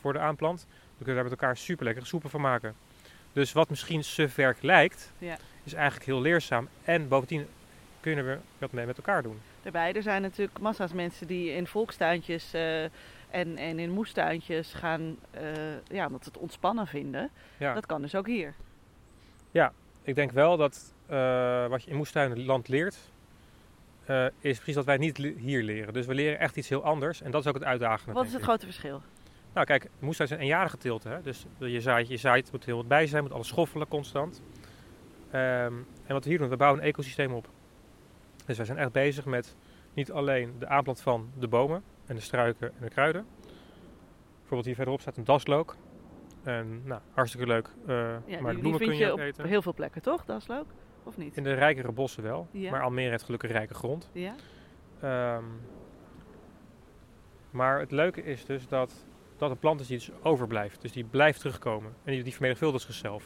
voor 0.00 0.12
de 0.12 0.18
aanplant, 0.18 0.66
dan 0.96 1.06
kunnen 1.06 1.14
we 1.14 1.30
daar 1.30 1.30
met 1.30 1.40
elkaar 1.40 1.56
super 1.56 1.84
lekkere 1.84 2.06
soepen 2.06 2.30
van 2.30 2.40
maken. 2.40 2.74
Dus 3.32 3.52
wat 3.52 3.70
misschien 3.70 4.04
suf 4.04 4.34
werk 4.34 4.62
lijkt, 4.62 5.12
Ja. 5.18 5.36
is 5.64 5.72
eigenlijk 5.72 6.06
heel 6.06 6.20
leerzaam. 6.20 6.68
En 6.84 7.08
bovendien 7.08 7.46
kun 8.00 8.10
je 8.10 8.16
er 8.16 8.24
weer 8.24 8.40
wat 8.58 8.72
mee 8.72 8.86
met 8.86 8.96
elkaar 8.96 9.22
doen. 9.22 9.40
Daarbij, 9.62 9.92
er 9.92 10.02
zijn 10.02 10.22
natuurlijk 10.22 10.58
massa's 10.58 10.92
mensen 10.92 11.26
die 11.26 11.50
in 11.50 11.66
volkstuintjes 11.66 12.52
eh, 12.52 12.82
en, 13.30 13.56
en 13.56 13.78
in 13.78 13.90
moestuintjes 13.90 14.72
gaan, 14.72 15.16
eh, 15.30 15.42
ja, 15.88 16.06
omdat 16.06 16.24
ze 16.24 16.28
het 16.28 16.38
ontspannen 16.38 16.86
vinden. 16.86 17.30
Ja. 17.56 17.74
Dat 17.74 17.86
kan 17.86 18.02
dus 18.02 18.14
ook 18.14 18.26
hier. 18.26 18.54
Ik 20.04 20.14
denk 20.14 20.30
wel 20.30 20.56
dat 20.56 20.94
eh, 21.06 21.66
wat 21.66 21.82
je 21.84 21.90
in 21.90 21.96
moestuinland 21.96 22.68
leert, 22.68 22.96
is 24.40 24.56
precies 24.56 24.74
wat 24.74 24.84
wij 24.84 24.96
niet 24.96 25.16
hier 25.16 25.62
leren. 25.62 25.92
Dus 25.92 26.06
we 26.06 26.14
leren 26.14 26.38
echt 26.38 26.56
iets 26.56 26.68
heel 26.68 26.84
anders. 26.84 27.22
En 27.22 27.30
dat 27.30 27.40
is 27.40 27.46
ook 27.46 27.54
het 27.54 27.64
uitdagende. 27.64 28.12
Wat 28.12 28.26
is 28.26 28.32
het 28.32 28.42
grote 28.42 28.64
verschil? 28.64 29.02
Nou 29.54 29.66
kijk, 29.66 29.88
moestuin 29.98 30.28
is 30.28 30.34
een 30.34 30.40
eenjarige 30.42 30.76
teelt. 30.76 31.04
Hè? 31.04 31.22
Dus 31.22 31.46
je 31.58 31.80
zaait, 31.80 32.08
je 32.08 32.16
zaait, 32.16 32.52
moet 32.52 32.64
heel 32.64 32.76
wat 32.76 32.88
bij 32.88 33.06
zijn, 33.06 33.22
moet 33.22 33.32
alles 33.32 33.48
schoffelen 33.48 33.88
constant. 33.88 34.42
Ehm, 35.30 35.72
en 36.06 36.12
wat 36.14 36.24
we 36.24 36.30
hier 36.30 36.38
doen, 36.38 36.48
we 36.48 36.56
bouwen 36.56 36.80
een 36.80 36.86
ecosysteem 36.86 37.32
op. 37.32 37.48
Dus 38.46 38.56
wij 38.56 38.66
zijn 38.66 38.78
echt 38.78 38.92
bezig 38.92 39.24
met 39.24 39.56
niet 39.94 40.12
alleen 40.12 40.54
de 40.58 40.66
aanplant 40.66 41.00
van 41.00 41.30
de 41.38 41.48
bomen 41.48 41.82
en 42.06 42.14
de 42.14 42.20
struiken 42.20 42.68
en 42.68 42.82
de 42.82 42.88
kruiden. 42.88 43.26
Bijvoorbeeld 44.34 44.64
hier 44.64 44.74
verderop 44.74 45.00
staat 45.00 45.16
een 45.16 45.24
daslook. 45.24 45.76
En 46.42 46.82
nou, 46.84 47.00
hartstikke 47.12 47.46
leuk. 47.46 47.68
eh, 47.86 47.96
Ja, 48.26 48.40
maar 48.40 48.52
die, 48.52 48.60
bloemen 48.60 48.80
kun 48.80 48.92
je 48.92 48.96
je 48.98 49.06
ook 49.06 49.12
op 49.12 49.18
eten. 49.24 49.46
heel 49.46 49.62
veel 49.62 49.74
plekken, 49.74 50.02
toch? 50.02 50.24
Leuk. 50.46 50.64
Of 51.04 51.16
niet? 51.16 51.36
In 51.36 51.42
de 51.42 51.52
rijkere 51.54 51.92
bossen 51.92 52.22
wel. 52.22 52.48
Ja. 52.50 52.70
Maar 52.70 52.82
Almere 52.82 53.10
heeft 53.10 53.24
gelukkig 53.24 53.50
rijke 53.50 53.74
grond. 53.74 54.10
Ja? 54.12 54.34
Ehm, 55.00 55.44
maar 57.50 57.78
het 57.80 57.90
leuke 57.90 58.22
is 58.24 58.44
dus 58.44 58.68
dat 58.68 59.04
dat 59.42 59.50
een 59.50 59.58
plant 59.58 59.80
is 59.80 59.86
die 59.86 59.98
dus 59.98 60.10
overblijft. 60.22 60.80
Dus 60.82 60.92
die 60.92 61.04
blijft 61.04 61.40
terugkomen. 61.40 61.94
En 62.04 62.12
die, 62.12 62.22
die 62.22 62.32
vermenigvuldigt 62.32 62.84
zichzelf. 62.84 63.24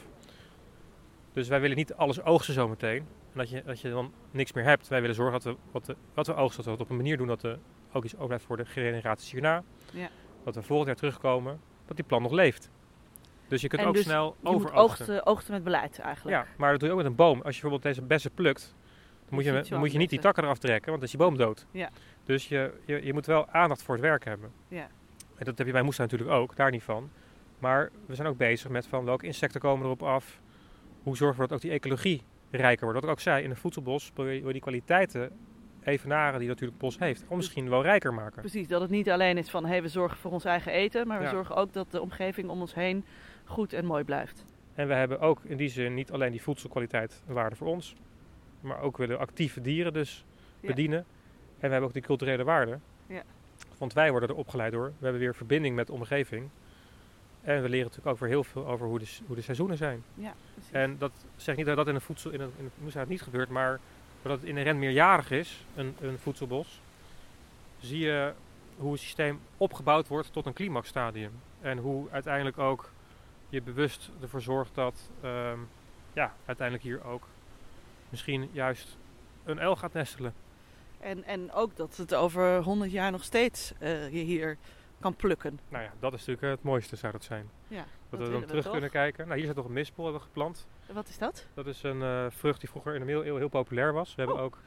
Dus 1.32 1.48
wij 1.48 1.60
willen 1.60 1.76
niet 1.76 1.94
alles 1.94 2.22
oogsten 2.22 2.54
zometeen. 2.54 2.98
En 3.32 3.38
dat 3.38 3.50
je, 3.50 3.62
dat 3.64 3.80
je 3.80 3.90
dan 3.90 4.12
niks 4.30 4.52
meer 4.52 4.64
hebt. 4.64 4.88
Wij 4.88 5.00
willen 5.00 5.16
zorgen 5.16 5.32
dat 5.32 5.42
we 5.44 5.56
wat, 5.70 5.86
we- 5.86 5.96
wat 6.14 6.26
we 6.26 6.34
oogsten, 6.34 6.64
dat 6.64 6.76
we 6.76 6.82
op 6.84 6.90
een 6.90 6.96
manier 6.96 7.16
doen 7.16 7.26
dat 7.26 7.42
er 7.42 7.58
ook 7.92 8.04
iets 8.04 8.14
overblijft 8.14 8.44
voor 8.44 8.56
de 8.56 8.64
generaties 8.64 9.30
hierna. 9.32 9.62
Ja. 9.92 10.08
Dat 10.44 10.54
we 10.54 10.62
volgend 10.62 10.86
jaar 10.88 10.96
terugkomen, 10.96 11.60
dat 11.86 11.96
die 11.96 12.04
plant 12.04 12.22
nog 12.22 12.32
leeft. 12.32 12.70
Dus 13.48 13.60
je 13.60 13.68
kunt 13.68 13.82
En 13.82 13.88
ook 13.88 13.94
dus 13.94 14.02
snel 14.04 14.36
Je 14.40 14.46
overoogsten. 14.48 14.82
oogsten, 14.82 15.26
oogsten 15.26 15.52
met 15.54 15.64
beleid 15.64 15.98
eigenlijk. 15.98 16.36
Ja, 16.36 16.46
maar 16.56 16.70
dat 16.70 16.80
doe 16.80 16.88
je 16.88 16.94
ook 16.94 17.00
met 17.02 17.10
een 17.10 17.16
boom. 17.16 17.34
Als 17.42 17.54
je 17.56 17.60
bijvoorbeeld 17.60 17.82
deze 17.82 18.02
bessen 18.02 18.30
plukt, 18.30 18.74
dan 19.24 19.34
moet 19.34 19.44
je, 19.44 19.64
dan 19.68 19.78
moet 19.78 19.92
je 19.92 19.98
niet 19.98 20.10
die 20.10 20.18
takken 20.18 20.44
eraf 20.44 20.58
trekken, 20.58 20.86
want 20.88 20.96
dan 20.96 21.04
is 21.10 21.16
die 21.16 21.26
boom 21.26 21.36
dood. 21.36 21.66
Ja. 21.70 21.90
Dus 22.24 22.48
je, 22.48 22.72
je, 22.86 23.04
je 23.04 23.12
moet 23.12 23.26
wel 23.26 23.48
aandacht 23.48 23.82
voor 23.82 23.94
het 23.94 24.04
werk 24.04 24.24
hebben. 24.24 24.52
Ja. 24.68 24.88
En 25.36 25.44
dat 25.44 25.58
heb 25.58 25.66
je 25.66 25.72
bij 25.72 25.82
moestuin 25.82 26.08
natuurlijk 26.10 26.38
ook, 26.38 26.56
daar 26.56 26.70
niet 26.70 26.82
van. 26.82 27.10
Maar 27.58 27.90
we 28.06 28.14
zijn 28.14 28.28
ook 28.28 28.36
bezig 28.36 28.70
met 28.70 28.86
van 28.86 29.04
welke 29.04 29.26
insecten 29.26 29.60
komen 29.60 29.84
erop 29.84 30.02
af. 30.02 30.40
Hoe 31.02 31.16
zorgen 31.16 31.40
we 31.40 31.46
dat 31.46 31.56
ook 31.56 31.62
die 31.62 31.70
ecologie 31.70 32.22
rijker 32.50 32.84
wordt. 32.84 32.94
Wat 33.00 33.04
ik 33.04 33.10
ook 33.16 33.20
zei, 33.20 33.44
in 33.44 33.50
een 33.50 33.56
voedselbos 33.56 34.12
je 34.16 34.24
je 34.24 34.52
die 34.52 34.60
kwaliteiten 34.60 35.30
evenaren 35.84 36.38
die 36.38 36.48
natuurlijk 36.48 36.80
het 36.82 36.88
bos 36.88 36.98
heeft. 36.98 37.24
Of 37.28 37.36
misschien 37.36 37.68
wel 37.68 37.82
rijker 37.82 38.14
maken. 38.14 38.40
Precies, 38.40 38.68
dat 38.68 38.80
het 38.80 38.90
niet 38.90 39.10
alleen 39.10 39.38
is 39.38 39.50
van 39.50 39.66
hey, 39.66 39.82
we 39.82 39.88
zorgen 39.88 40.18
voor 40.18 40.30
ons 40.30 40.44
eigen 40.44 40.72
eten, 40.72 41.06
maar 41.06 41.18
we 41.18 41.24
Ja. 41.24 41.30
zorgen 41.30 41.56
ook 41.56 41.72
dat 41.72 41.90
de 41.90 42.00
omgeving 42.00 42.48
om 42.48 42.60
ons 42.60 42.74
heen 42.74 43.04
goed 43.44 43.72
en 43.72 43.84
mooi 43.84 44.04
blijft. 44.04 44.44
En 44.74 44.88
we 44.88 44.94
hebben 44.94 45.20
ook 45.20 45.40
in 45.44 45.56
die 45.56 45.68
zin 45.68 45.94
niet 45.94 46.12
alleen 46.12 46.30
die 46.30 46.42
voedselkwaliteit 46.42 47.22
een 47.28 47.34
waarde 47.34 47.56
voor 47.56 47.66
ons. 47.66 47.94
Maar 48.60 48.80
ook 48.80 48.96
willen 48.96 49.18
actieve 49.18 49.60
dieren 49.60 49.92
dus 49.92 50.24
Ja. 50.60 50.68
bedienen. 50.68 50.98
En 50.98 51.04
we 51.60 51.68
hebben 51.68 51.82
ook 51.82 51.92
die 51.92 52.02
culturele 52.02 52.44
waarde. 52.44 52.78
Ja. 53.06 53.22
Want 53.78 53.92
wij 53.92 54.10
worden 54.10 54.28
er 54.28 54.34
opgeleid 54.34 54.72
door. 54.72 54.86
We 54.86 55.04
hebben 55.04 55.20
weer 55.20 55.34
verbinding 55.34 55.74
met 55.74 55.86
de 55.86 55.92
omgeving. 55.92 56.48
En 57.42 57.62
we 57.62 57.68
leren 57.68 57.86
natuurlijk 57.86 58.06
ook 58.06 58.18
weer 58.18 58.28
heel 58.28 58.44
veel 58.44 58.66
over 58.66 58.86
hoe 58.86 58.98
de, 58.98 59.06
hoe 59.26 59.36
de 59.36 59.42
seizoenen 59.42 59.76
zijn. 59.76 60.02
Ja, 60.14 60.34
precies. 60.54 60.72
En 60.72 60.98
dat 60.98 61.12
zeg 61.36 61.56
niet 61.56 61.66
dat 61.66 61.76
dat 61.76 61.88
in 61.88 61.94
een 61.94 62.00
voedsel 62.00 62.30
in 62.30 62.40
een, 62.40 62.52
in 62.58 63.04
niet 63.08 63.22
gebeurt, 63.22 63.48
maar 63.48 63.80
dat 64.22 64.40
het 64.40 64.48
inherent 64.48 64.78
meerjarig 64.78 65.30
is, 65.30 65.64
een, 65.74 65.96
een 66.00 66.18
voedselbos. 66.18 66.80
Zie 67.78 67.98
je 67.98 68.32
hoe 68.76 68.92
het 68.92 69.00
systeem 69.00 69.40
opgebouwd 69.56 70.08
wordt 70.08 70.32
tot 70.32 70.46
een 70.46 70.52
climaxstadium. 70.52 71.32
En 71.60 71.78
hoe 71.78 72.10
uiteindelijk 72.10 72.58
ook 72.58 72.90
je 73.48 73.62
bewust 73.62 74.10
ervoor 74.20 74.42
zorgt 74.42 74.74
dat 74.74 75.10
ehm, 75.20 75.58
ja, 76.12 76.34
uiteindelijk 76.44 76.86
hier 76.86 77.04
ook 77.04 77.26
misschien 78.08 78.48
juist 78.52 78.96
een 79.44 79.60
uil 79.60 79.76
gaat 79.76 79.92
nestelen. 79.92 80.34
En, 80.98 81.24
en 81.24 81.52
ook 81.52 81.76
dat 81.76 81.96
het 81.96 82.14
over 82.14 82.62
100 82.62 82.90
jaar 82.90 83.10
nog 83.10 83.24
steeds 83.24 83.72
eh, 83.78 84.12
je 84.12 84.18
hier 84.18 84.56
kan 85.00 85.14
plukken. 85.14 85.58
Nou 85.68 85.84
ja, 85.84 85.90
dat 86.00 86.12
is 86.12 86.18
natuurlijk 86.26 86.46
het 86.56 86.62
mooiste 86.62 86.96
zou 86.96 87.12
dat 87.12 87.24
zijn. 87.24 87.48
Ja. 87.68 87.84
Dat 88.10 88.20
we 88.20 88.30
dan 88.30 88.44
terug 88.44 88.70
kunnen 88.70 88.90
kijken. 88.90 89.24
Nou, 89.26 89.38
hier 89.38 89.46
zit 89.46 89.56
nog 89.56 89.64
een 89.66 89.72
mispel 89.72 90.02
hebben 90.04 90.20
we 90.22 90.26
geplant. 90.26 90.66
Wat 90.92 91.08
is 91.08 91.18
dat? 91.18 91.46
Dat 91.54 91.66
is 91.66 91.82
een 91.82 92.02
eh, 92.02 92.26
vrucht 92.28 92.60
die 92.60 92.68
vroeger 92.68 92.92
in 92.92 92.98
de 93.00 93.04
middeleeuwen 93.04 93.40
heel 93.40 93.48
populair 93.50 93.92
was. 93.92 94.14
We 94.14 94.20
hebben 94.22 94.38
Oh. 94.38 94.44
ook 94.44 94.58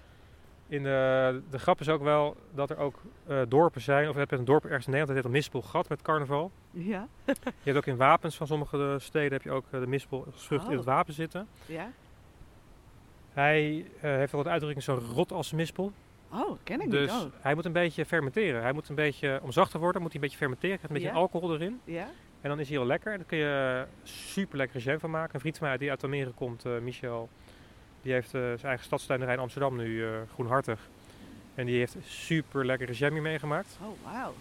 in 0.68 0.84
de, 0.84 1.42
de 1.50 1.60
grap 1.60 1.80
is 1.80 1.90
ook 1.90 2.02
wel 2.02 2.36
dat 2.54 2.70
er 2.70 2.78
ook 2.78 3.02
eh, 3.28 3.42
dorpen 3.48 3.82
zijn, 3.82 4.08
of 4.08 4.14
je 4.14 4.20
hebt 4.20 4.32
een 4.32 4.46
dorp 4.46 4.66
ergens 4.66 4.86
in 4.86 4.92
Nederland, 4.92 5.08
dat 5.08 5.16
heet 5.18 5.26
een 5.26 5.32
mispelgat 5.42 5.90
met 5.90 6.02
carnaval. 6.02 6.52
Ja. 6.72 7.08
Je 7.26 7.34
hebt 7.64 7.78
ook 7.78 7.86
in 7.86 7.98
wapens 7.98 8.36
van 8.38 8.48
sommige 8.48 8.78
eh, 8.94 9.00
steden 9.00 9.32
heb 9.32 9.42
je 9.42 9.52
ook 9.52 9.66
eh, 9.70 9.80
de 9.80 9.88
mispel 9.88 10.26
vrucht 10.32 10.64
in 10.66 10.70
Oh. 10.72 10.76
het 10.76 10.86
wapen 10.86 11.14
zitten. 11.14 11.48
Ja? 11.66 11.92
Hij 13.34 13.86
eh, 14.02 14.02
heeft 14.02 14.32
wel 14.32 14.44
de 14.44 14.50
uitdrukking 14.50 14.84
zo 14.84 15.02
rot 15.14 15.32
als 15.32 15.52
mispel. 15.52 15.92
Oh, 16.32 16.58
ken 16.64 16.82
ik 16.82 16.92
Dus 16.92 17.12
niet. 17.12 17.22
Oh. 17.22 17.32
hij 17.42 17.56
moet 17.56 17.66
een 17.66 17.72
beetje 17.72 18.06
fermenteren. 18.06 18.62
Hij 18.62 18.72
moet 18.72 18.90
een 18.90 18.96
beetje, 18.96 19.40
om 19.44 19.52
zacht 19.52 19.72
te 19.72 19.78
worden, 19.78 20.02
moet 20.02 20.12
hij 20.12 20.22
een 20.22 20.28
beetje 20.28 20.38
fermenteren. 20.38 20.78
Krijgt 20.78 20.96
een 20.96 21.02
beetje 21.02 21.20
alcohol 21.20 21.54
erin. 21.54 21.80
Ja? 21.84 22.08
En 22.42 22.50
dan 22.50 22.60
is 22.60 22.70
hij 22.70 22.78
heel 22.78 22.86
lekker. 22.86 23.12
En 23.12 23.18
daar 23.18 23.28
kun 23.28 23.38
je 23.38 23.86
super 24.04 24.58
lekkere 24.58 24.84
jam 24.84 25.00
van 25.00 25.10
maken. 25.10 25.34
Een 25.34 25.40
vriend 25.40 25.58
van 25.58 25.68
mij 25.68 25.78
die 25.78 25.90
uit 25.90 26.04
Almere 26.04 26.32
komt, 26.32 26.66
eh, 26.66 26.72
Michel, 26.82 27.30
die 28.02 28.14
heeft 28.14 28.34
eh, 28.34 28.42
zijn 28.42 28.62
eigen 28.64 28.86
stadstuinerij 28.86 29.34
in 29.34 29.40
Amsterdam 29.40 29.76
nu, 29.76 30.06
eh, 30.06 30.12
Groenhartig. 30.34 30.80
En 31.56 31.66
die 31.66 31.78
heeft 31.78 31.96
super 32.06 32.66
lekkere 32.66 32.94
jam 32.94 33.12
hier 33.12 33.22
meegemaakt. 33.22 33.78
Oh, 33.82 34.12
wauw. 34.12 34.34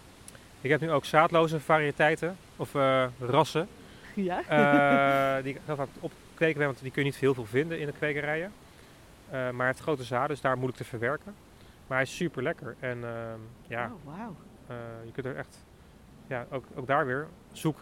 Ik 0.61 0.69
heb 0.69 0.81
nu 0.81 0.91
ook 0.91 1.05
zaadloze 1.05 1.59
variëteiten, 1.59 2.37
of 2.55 2.73
rassen, 3.19 3.67
Ja? 4.13 5.41
die 5.41 5.53
ik 5.53 5.61
heel 5.65 5.75
vaak 5.75 5.87
opkweken 5.99 6.57
ben, 6.57 6.65
want 6.67 6.81
die 6.81 6.91
kun 6.91 7.03
je 7.03 7.09
niet 7.09 7.19
heel 7.19 7.33
veel 7.33 7.45
vinden 7.45 7.79
in 7.79 7.85
de 7.85 7.91
kwekerijen. 7.91 8.51
Maar 9.29 9.65
heeft 9.65 9.79
grote 9.79 10.03
zaden, 10.03 10.29
dus 10.29 10.41
daar 10.41 10.55
moeilijk 10.55 10.77
te 10.77 10.83
verwerken. 10.83 11.35
Maar 11.89 11.97
hij 11.97 12.07
is 12.07 12.15
super 12.15 12.43
lekker. 12.43 12.75
En 12.79 13.03
ehm, 13.03 13.39
ja, 13.67 13.91
Oh, 13.93 14.15
wauw. 14.17 14.35
eh, 14.67 14.75
je 15.05 15.11
kunt 15.11 15.25
er 15.25 15.35
echt, 15.35 15.65
ja, 16.27 16.45
ook, 16.51 16.63
ook 16.75 16.87
daar 16.87 17.05
weer 17.05 17.27
zoek 17.51 17.79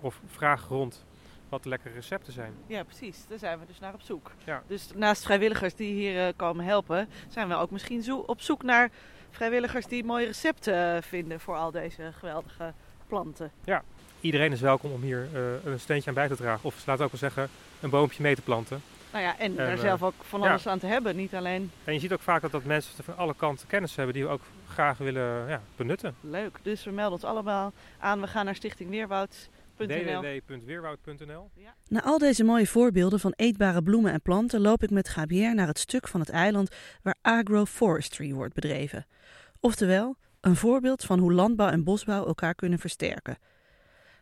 of 0.00 0.20
vraag 0.26 0.68
rond 0.68 1.04
wat 1.48 1.62
de 1.62 1.68
lekkere 1.68 1.94
recepten 1.94 2.32
zijn. 2.32 2.54
Ja, 2.66 2.82
precies. 2.82 3.26
Daar 3.26 3.38
zijn 3.38 3.58
we 3.58 3.66
dus 3.66 3.78
naar 3.80 3.94
op 3.94 4.00
zoek. 4.00 4.30
Ja. 4.44 4.62
Dus 4.66 4.90
naast 4.94 5.24
vrijwilligers 5.24 5.74
die 5.74 5.92
hier 5.92 6.26
eh, 6.26 6.32
komen 6.36 6.64
helpen, 6.64 7.08
zijn 7.28 7.48
we 7.48 7.54
ook 7.54 7.70
misschien 7.70 8.02
zo 8.02 8.18
op 8.18 8.40
zoek 8.40 8.62
naar 8.62 8.90
vrijwilligers 9.30 9.86
die 9.86 10.04
mooie 10.04 10.26
recepten 10.26 10.96
eh, 10.96 11.02
vinden 11.02 11.40
voor 11.40 11.56
al 11.56 11.70
deze 11.70 12.12
geweldige 12.12 12.72
planten. 13.06 13.50
Iedereen 14.20 14.52
is 14.52 14.60
welkom 14.60 14.92
om 14.92 15.02
hier 15.02 15.28
een 15.64 15.80
steentje 15.80 16.08
aan 16.08 16.14
bij 16.14 16.28
te 16.28 16.36
dragen. 16.36 16.64
Of 16.64 16.74
laten 16.86 16.96
we 16.96 17.02
ook 17.02 17.20
wel 17.20 17.30
zeggen, 17.30 17.48
een 17.80 17.90
boompje 17.90 18.22
mee 18.22 18.34
te 18.34 18.42
planten. 18.42 18.82
Nou 19.14 19.26
ja, 19.26 19.38
en, 19.38 19.54
daar 19.54 19.72
eh, 19.72 19.78
zelf 19.78 20.02
ook 20.02 20.14
van 20.20 20.40
ja. 20.40 20.48
alles 20.48 20.66
aan 20.66 20.78
te 20.78 20.86
hebben. 20.86 21.16
Niet 21.16 21.34
alleen 21.34 21.70
En 21.84 21.92
je 21.92 22.00
ziet 22.00 22.12
ook 22.12 22.20
vaak 22.20 22.42
dat, 22.42 22.52
dat 22.52 22.64
mensen 22.64 23.04
van 23.04 23.16
alle 23.16 23.34
kanten 23.36 23.66
kennis 23.66 23.96
hebben 23.96 24.14
die 24.14 24.24
we 24.24 24.30
ook 24.30 24.40
graag 24.68 24.98
willen 24.98 25.48
ja, 25.48 25.60
benutten. 25.76 26.14
leuk. 26.20 26.58
Dus 26.62 26.84
we 26.84 26.90
melden 26.90 27.12
ons 27.12 27.24
allemaal 27.24 27.72
aan. 27.98 28.20
We 28.20 28.26
gaan 28.26 28.44
naar 28.44 28.54
stichtingweerwoud.nl. 28.54 30.20
www.weerwoud.nl 30.46 31.50
Na 31.88 32.02
al 32.02 32.18
deze 32.18 32.44
mooie 32.44 32.66
voorbeelden 32.66 33.20
van 33.20 33.32
eetbare 33.36 33.82
bloemen 33.82 34.12
en 34.12 34.22
planten 34.22 34.60
loop 34.60 34.82
ik 34.82 34.90
met 34.90 35.08
Gabier 35.08 35.54
naar 35.54 35.66
het 35.66 35.78
stuk 35.78 36.08
van 36.08 36.20
het 36.20 36.30
eiland 36.30 36.70
waar 37.02 37.16
agroforestry 37.22 38.32
wordt 38.32 38.54
bedreven. 38.54 39.06
Oftewel, 39.60 40.16
een 40.40 40.56
voorbeeld 40.56 41.04
van 41.04 41.18
hoe 41.18 41.32
landbouw 41.32 41.68
en 41.68 41.84
bosbouw 41.84 42.26
elkaar 42.26 42.54
kunnen 42.54 42.78
versterken. 42.78 43.38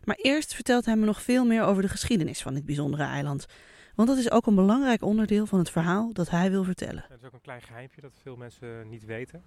Maar 0.04 0.16
eerst 0.16 0.54
vertelt 0.54 0.84
hij 0.84 0.96
me 0.96 1.04
nog 1.04 1.22
veel 1.22 1.44
meer 1.44 1.62
over 1.62 1.82
de 1.82 1.88
geschiedenis 1.88 2.42
van 2.42 2.54
dit 2.54 2.66
bijzondere 2.66 3.04
eiland. 3.04 3.46
Want 3.94 4.08
dat 4.08 4.18
is 4.18 4.30
ook 4.30 4.46
een 4.46 4.54
belangrijk 4.54 5.02
onderdeel 5.02 5.46
van 5.46 5.58
het 5.58 5.70
verhaal 5.70 6.12
dat 6.12 6.30
hij 6.30 6.50
wil 6.50 6.64
vertellen. 6.64 7.04
Het 7.08 7.18
is 7.20 7.26
ook 7.26 7.32
een 7.32 7.40
klein 7.40 7.62
geheimpje 7.62 8.00
dat 8.00 8.12
veel 8.22 8.36
mensen 8.36 8.88
niet 8.88 9.04
weten. 9.04 9.42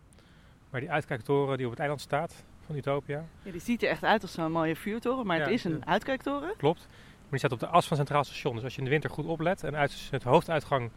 Maar 0.70 0.82
die 0.82 0.92
uitkijktoren 0.92 1.56
die 1.58 1.66
op 1.66 1.72
het 1.72 1.80
eiland 1.80 2.02
staat 2.02 2.44
van 2.66 2.76
Utopia, 2.76 3.24
Ja, 3.44 3.52
die 3.52 3.62
ziet 3.62 3.84
er 3.84 3.90
echt 3.90 4.04
uit 4.04 4.22
als 4.22 4.32
zo'n 4.32 4.52
mooie 4.52 4.76
vuurtoren, 4.76 5.26
maar 5.26 5.38
Ja, 5.38 5.44
het 5.44 5.52
is 5.52 5.64
een 5.64 5.86
uitkijktoren. 5.86 6.54
klopt. 6.58 6.88
Maar 6.90 7.30
die 7.30 7.40
staat 7.40 7.52
op 7.52 7.60
de 7.60 7.68
as 7.68 7.88
van 7.88 7.98
Centraal 7.98 8.24
Station. 8.24 8.56
Dus 8.56 8.64
als 8.64 8.72
je 8.74 8.78
in 8.80 8.84
de 8.86 8.90
winter 8.92 9.10
goed 9.10 9.26
oplet 9.26 9.64
en 9.64 9.76
uit 9.76 10.08
het 10.12 10.24
hoofduitgang 10.24 10.90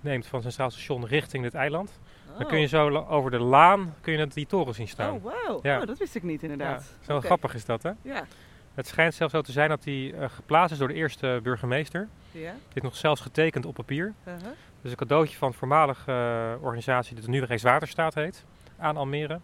neemt 0.00 0.26
van 0.26 0.42
Centraal 0.42 0.70
Station 0.70 1.06
richting 1.06 1.42
dit 1.42 1.54
eiland, 1.54 1.98
dan 2.38 2.46
kun 2.46 2.60
je 2.60 2.66
zo 2.66 2.90
la- 2.90 3.06
over 3.06 3.30
de 3.30 3.38
laan 3.38 3.94
kun 4.00 4.12
je 4.18 4.26
die 4.26 4.46
toren 4.46 4.74
zien 4.74 4.88
staan. 4.88 5.14
Oh, 5.14 5.22
wauw. 5.22 5.58
Ja. 5.62 5.80
Oh, 5.80 5.86
dat 5.86 5.98
wist 5.98 6.14
ik 6.14 6.22
niet 6.22 6.40
ja, 6.40 6.48
inderdaad. 6.48 6.96
zo 7.00 7.20
grappig 7.20 7.54
is 7.54 7.64
dat 7.64 7.82
hè? 7.82 7.90
Ja. 8.02 8.26
Het 8.74 8.86
schijnt 8.86 9.14
zelfs 9.14 9.32
zo 9.32 9.40
te 9.40 9.52
zijn 9.52 9.68
dat 9.68 9.82
die 9.82 10.12
eh, 10.16 10.28
geplaatst 10.28 10.72
is 10.72 10.78
door 10.78 10.88
de 10.88 10.94
eerste 10.94 11.40
burgemeester. 11.42 12.08
Ja. 12.40 12.52
Dit 12.52 12.76
is 12.76 12.82
nog 12.82 12.96
zelfs 12.96 13.20
getekend 13.20 13.66
op 13.66 13.74
papier. 13.74 14.14
Uh-huh. 14.24 14.42
Dus 14.82 14.90
een 14.90 14.96
cadeautje 14.96 15.36
van 15.36 15.48
een 15.48 15.54
voormalige 15.54 16.12
eh, 16.12 16.64
organisatie 16.64 17.16
die 17.16 17.28
nu 17.28 17.44
Rijkswaterstaat 17.44 18.14
heet, 18.14 18.44
aan 18.78 18.96
Almere. 18.96 19.40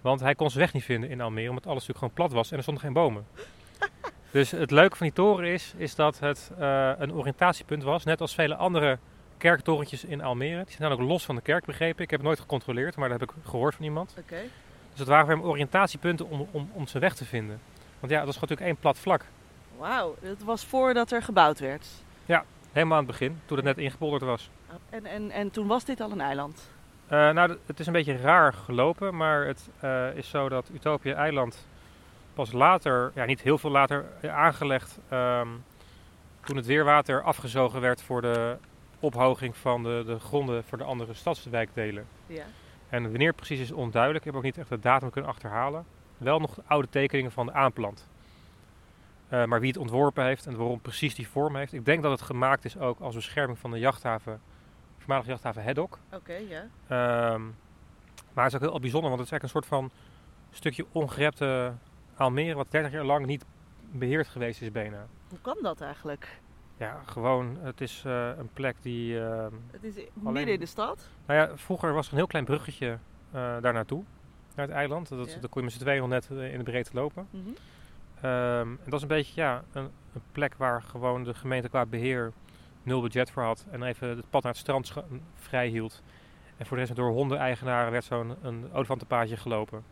Want 0.00 0.20
hij 0.20 0.34
kon 0.34 0.50
zijn 0.50 0.62
weg 0.62 0.72
niet 0.72 0.84
vinden 0.84 1.10
in 1.10 1.20
Almere, 1.20 1.48
omdat 1.48 1.66
alles 1.66 1.86
natuurlijk 1.86 1.98
gewoon 1.98 2.14
plat 2.14 2.32
was 2.32 2.50
en 2.50 2.56
er 2.56 2.62
stonden 2.62 2.82
geen 2.82 2.92
bomen. 2.92 3.26
dus 4.30 4.50
het 4.50 4.70
leuke 4.70 4.96
van 4.96 5.06
die 5.06 5.16
toren 5.16 5.48
is, 5.48 5.74
is 5.76 5.94
dat 5.94 6.18
het 6.18 6.50
eh, 6.58 6.92
een 6.98 7.12
oriëntatiepunt 7.12 7.82
was, 7.82 8.04
net 8.04 8.20
als 8.20 8.34
vele 8.34 8.54
andere 8.54 8.98
kerktorentjes 9.36 10.04
in 10.04 10.22
Almere. 10.22 10.64
Die 10.64 10.74
zijn 10.76 10.90
dan 10.90 10.98
ook 10.98 11.08
los 11.08 11.24
van 11.24 11.34
de 11.34 11.40
kerk, 11.40 11.64
begrepen. 11.64 12.02
Ik 12.02 12.10
heb 12.10 12.18
het 12.18 12.28
nooit 12.28 12.40
gecontroleerd, 12.40 12.96
maar 12.96 13.08
dat 13.08 13.20
heb 13.20 13.28
ik 13.28 13.36
gehoord 13.44 13.74
van 13.74 13.84
iemand. 13.84 14.14
Oké. 14.18 14.40
Dus 14.90 14.98
het 14.98 15.08
waren 15.08 15.26
voor 15.26 15.34
hem 15.34 15.44
oriëntatiepunten 15.44 16.28
om, 16.28 16.48
om, 16.50 16.70
om 16.72 16.86
zijn 16.86 17.02
weg 17.02 17.14
te 17.14 17.24
vinden. 17.24 17.60
Want 18.00 18.12
ja, 18.12 18.18
dat 18.18 18.28
is 18.28 18.34
natuurlijk 18.34 18.66
één 18.66 18.76
plat 18.76 18.98
vlak. 18.98 19.24
Wauw, 19.78 20.16
het 20.20 20.42
was 20.42 20.64
voordat 20.64 21.12
er 21.12 21.22
gebouwd 21.22 21.58
werd. 21.58 21.86
Helemaal 22.74 22.98
aan 22.98 23.04
het 23.04 23.18
begin, 23.18 23.40
toen 23.44 23.56
het 23.56 23.66
net 23.66 23.78
ingepolderd 23.78 24.22
was. 24.22 24.50
En, 24.90 25.06
en, 25.06 25.30
en 25.30 25.50
toen 25.50 25.66
was 25.66 25.84
dit 25.84 26.00
al 26.00 26.10
een 26.10 26.20
eiland. 26.20 26.70
Eh, 27.06 27.30
nou, 27.30 27.56
het 27.66 27.80
is 27.80 27.86
een 27.86 27.92
beetje 27.92 28.16
raar 28.16 28.52
gelopen, 28.52 29.16
maar 29.16 29.46
het 29.46 29.68
eh, 29.80 30.16
is 30.16 30.28
zo 30.28 30.48
dat 30.48 30.70
Utopia 30.72 31.14
Eiland 31.14 31.66
pas 32.34 32.52
later, 32.52 33.12
ja 33.14 33.24
niet 33.24 33.40
heel 33.40 33.58
veel 33.58 33.70
later, 33.70 34.04
eh, 34.20 34.36
aangelegd 34.36 34.98
ehm, 35.08 35.48
toen 36.44 36.56
het 36.56 36.66
weerwater 36.66 37.22
afgezogen 37.22 37.80
werd 37.80 38.02
voor 38.02 38.22
de 38.22 38.56
ophoging 39.00 39.56
van 39.56 39.82
de, 39.82 40.02
de 40.06 40.18
gronden 40.18 40.64
voor 40.64 40.78
de 40.78 40.84
andere 40.84 41.14
stadswijkdelen. 41.14 42.06
Ja. 42.26 42.44
En 42.88 43.02
wanneer 43.02 43.32
precies 43.32 43.60
is 43.60 43.72
onduidelijk, 43.72 44.24
ik 44.24 44.30
heb 44.30 44.38
ook 44.38 44.46
niet 44.46 44.58
echt 44.58 44.68
de 44.68 44.80
datum 44.80 45.10
kunnen 45.10 45.30
achterhalen. 45.30 45.84
Wel 46.18 46.38
nog 46.38 46.58
oude 46.66 46.88
tekeningen 46.90 47.32
van 47.32 47.46
de 47.46 47.52
aanplant. 47.52 48.08
Eh, 49.28 49.44
maar 49.44 49.60
wie 49.60 49.68
het 49.68 49.78
ontworpen 49.78 50.24
heeft 50.24 50.46
en 50.46 50.56
waarom 50.56 50.80
precies 50.80 51.14
die 51.14 51.28
vorm 51.28 51.56
heeft. 51.56 51.72
Ik 51.72 51.84
denk 51.84 52.02
dat 52.02 52.10
het 52.12 52.22
gemaakt 52.22 52.64
is 52.64 52.78
ook 52.78 53.00
als 53.00 53.14
bescherming 53.14 53.58
van 53.58 53.70
de 53.70 53.78
jachthaven, 53.78 54.40
voormalige 54.98 55.28
jachthaven 55.30 55.62
Hedok. 55.62 55.98
Oké, 56.12 56.34
ja. 56.34 56.66
Ehm, 56.88 57.42
maar 58.32 58.44
het 58.44 58.52
is 58.54 58.60
ook 58.62 58.70
heel 58.70 58.80
bijzonder, 58.80 59.10
want 59.10 59.22
het 59.22 59.32
is 59.32 59.38
eigenlijk 59.40 59.42
een 59.42 59.48
soort 59.48 59.66
van 59.66 59.90
stukje 60.50 60.86
ongerepte 60.92 61.72
Almere, 62.16 62.54
wat 62.54 62.70
30 62.70 62.92
jaar 62.92 63.04
lang 63.04 63.26
niet 63.26 63.44
beheerd 63.92 64.26
geweest 64.28 64.62
is 64.62 64.70
bijna. 64.72 65.06
Hoe 65.28 65.38
kan 65.40 65.56
dat 65.62 65.80
eigenlijk? 65.80 66.40
Ja, 66.76 67.00
gewoon, 67.06 67.56
het 67.60 67.80
is 67.80 68.02
eh, 68.06 68.28
een 68.38 68.48
plek 68.52 68.76
die... 68.82 69.20
ehm, 69.20 69.52
Het 69.70 69.84
is 69.84 69.96
i- 69.96 70.08
Alleen- 70.20 70.32
midden 70.32 70.54
in 70.54 70.60
de 70.60 70.66
stad. 70.66 71.08
nou 71.26 71.40
ja, 71.40 71.56
vroeger 71.56 71.92
was 71.92 72.06
er 72.06 72.12
een 72.12 72.18
heel 72.18 72.26
klein 72.26 72.44
bruggetje 72.44 72.88
eh, 73.30 73.56
daar 73.60 73.72
naartoe, 73.72 74.02
naar 74.54 74.66
het 74.66 74.74
eiland. 74.74 75.08
Dat, 75.08 75.32
Ja. 75.32 75.38
Kon 75.40 75.48
je 75.54 75.62
met 75.62 75.72
z'n 75.72 75.78
tweeën 75.78 76.00
al 76.02 76.08
net 76.08 76.28
in 76.30 76.58
de 76.58 76.64
breedte 76.64 76.90
lopen. 76.94 77.26
Mhm. 77.30 77.48
Ehm, 78.24 78.68
en 78.68 78.84
dat 78.84 78.94
is 78.94 79.02
een 79.02 79.08
beetje 79.08 79.40
ja, 79.40 79.62
een, 79.72 79.90
een 80.14 80.22
plek 80.32 80.54
waar 80.56 80.82
gewoon 80.82 81.24
de 81.24 81.34
gemeente 81.34 81.68
qua 81.68 81.86
beheer 81.86 82.32
nul 82.82 83.00
budget 83.00 83.30
voor 83.30 83.42
had. 83.42 83.66
En 83.70 83.82
even 83.82 84.08
het 84.08 84.30
pad 84.30 84.42
naar 84.42 84.52
het 84.52 84.60
strand 84.60 84.92
vrij 85.34 85.68
hield. 85.68 86.02
En 86.56 86.66
voor 86.66 86.76
de 86.76 86.82
rest 86.82 86.96
door 86.96 87.10
hondeneigenaren 87.10 87.92
werd 87.92 88.04
zo'n 88.04 88.34
een 88.42 88.72
olifantenpaadje 88.72 89.36
gelopen. 89.36 89.84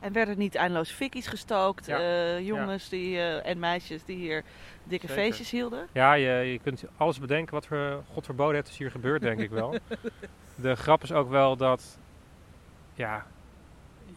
En 0.00 0.12
werden 0.12 0.38
niet 0.38 0.54
eindeloos 0.54 0.90
fikkies 0.90 1.26
gestookt? 1.26 1.86
Ja. 1.86 1.98
eh, 1.98 2.46
jongens 2.46 2.88
die, 2.88 3.16
eh, 3.16 3.50
en 3.50 3.58
meisjes 3.58 4.04
die 4.04 4.16
hier 4.16 4.44
dikke 4.84 5.06
Zeker. 5.06 5.22
feestjes 5.22 5.50
hielden? 5.50 5.86
Ja, 5.92 6.12
je, 6.12 6.30
je 6.30 6.58
kunt 6.58 6.84
alles 6.96 7.18
bedenken 7.18 7.54
wat 7.54 7.66
er 7.70 8.02
God 8.12 8.24
verboden 8.24 8.54
heeft, 8.54 8.68
is 8.68 8.78
hier 8.78 8.90
gebeurd, 8.90 9.22
denk 9.22 9.40
ik 9.40 9.50
wel. 9.50 9.74
De 10.54 10.76
grap 10.76 11.02
is 11.02 11.12
ook 11.12 11.30
wel 11.30 11.56
dat 11.56 11.98
ja, 12.94 13.26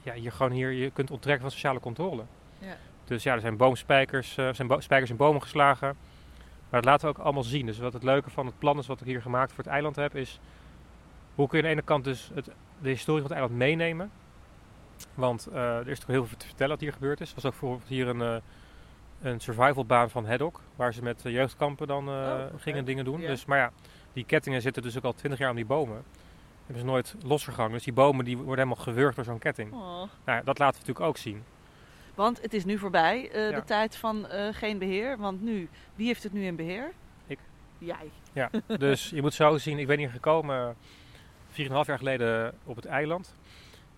ja, 0.02 0.14
je 0.14 0.32
gewoon 0.32 0.52
hier 0.52 0.72
je 0.72 0.92
kunt 0.92 1.12
onttrekken 1.12 1.42
van 1.42 1.52
sociale 1.52 1.80
controle. 1.80 2.24
Ja. 2.60 2.78
Dus 3.06 3.24
ja, 3.24 3.34
er 3.34 3.39
zijn 3.39 3.58
boomspijkers, 3.58 4.38
er 4.38 4.56
zijn 4.56 4.68
bo- 4.68 4.80
spijkers 4.80 5.10
in 5.10 5.16
bomen 5.18 5.42
geslagen. 5.42 5.96
Maar 6.70 6.82
dat 6.82 6.86
laten 6.86 7.08
we 7.08 7.18
ook 7.18 7.24
allemaal 7.26 7.44
zien. 7.44 7.66
Dus 7.66 7.78
wat 7.80 7.94
het 7.94 8.04
leuke 8.04 8.30
van 8.30 8.46
het 8.46 8.60
plan 8.60 8.78
is 8.78 8.88
wat 8.88 9.00
ik 9.02 9.06
hier 9.08 9.22
gemaakt 9.22 9.50
voor 9.54 9.63
het 9.63 9.74
eiland 9.74 9.96
heb, 9.96 10.16
is 10.16 10.39
hoe 11.36 11.48
kun 11.48 11.58
je 11.58 11.63
aan 11.63 11.70
de 11.70 11.76
ene 11.76 11.86
kant 11.88 12.04
dus 12.04 12.32
het, 12.34 12.50
de 12.82 12.89
historie 12.89 13.22
van 13.22 13.32
het 13.32 13.39
eiland 13.39 13.60
meenemen. 13.60 14.12
Want 15.13 15.48
eh, 15.48 15.56
er 15.63 15.80
is 15.80 15.86
natuurlijk 15.86 16.10
heel 16.10 16.26
veel 16.26 16.38
te 16.38 16.46
vertellen 16.46 16.72
wat 16.72 16.82
hier 16.82 16.94
gebeurd 16.94 17.22
is. 17.22 17.30
Er 17.30 17.36
was 17.36 17.46
ook 17.46 17.52
bijvoorbeeld 17.52 17.89
hier 17.89 18.08
een, 18.08 18.22
eh, 18.22 18.36
een 19.22 19.39
survivalbaan 19.39 20.10
van 20.10 20.26
Hedok, 20.26 20.62
waar 20.76 20.94
ze 20.94 21.04
met 21.04 21.22
jeugdkampen 21.24 21.88
dan 21.88 22.10
Oh, 22.10 22.42
gingen 22.58 22.86
dingen 22.86 23.06
doen. 23.06 23.22
Ja. 23.22 23.28
Dus, 23.28 23.46
maar 23.46 23.58
ja, 23.58 23.72
die 24.13 24.26
kettingen 24.26 24.62
zitten 24.62 24.82
dus 24.84 24.98
ook 24.98 25.04
al 25.04 25.13
twintig 25.13 25.39
jaar 25.39 25.50
aan 25.50 25.56
die 25.56 25.66
bomen. 25.66 26.04
Hebben 26.66 26.80
ze 26.84 26.86
nooit 26.92 27.16
losgegangen. 27.24 27.72
Dus 27.72 27.84
die 27.84 27.94
bomen 27.94 28.26
die 28.26 28.38
worden 28.38 28.63
helemaal 28.63 28.84
gewurgd 28.84 29.16
door 29.16 29.26
zo'n 29.26 29.39
ketting. 29.39 29.74
Oh. 29.74 30.02
Nou, 30.26 30.44
dat 30.44 30.60
laten 30.60 30.82
we 30.82 30.88
natuurlijk 30.88 31.06
ook 31.06 31.18
zien. 31.18 31.44
Want 32.15 32.41
het 32.41 32.54
is 32.54 32.65
nu 32.65 32.78
voorbij, 32.78 33.32
eh, 33.32 33.49
Ja. 33.49 33.56
de 33.56 33.63
tijd 33.63 33.95
van 33.95 34.28
eh, 34.28 34.54
geen 34.54 34.78
beheer. 34.78 35.17
Want 35.17 35.41
nu, 35.41 35.69
wie 35.95 36.08
heeft 36.08 36.23
het 36.23 36.34
nu 36.34 36.43
in 36.45 36.56
beheer? 36.56 36.91
Ik. 37.28 37.39
Jij. 37.78 38.12
Ja, 38.34 38.49
dus 38.78 39.10
je 39.10 39.21
moet 39.21 39.34
zo 39.34 39.58
zien. 39.58 39.80
Ik 39.80 39.88
ben 39.88 39.97
hier 39.97 40.10
gekomen 40.10 40.76
4,5 41.47 41.88
jaar 41.88 41.97
geleden 41.97 42.54
op 42.63 42.76
het 42.76 42.86
eiland. 42.86 43.36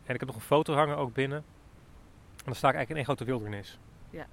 En 0.05 0.13
ik 0.13 0.19
heb 0.19 0.29
nog 0.29 0.35
een 0.35 0.45
foto 0.45 0.73
hangen 0.73 0.97
ook 0.97 1.13
binnen. 1.13 1.37
En 1.37 2.51
dan 2.51 2.55
sta 2.55 2.69
ik 2.69 2.75
eigenlijk 2.75 2.89
in 2.89 2.95
één 2.95 3.05
grote 3.05 3.25
wildernis. 3.25 3.79
Ja. 4.09 4.25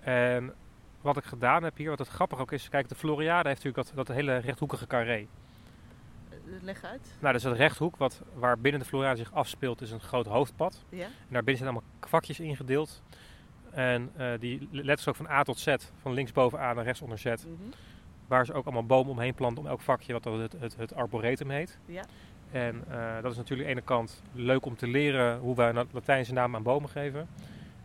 En 0.00 0.54
wat 1.00 1.16
ik 1.16 1.24
gedaan 1.24 1.62
heb 1.62 1.76
hier, 1.76 1.88
wat 1.90 1.98
het 1.98 2.08
grappig 2.08 2.38
ook 2.38 2.52
is, 2.52 2.68
kijk, 2.68 2.88
de 2.88 2.94
Floriade 2.94 3.48
heeft 3.48 3.64
natuurlijk 3.64 3.94
dat, 3.94 4.06
dat 4.06 4.16
hele 4.16 4.36
rechthoekige 4.36 4.86
carré. 4.86 5.26
Leg 6.60 6.84
uit. 6.84 7.14
Nou, 7.20 7.32
dus 7.32 7.42
dat 7.42 7.56
rechthoek 7.56 7.96
wat, 7.96 8.22
waar 8.34 8.58
binnen 8.58 8.80
de 8.80 8.86
Floriade 8.86 9.16
zich 9.16 9.32
afspeelt, 9.32 9.80
is 9.80 9.90
een 9.90 10.00
groot 10.00 10.26
hoofdpad. 10.26 10.84
Ja. 10.88 11.04
En 11.04 11.10
daarbinnen 11.28 11.56
zijn 11.56 11.68
allemaal 11.68 11.90
kwakjes 11.98 12.40
ingedeeld. 12.40 13.02
En 13.70 14.10
eh, 14.16 14.32
die 14.38 14.68
letters 14.70 15.08
ook 15.08 15.16
van 15.16 15.28
A 15.28 15.42
tot 15.42 15.58
Z, 15.58 15.74
van 16.00 16.12
linksboven 16.12 16.60
A 16.60 16.72
naar 16.72 16.84
rechtsonder 16.84 17.18
Z. 17.18 17.24
Mhm. 17.24 17.36
Waar 18.26 18.46
ze 18.46 18.52
ook 18.52 18.64
allemaal 18.64 18.86
bomen 18.86 19.12
omheen 19.12 19.34
planten 19.34 19.62
om 19.62 19.68
elk 19.68 19.80
vakje, 19.80 20.12
wat 20.12 20.24
het, 20.24 20.76
het 20.76 20.94
arboretum 20.94 21.50
heet. 21.50 21.78
Ja. 21.86 22.04
En 22.50 22.84
eh, 22.90 23.22
dat 23.22 23.30
is 23.30 23.36
natuurlijk 23.36 23.68
aan 23.68 23.74
de 23.74 23.80
ene 23.80 23.86
kant 23.86 24.22
leuk 24.32 24.66
om 24.66 24.76
te 24.76 24.86
leren 24.86 25.38
hoe 25.38 25.56
wij 25.56 25.68
een 25.68 25.88
Latijnse 25.92 26.32
naam 26.32 26.54
aan 26.54 26.62
bomen 26.62 26.88
geven. 26.88 27.28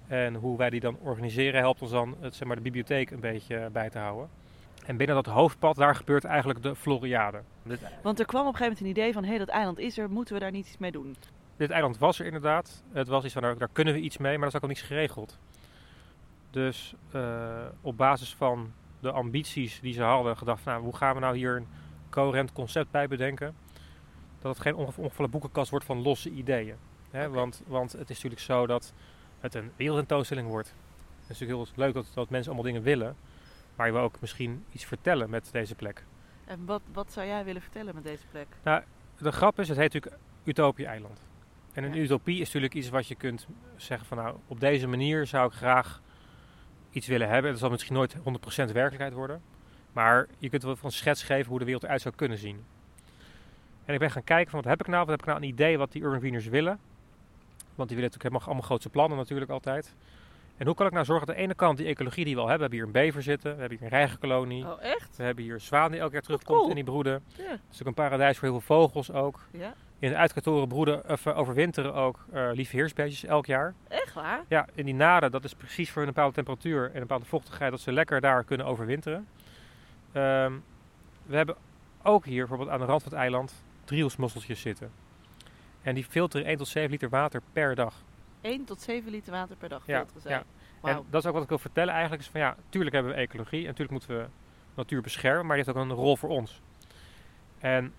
En 0.07 0.35
hoe 0.35 0.57
wij 0.57 0.69
die 0.69 0.79
dan 0.79 0.97
organiseren 1.01 1.59
helpt 1.59 1.81
ons 1.81 1.91
dan 1.91 2.15
het, 2.19 2.35
zeg 2.35 2.47
maar, 2.47 2.55
de 2.55 2.61
bibliotheek 2.61 3.11
een 3.11 3.19
beetje 3.19 3.69
bij 3.71 3.89
te 3.89 3.97
houden. 3.97 4.29
En 4.85 4.97
binnen 4.97 5.15
dat 5.15 5.25
hoofdpad, 5.25 5.75
daar 5.75 5.95
gebeurt 5.95 6.23
eigenlijk 6.23 6.63
de 6.63 6.75
Floriade. 6.75 7.41
Want 8.01 8.19
er 8.19 8.25
kwam 8.25 8.47
op 8.47 8.53
een 8.53 8.57
gegeven 8.57 8.77
moment 8.77 8.79
een 8.79 9.03
idee 9.03 9.13
van, 9.13 9.23
hé, 9.23 9.37
dat 9.37 9.47
eiland 9.47 9.79
is 9.79 9.97
er, 9.97 10.09
moeten 10.09 10.33
we 10.33 10.39
daar 10.39 10.51
niet 10.51 10.67
iets 10.67 10.77
mee 10.77 10.91
doen? 10.91 11.15
dit 11.57 11.69
eiland 11.69 11.97
was 11.97 12.19
er 12.19 12.25
inderdaad. 12.25 12.83
Het 12.91 13.07
was 13.07 13.23
iets 13.23 13.33
van, 13.33 13.41
daar, 13.41 13.57
daar 13.57 13.69
kunnen 13.71 13.93
we 13.93 13.99
iets 13.99 14.17
mee, 14.17 14.33
maar 14.33 14.41
er 14.41 14.47
is 14.47 14.55
ook 14.55 14.61
al 14.61 14.67
niets 14.67 14.81
geregeld. 14.81 15.39
Dus 16.51 16.93
eh, 17.11 17.65
op 17.81 17.97
basis 17.97 18.35
van 18.35 18.73
de 18.99 19.11
ambities 19.11 19.79
die 19.79 19.93
ze 19.93 20.01
hadden, 20.01 20.37
gedacht 20.37 20.61
van, 20.61 20.71
nou, 20.71 20.83
hoe 20.83 20.95
gaan 20.95 21.13
we 21.13 21.19
nou 21.19 21.37
hier 21.37 21.55
een 21.55 21.67
coherent 22.09 22.51
concept 22.51 22.91
bij 22.91 23.07
bedenken? 23.07 23.55
Dat 24.39 24.53
het 24.53 24.61
geen 24.61 24.75
onge- 24.75 25.01
ongevallen 25.01 25.31
boekenkast 25.31 25.69
wordt 25.69 25.85
van 25.85 26.01
losse 26.01 26.29
ideeën. 26.29 26.75
Hè? 27.11 27.29
Want, 27.29 27.63
want 27.67 27.91
het 27.91 28.09
is 28.09 28.15
natuurlijk 28.15 28.41
zo 28.41 28.67
dat 28.67 28.93
het 29.39 29.53
een 29.55 29.71
wereldtentoonstelling 29.75 30.47
wordt. 30.47 30.67
Het 30.67 31.29
is 31.29 31.39
natuurlijk 31.39 31.69
heel 31.69 31.85
leuk 31.85 31.93
dat, 31.93 32.11
dat 32.13 32.29
mensen 32.29 32.51
allemaal 32.51 32.71
dingen 32.71 32.83
willen. 32.83 33.15
Maar 33.75 33.87
je 33.87 33.93
wil 33.93 34.01
ook 34.01 34.21
misschien 34.21 34.65
iets 34.71 34.85
vertellen 34.85 35.29
met 35.29 35.49
deze 35.51 35.75
plek. 35.75 36.03
En 36.45 36.65
wat, 36.65 36.81
wat 36.93 37.11
zou 37.11 37.27
jij 37.27 37.43
willen 37.45 37.61
vertellen 37.61 37.95
met 37.95 38.03
deze 38.03 38.23
plek? 38.31 38.47
De 39.17 39.31
grap 39.31 39.59
is, 39.59 39.67
het 39.67 39.77
heet 39.77 39.93
natuurlijk 39.93 40.21
Utopie 40.43 40.85
Eiland. 40.85 41.19
En 41.73 41.83
een 41.83 41.93
Ja. 41.93 42.01
utopie 42.01 42.39
is 42.39 42.45
natuurlijk 42.45 42.73
iets 42.73 42.89
wat 42.89 43.07
je 43.07 43.15
kunt 43.15 43.47
zeggen 43.75 44.07
van 44.07 44.17
nou, 44.17 44.37
op 44.47 44.59
deze 44.59 44.87
manier 44.87 45.27
zou 45.27 45.47
ik 45.47 45.53
graag 45.53 46.01
iets 46.91 47.07
willen 47.07 47.29
hebben. 47.29 47.51
Dat 47.51 47.59
zal 47.59 47.69
misschien 47.69 47.93
nooit 47.95 48.15
100% 48.15 48.71
werkelijkheid 48.71 49.13
worden. 49.13 49.41
Maar 49.93 50.27
je 50.37 50.49
kunt 50.49 50.63
wel 50.63 50.75
van 50.75 50.85
een 50.89 50.95
schets 50.95 51.23
geven 51.23 51.49
hoe 51.49 51.59
de 51.59 51.65
wereld 51.65 51.83
eruit 51.83 52.01
zou 52.01 52.15
kunnen 52.15 52.37
zien. 52.37 52.63
En 53.85 53.93
ik 53.93 53.99
ben 53.99 54.11
gaan 54.11 54.23
kijken 54.23 54.51
van 54.51 54.59
wat 54.61 54.69
heb 54.69 54.79
ik 54.79 54.87
nou? 54.87 54.99
Wat 54.99 55.09
heb 55.09 55.19
ik 55.19 55.25
nou 55.25 55.37
een 55.37 55.47
idee 55.47 55.77
wat 55.77 55.91
die 55.91 56.01
urban 56.01 56.19
wieners 56.19 56.45
willen? 56.47 56.79
Want 57.75 57.89
die 57.89 57.97
willen 57.97 58.11
natuurlijk 58.11 58.23
helemaal 58.23 58.45
allemaal 58.45 58.63
grootse 58.63 58.89
plannen 58.89 59.17
natuurlijk 59.17 59.51
altijd. 59.51 59.93
En 60.57 60.65
hoe 60.65 60.75
kan 60.75 60.85
ik 60.85 60.91
nou 60.91 61.05
zorgen 61.05 61.25
dat 61.25 61.35
aan 61.35 61.41
de 61.41 61.47
ene 61.47 61.57
kant 61.57 61.77
die 61.77 61.87
ecologie 61.87 62.25
die 62.25 62.35
we 62.35 62.41
al 62.41 62.47
hebben. 62.47 62.69
We 62.69 62.75
hebben 62.75 62.91
hier 62.93 63.01
een 63.03 63.11
bever 63.11 63.23
zitten, 63.23 63.53
we 63.53 63.59
hebben 63.59 63.77
hier 63.77 63.87
een 63.87 63.93
reigerkolonie. 63.93 64.65
Oh, 64.65 64.83
echt? 64.83 65.17
We 65.17 65.23
hebben 65.23 65.43
hier 65.43 65.59
zwaan 65.59 65.91
die 65.91 65.99
elk 65.99 66.11
jaar 66.11 66.21
terugkomt 66.21 66.57
cool. 66.57 66.69
en 66.69 66.75
die 66.75 66.83
broeden. 66.83 67.23
Ja. 67.37 67.43
Het 67.43 67.59
is 67.71 67.81
ook 67.81 67.87
een 67.87 67.93
paradijs 67.93 68.37
voor 68.37 68.47
heel 68.47 68.59
veel 68.59 68.75
vogels 68.77 69.11
ook. 69.11 69.39
Ja. 69.51 69.73
In 69.99 70.09
de 70.09 70.17
uitkatoren 70.17 70.67
broeden, 70.67 71.09
of, 71.09 71.25
eh, 71.25 71.37
overwinteren 71.37 71.93
ook 71.93 72.25
eh 72.31 72.49
lieve 72.53 72.75
heersbeestjes 72.75 73.29
elk 73.29 73.45
jaar. 73.45 73.73
Echt 73.87 74.13
waar? 74.13 74.43
Ja, 74.47 74.67
in 74.73 74.85
die 74.85 74.93
naden, 74.93 75.31
dat 75.31 75.43
is 75.43 75.53
precies 75.53 75.91
voor 75.91 76.01
een 76.01 76.07
bepaalde 76.07 76.33
temperatuur 76.33 76.85
en 76.85 76.93
een 76.93 76.99
bepaalde 76.99 77.25
vochtigheid, 77.25 77.71
dat 77.71 77.79
ze 77.79 77.91
lekker 77.91 78.21
daar 78.21 78.43
kunnen 78.43 78.65
overwinteren. 78.65 79.27
Ehm, 80.11 80.53
we 81.25 81.35
hebben 81.35 81.55
ook 82.03 82.25
hier 82.25 82.39
bijvoorbeeld 82.39 82.69
aan 82.69 82.79
de 82.79 82.85
rand 82.85 83.03
van 83.03 83.11
het 83.11 83.21
eiland 83.21 83.63
driehoeksmosseltjes 83.83 84.61
zitten. 84.61 84.91
En 85.81 85.95
die 85.95 86.03
filteren 86.03 86.47
1 86.47 86.57
tot 86.57 86.67
7 86.67 86.91
liter 86.91 87.09
water 87.09 87.41
per 87.53 87.75
dag. 87.75 87.93
1 88.45 88.65
tot 88.65 88.81
7 88.81 89.11
liter 89.11 89.31
water 89.31 89.55
per 89.55 89.69
dag 89.69 89.83
Ja, 89.85 90.05
filteren. 90.05 90.45
En 90.83 91.05
dat 91.09 91.21
is 91.21 91.27
ook 91.27 91.33
wat 91.33 91.43
ik 91.43 91.49
wil 91.49 91.57
vertellen 91.57 91.93
eigenlijk. 91.93 92.21
Is 92.21 92.29
van 92.29 92.39
ja, 92.39 92.55
tuurlijk 92.69 92.95
hebben 92.95 93.13
we 93.13 93.17
ecologie 93.17 93.59
en 93.59 93.65
natuurlijk 93.65 93.91
moeten 93.91 94.17
we 94.17 94.25
natuur 94.75 95.01
beschermen, 95.01 95.45
maar 95.45 95.55
die 95.55 95.65
heeft 95.65 95.77
ook 95.77 95.83
een 95.83 95.91
rol 95.91 96.15
voor 96.17 96.29
ons. 96.29 96.61
En 97.59 97.93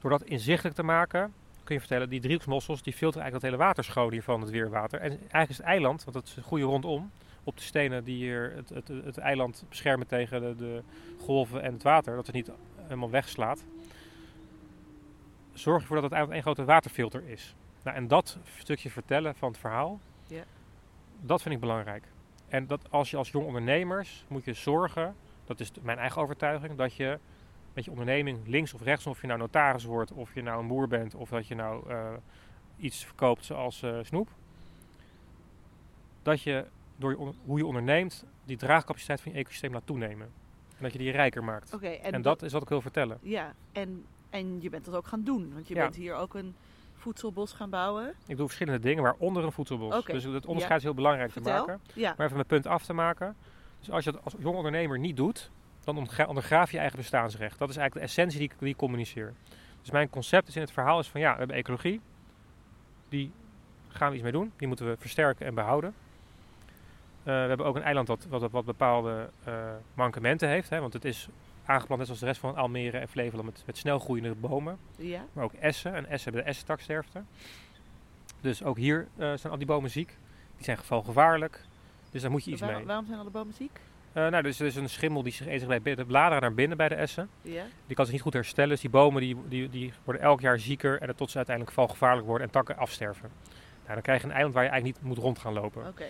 door 0.00 0.10
dat 0.10 0.22
inzichtelijk 0.22 0.76
te 0.76 0.82
maken, 0.82 1.32
kun 1.64 1.74
je 1.74 1.80
vertellen, 1.80 2.08
die 2.08 2.20
driehoeksmossels 2.20 2.82
die 2.82 2.92
filteren 2.92 3.22
eigenlijk 3.22 3.52
dat 3.52 3.60
hele 3.60 3.68
water 3.68 3.84
schoon 3.84 4.12
hier 4.12 4.22
van 4.22 4.40
het 4.40 4.50
weerwater. 4.50 5.00
En 5.00 5.10
eigenlijk 5.10 5.50
is 5.50 5.56
het 5.56 5.66
eiland, 5.66 6.04
want 6.04 6.16
het 6.16 6.26
is 6.26 6.36
een 6.36 6.42
goede 6.42 6.64
rondom, 6.64 7.10
op 7.44 7.56
de 7.56 7.62
stenen 7.62 8.04
die 8.04 8.16
hier 8.16 8.52
het, 8.54 8.68
het, 8.68 8.88
het 8.88 9.18
eiland 9.18 9.64
beschermen 9.68 10.06
tegen 10.06 10.40
de, 10.40 10.54
de 10.56 10.82
golven 11.20 11.62
en 11.62 11.72
het 11.72 11.82
water, 11.82 12.16
dat 12.16 12.26
het 12.26 12.34
niet 12.34 12.50
helemaal 12.82 13.10
wegslaat. 13.10 13.64
Zorg 15.52 15.80
ervoor 15.80 15.96
dat 15.96 16.04
het 16.04 16.12
eiland 16.12 16.34
één 16.34 16.42
grote 16.42 16.64
waterfilter 16.64 17.22
is. 17.28 17.54
Nou, 17.84 17.96
en 17.96 18.08
dat 18.08 18.38
stukje 18.58 18.90
vertellen 18.90 19.34
van 19.34 19.48
het 19.48 19.58
verhaal, 19.58 20.00
Ja. 20.26 20.44
dat 21.20 21.42
vind 21.42 21.54
ik 21.54 21.60
belangrijk. 21.60 22.04
En 22.48 22.66
dat 22.66 22.80
als 22.90 23.10
je 23.10 23.16
als 23.16 23.30
jong 23.30 23.46
ondernemers 23.46 24.24
moet 24.28 24.44
je 24.44 24.52
zorgen, 24.52 25.14
dat 25.44 25.60
is 25.60 25.70
mijn 25.82 25.98
eigen 25.98 26.22
overtuiging, 26.22 26.76
dat 26.76 26.94
je 26.94 27.18
met 27.72 27.84
je 27.84 27.90
onderneming 27.90 28.38
links 28.46 28.74
of 28.74 28.82
rechts, 28.82 29.06
of 29.06 29.20
je 29.20 29.26
nou 29.26 29.38
notaris 29.38 29.84
wordt, 29.84 30.12
of 30.12 30.34
je 30.34 30.42
nou 30.42 30.60
een 30.62 30.68
boer 30.68 30.88
bent, 30.88 31.14
of 31.14 31.28
dat 31.28 31.46
je 31.46 31.54
nou 31.54 31.90
eh, 31.90 32.12
iets 32.76 33.04
verkoopt 33.04 33.44
zoals 33.44 33.82
eh, 33.82 33.98
snoep, 34.02 34.28
dat 36.22 36.42
je 36.42 36.64
door 36.96 37.10
je 37.10 37.32
hoe 37.44 37.58
je 37.58 37.66
onderneemt 37.66 38.24
die 38.44 38.56
draagcapaciteit 38.56 39.20
van 39.20 39.32
je 39.32 39.38
ecosysteem 39.38 39.72
laat 39.72 39.86
toenemen. 39.86 40.26
En 40.76 40.82
dat 40.82 40.92
je 40.92 40.98
die 40.98 41.10
rijker 41.10 41.44
maakt. 41.44 41.78
En, 41.80 42.12
En, 42.12 42.22
dat 42.22 42.42
is 42.42 42.52
wat 42.52 42.62
ik 42.62 42.68
wil 42.68 42.80
vertellen. 42.80 43.18
Ja, 43.22 43.54
en, 43.72 44.04
en 44.30 44.62
je 44.62 44.70
bent 44.70 44.84
dat 44.84 44.94
ook 44.94 45.06
gaan 45.06 45.22
doen. 45.24 45.52
Want 45.54 45.68
je 45.68 45.74
Ja. 45.74 45.82
bent 45.82 45.94
hier 45.96 46.14
ook 46.14 46.34
een 46.34 46.54
voedselbos 47.04 47.52
gaan 47.52 47.70
bouwen. 47.70 48.14
Ik 48.26 48.36
doe 48.36 48.46
verschillende 48.46 48.80
dingen, 48.80 49.02
waaronder 49.02 49.44
een 49.44 49.52
voedselbos. 49.52 49.94
Oké, 49.94 50.12
Dus 50.12 50.24
het 50.24 50.46
onderscheid 50.46 50.78
is 50.78 50.84
heel 50.84 50.94
belangrijk 50.94 51.32
te 51.32 51.40
maken. 51.40 51.80
Ja. 51.94 52.14
Maar 52.16 52.26
even 52.26 52.36
mijn 52.36 52.46
punt 52.46 52.66
af 52.66 52.84
te 52.84 52.92
maken. 52.92 53.36
Dus 53.78 53.90
als 53.90 54.04
je 54.04 54.12
dat 54.12 54.20
als 54.24 54.34
jong 54.38 54.56
ondernemer 54.56 54.98
niet 54.98 55.16
doet, 55.16 55.50
dan 55.84 56.08
ondergraaf 56.28 56.70
je 56.70 56.78
eigen 56.78 56.96
bestaansrecht. 56.96 57.58
Dat 57.58 57.68
is 57.68 57.76
eigenlijk 57.76 58.06
de 58.06 58.12
essentie 58.12 58.38
die 58.38 58.48
ik, 58.48 58.54
die 58.58 58.68
ik 58.68 58.76
communiceer. 58.76 59.32
Dus 59.80 59.90
mijn 59.90 60.10
concept 60.10 60.48
is 60.48 60.54
in 60.54 60.60
het 60.60 60.70
verhaal 60.70 60.98
is 60.98 61.08
van 61.08 61.20
ja, 61.20 61.32
we 61.32 61.38
hebben 61.38 61.56
ecologie. 61.56 62.00
Die 63.08 63.32
gaan 63.88 64.08
we 64.08 64.14
iets 64.14 64.22
mee 64.22 64.32
doen. 64.32 64.52
Die 64.56 64.68
moeten 64.68 64.86
we 64.86 64.96
versterken 64.98 65.46
en 65.46 65.54
behouden. 65.54 65.94
Eh, 67.22 67.24
we 67.24 67.48
hebben 67.48 67.66
ook 67.66 67.76
een 67.76 67.82
eiland 67.82 68.06
dat, 68.06 68.26
wat, 68.28 68.50
wat 68.50 68.64
bepaalde 68.64 69.28
eh, 69.44 69.54
mankementen 69.94 70.48
heeft. 70.48 70.70
Hè, 70.70 70.80
want 70.80 70.92
het 70.92 71.04
is 71.04 71.28
aangeplant 71.64 71.96
net 71.98 72.06
zoals 72.06 72.20
de 72.20 72.26
rest 72.26 72.40
van 72.40 72.56
Almere 72.56 72.98
en 72.98 73.08
Flevoland 73.08 73.46
met, 73.48 73.62
met 73.66 73.76
snel 73.76 73.98
groeiende 73.98 74.34
bomen. 74.34 74.78
Ja. 74.96 75.24
Maar 75.32 75.44
ook 75.44 75.52
essen. 75.52 75.94
En 75.94 76.06
essen 76.06 76.24
hebben 76.24 76.42
de 76.42 76.48
essentaksterfte. 76.48 77.22
Dus 78.40 78.62
ook 78.62 78.76
hier 78.76 79.06
eh, 79.16 79.32
zijn 79.34 79.52
al 79.52 79.58
die 79.58 79.66
bomen 79.66 79.90
ziek. 79.90 80.16
Die 80.56 80.64
zijn 80.64 80.78
gevaarlijk. 81.04 81.60
Dus 82.10 82.22
daar 82.22 82.30
moet 82.30 82.44
je 82.44 82.50
iets 82.50 82.60
Waar- 82.60 82.76
mee. 82.76 82.84
waarom 82.84 83.06
zijn 83.06 83.18
alle 83.18 83.30
bomen 83.30 83.54
ziek? 83.54 83.80
Eh, 84.12 84.28
nou, 84.28 84.42
dus 84.42 84.60
er 84.60 84.66
is 84.66 84.76
een 84.76 84.88
schimmel 84.88 85.22
die 85.22 85.32
zich 85.32 85.46
eet 85.46 85.82
bij 85.82 85.94
de 85.94 86.04
bladeren 86.04 86.40
naar 86.42 86.54
binnen 86.54 86.76
bij 86.76 86.88
de 86.88 86.94
essen. 86.94 87.28
Ja. 87.42 87.64
Die 87.86 87.96
kan 87.96 88.04
zich 88.04 88.14
niet 88.14 88.22
goed 88.22 88.32
herstellen. 88.32 88.70
Dus 88.70 88.80
die 88.80 88.90
bomen 88.90 89.20
die, 89.20 89.36
die, 89.48 89.70
die 89.70 89.92
worden 90.04 90.22
elk 90.22 90.40
jaar 90.40 90.58
zieker 90.58 91.00
en 91.00 91.16
tot 91.16 91.30
ze 91.30 91.36
uiteindelijk 91.36 91.76
valgevaarlijk 91.76 92.26
worden 92.26 92.46
en 92.46 92.52
takken 92.52 92.76
afsterven. 92.76 93.30
Nou, 93.82 93.94
dan 93.94 94.02
krijg 94.02 94.20
je 94.20 94.26
een 94.26 94.32
eiland 94.32 94.54
waar 94.54 94.64
je 94.64 94.70
eigenlijk 94.70 95.00
niet 95.00 95.08
moet 95.08 95.24
rond 95.24 95.38
gaan 95.38 95.52
lopen. 95.52 95.86
Oké. 95.86 96.04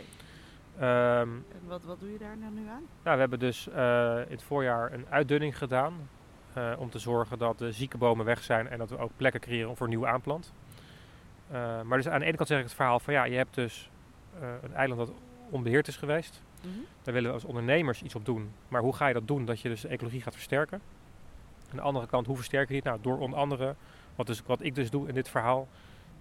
Ehm, 0.78 1.28
En 1.28 1.44
wat, 1.66 1.82
wat 1.84 2.00
doe 2.00 2.12
je 2.12 2.18
daar 2.18 2.36
nou 2.36 2.52
nu 2.52 2.60
aan? 2.68 2.82
nou, 3.02 3.14
we 3.14 3.20
hebben 3.20 3.38
dus 3.38 3.68
eh, 3.68 4.16
in 4.26 4.30
het 4.32 4.42
voorjaar 4.42 4.92
een 4.92 5.06
uitdunning 5.08 5.58
gedaan. 5.58 5.94
eh, 6.52 6.72
om 6.78 6.90
te 6.90 6.98
zorgen 6.98 7.38
dat 7.38 7.58
de 7.58 7.72
zieke 7.72 7.98
bomen 7.98 8.24
weg 8.24 8.42
zijn 8.42 8.68
en 8.68 8.78
dat 8.78 8.90
we 8.90 8.98
ook 8.98 9.10
plekken 9.16 9.40
creëren 9.40 9.76
voor 9.76 9.88
nieuwe 9.88 10.06
aanplant. 10.06 10.52
Eh, 11.50 11.82
maar 11.82 11.98
dus 11.98 12.08
aan 12.08 12.20
de 12.20 12.26
ene 12.26 12.36
kant 12.36 12.48
zeg 12.48 12.58
ik 12.58 12.64
het 12.64 12.74
verhaal 12.74 13.00
van 13.00 13.14
ja, 13.14 13.24
je 13.24 13.36
hebt 13.36 13.54
dus 13.54 13.90
een 14.62 14.74
eiland 14.74 15.00
dat 15.00 15.12
onbeheerd 15.50 15.88
is 15.88 15.96
geweest. 15.96 16.42
Mhm. 16.60 16.68
Daar 17.02 17.14
willen 17.14 17.28
we 17.28 17.34
als 17.34 17.44
ondernemers 17.44 18.02
iets 18.02 18.14
op 18.14 18.24
doen. 18.24 18.50
Maar 18.68 18.80
hoe 18.82 18.94
ga 18.94 19.06
je 19.06 19.14
dat 19.14 19.26
doen 19.28 19.44
dat 19.44 19.60
je 19.60 19.68
dus 19.68 19.80
de 19.80 19.88
ecologie 19.88 20.22
gaat 20.22 20.34
versterken? 20.34 20.80
Aan 21.70 21.76
de 21.76 21.82
andere 21.82 22.06
kant, 22.06 22.26
hoe 22.26 22.36
versterk 22.36 22.68
je 22.68 22.74
die? 22.74 22.82
Nou, 22.84 22.98
door 23.02 23.18
onder 23.18 23.38
andere, 23.38 23.74
wat, 24.16 24.26
dus, 24.26 24.42
wat 24.46 24.62
ik 24.62 24.74
dus 24.74 24.90
doe 24.90 25.08
in 25.08 25.14
dit 25.14 25.28
verhaal, 25.28 25.68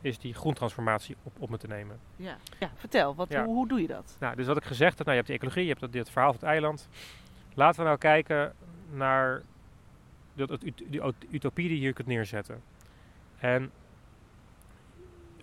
is 0.03 0.19
die 0.19 0.33
groentransformatie 0.33 1.15
op, 1.23 1.33
op 1.39 1.49
me 1.49 1.57
te 1.57 1.67
nemen. 1.67 1.99
Ja. 2.15 2.37
ja, 2.59 2.71
vertel, 2.75 3.15
wat, 3.15 3.29
Ja. 3.29 3.45
Hoe, 3.45 3.55
hoe 3.55 3.67
doe 3.67 3.81
je 3.81 3.87
dat? 3.87 4.15
Nou, 4.19 4.35
dus 4.35 4.47
wat 4.47 4.57
ik 4.57 4.63
gezegd 4.63 4.97
heb, 4.97 5.07
nou, 5.07 5.09
je 5.09 5.15
hebt 5.15 5.27
de 5.27 5.33
ecologie, 5.33 5.61
je 5.61 5.69
hebt 5.69 5.79
dat, 5.79 5.91
dit 5.91 6.09
verhaal 6.09 6.31
van 6.31 6.39
het 6.39 6.49
eiland. 6.49 6.87
Laten 7.53 7.79
we 7.79 7.85
nou 7.85 7.97
kijken 7.97 8.53
naar 8.91 9.41
dat, 10.33 10.49
het 10.49 10.61
die 10.61 11.05
ut- 11.05 11.25
utopie 11.31 11.67
die 11.67 11.77
je 11.77 11.83
hier 11.83 11.93
kunt 11.93 12.07
neerzetten. 12.07 12.61
En 13.37 13.71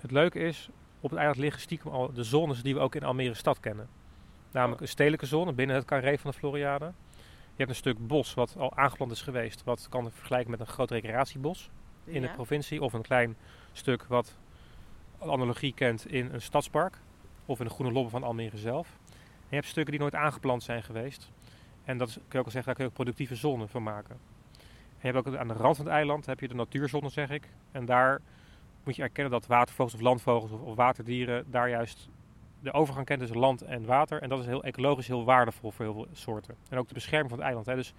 het 0.01 0.11
leuke 0.11 0.39
is, 0.39 0.69
op 1.01 1.11
het 1.11 1.19
eiland 1.19 1.39
liggen 1.39 1.63
stiekem 1.63 1.91
al 1.91 2.13
de 2.13 2.25
zones 2.25 2.63
die 2.63 2.75
we 2.75 2.81
ook 2.81 2.95
in 2.95 3.05
Almere 3.05 3.35
stad 3.35 3.61
kennen. 3.61 3.89
Namelijk 4.51 4.81
een 4.81 4.89
stedelijke 4.89 5.27
zone 5.27 5.53
binnen 5.53 5.77
het 5.77 5.85
carré 5.85 6.19
van 6.19 6.31
de 6.31 6.37
Floriade. 6.37 6.93
Je 7.61 7.67
hebt 7.67 7.71
een 7.71 7.75
stuk 7.75 8.07
bos 8.07 8.35
wat 8.35 8.55
al 8.59 8.77
aangeplant 8.77 9.13
is 9.13 9.23
geweest, 9.23 9.65
wat 9.65 9.87
kan 9.89 10.11
vergelijken 10.13 10.51
met 10.51 10.61
een 10.61 10.67
groot 10.67 10.91
recreatiebos 10.91 11.71
in 12.05 12.21
ja. 12.21 12.29
de 12.29 12.35
provincie. 12.35 12.83
Of 12.83 12.93
een 12.93 13.03
klein 13.03 13.37
stuk 13.73 14.05
wat 14.05 14.39
analogie 15.21 15.75
kent 15.75 16.07
in 16.07 16.29
een 16.33 16.43
stadspark. 16.43 16.99
Of 17.47 17.59
in 17.59 17.67
de 17.67 17.73
groene 17.73 17.93
lobben 17.93 18.11
van 18.11 18.23
Almere 18.23 18.59
zelf. 18.59 18.99
Je 19.49 19.55
hebt 19.55 19.67
stukken 19.67 19.93
die 19.93 20.01
nooit 20.01 20.15
aangeplant 20.15 20.63
zijn 20.63 20.83
geweest. 20.83 21.31
En 21.85 21.99
dat 21.99 22.13
kun 22.13 22.23
je 22.29 22.39
ook 22.39 22.45
al 22.45 22.51
zeggen, 22.51 22.65
daar 22.65 22.75
kun 22.75 22.85
je 22.85 22.91
ook 22.91 22.97
productieve 22.97 23.35
zone 23.35 23.69
van 23.69 23.83
maken. 23.83 24.17
En 25.01 25.09
je 25.09 25.15
hebt 25.15 25.27
ook 25.27 25.37
aan 25.37 25.49
de 25.49 25.55
rand 25.55 25.77
van 25.77 25.85
het 25.85 25.95
eiland 25.95 26.27
heb 26.27 26.41
je 26.41 26.49
de 26.49 26.55
natuurzone, 26.55 27.09
zeg 27.09 27.31
ik. 27.31 27.49
En 27.73 27.85
daar 27.85 28.21
moet 28.85 28.97
je 28.97 29.03
erkennen 29.03 29.33
dat 29.33 29.47
watervogels 29.47 29.95
of 29.95 30.01
landvogels 30.01 30.51
of, 30.51 30.61
of 30.61 30.75
waterdieren 30.75 31.45
daar 31.51 31.69
juist 31.69 32.09
de 32.61 32.73
overgang 32.73 33.07
kent 33.07 33.21
tussen 33.21 33.39
land 33.39 33.63
en 33.63 33.85
water. 33.85 34.23
En 34.23 34.29
dat 34.29 34.39
is 34.39 34.47
heel 34.47 34.65
ecologisch 34.65 35.07
heel 35.07 35.25
waardevol 35.25 35.71
voor 35.71 35.85
heel 35.85 35.95
veel 35.95 36.09
soorten. 36.13 36.55
En 36.69 36.79
ook 36.79 36.89
de 36.89 36.95
bescherming 36.95 37.29
van 37.29 37.39
het 37.39 37.47
eiland. 37.47 37.67
Hè. 37.67 37.75
Dus 37.75 37.95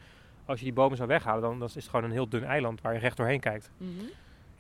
als 0.46 0.60
je 0.60 0.66
die 0.66 0.74
bomen 0.74 0.98
zou 0.98 1.10
weghalen, 1.10 1.42
dan, 1.42 1.60
dan 1.60 1.68
is 1.68 1.76
het 1.76 1.88
gewoon 1.88 2.06
een 2.06 2.12
heel 2.12 2.30
dun 2.30 2.44
eiland 2.44 2.82
waar 2.82 2.94
je 2.94 3.00
recht 3.00 3.18
doorheen 3.18 3.40
kijkt. 3.40 3.72
Mhm. 3.78 4.04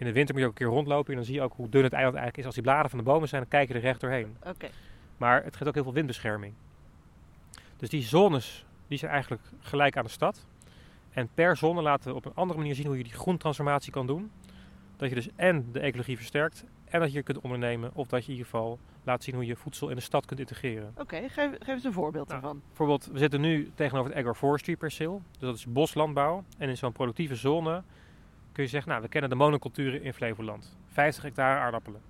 In 0.01 0.07
de 0.07 0.13
winter 0.13 0.33
moet 0.33 0.43
je 0.43 0.49
ook 0.49 0.59
een 0.59 0.65
keer 0.65 0.75
rondlopen 0.75 1.09
en 1.09 1.15
dan 1.15 1.25
zie 1.25 1.35
je 1.35 1.41
ook 1.41 1.53
hoe 1.55 1.69
dun 1.69 1.83
het 1.83 1.93
eiland 1.93 2.15
eigenlijk 2.15 2.37
is. 2.37 2.45
Als 2.45 2.53
die 2.53 2.63
bladeren 2.63 2.89
van 2.89 2.99
de 2.99 3.05
bomen 3.05 3.27
zijn, 3.27 3.41
dan 3.41 3.49
kijk 3.49 3.67
je 3.67 3.73
er 3.73 3.79
recht 3.79 3.99
doorheen. 3.99 4.37
Oké. 4.45 4.69
Maar 5.17 5.43
het 5.43 5.55
geeft 5.55 5.67
ook 5.67 5.73
heel 5.73 5.83
veel 5.83 5.93
windbescherming. 5.93 6.53
Dus 7.77 7.89
die 7.89 8.01
zones 8.01 8.65
die 8.87 8.97
zijn 8.97 9.11
eigenlijk 9.11 9.41
gelijk 9.59 9.97
aan 9.97 10.03
de 10.03 10.09
stad. 10.09 10.45
En 11.11 11.29
per 11.33 11.57
zone 11.57 11.81
laten 11.81 12.09
we 12.09 12.15
op 12.15 12.25
een 12.25 12.35
andere 12.35 12.59
manier 12.59 12.75
zien 12.75 12.85
hoe 12.85 12.97
je 12.97 13.03
die 13.03 13.13
groentransformatie 13.13 13.91
kan 13.91 14.07
doen. 14.07 14.31
Dat 14.97 15.09
je 15.09 15.15
dus 15.15 15.29
en 15.35 15.71
de 15.71 15.79
ecologie 15.79 16.17
versterkt 16.17 16.65
en 16.85 16.99
dat 16.99 17.11
je 17.11 17.23
kunt 17.23 17.39
ondernemen. 17.39 17.91
Of 17.93 18.07
dat 18.07 18.25
je 18.25 18.31
in 18.31 18.37
ieder 18.37 18.51
geval 18.51 18.79
laat 19.03 19.23
zien 19.23 19.35
hoe 19.35 19.45
je 19.45 19.55
voedsel 19.55 19.89
in 19.89 19.95
de 19.95 20.01
stad 20.01 20.25
kunt 20.25 20.39
integreren. 20.39 20.93
Oké, 20.97 21.29
geef, 21.29 21.51
geef 21.59 21.67
eens 21.67 21.83
een 21.83 21.93
voorbeeld 21.93 22.27
Nou, 22.27 22.41
daarvan. 22.41 22.61
Bijvoorbeeld, 22.67 23.05
we 23.05 23.17
zitten 23.17 23.41
nu 23.41 23.71
tegenover 23.75 24.11
het 24.11 24.19
agroforestry 24.19 24.75
perceel. 24.75 25.21
Dus 25.31 25.41
dat 25.41 25.55
is 25.55 25.65
boslandbouw. 25.65 26.43
En 26.57 26.69
in 26.69 26.77
zo'n 26.77 26.91
productieve 26.91 27.35
zone 27.35 27.83
kun 28.61 28.69
je 28.69 28.75
zeggen, 28.75 28.89
nou 28.91 29.01
we 29.03 29.07
kennen 29.09 29.29
de 29.29 29.35
monoculturen 29.35 30.01
in 30.03 30.13
Flevoland. 30.13 30.77
50 30.87 31.23
hectare 31.23 31.59
aardappelen. 31.59 32.01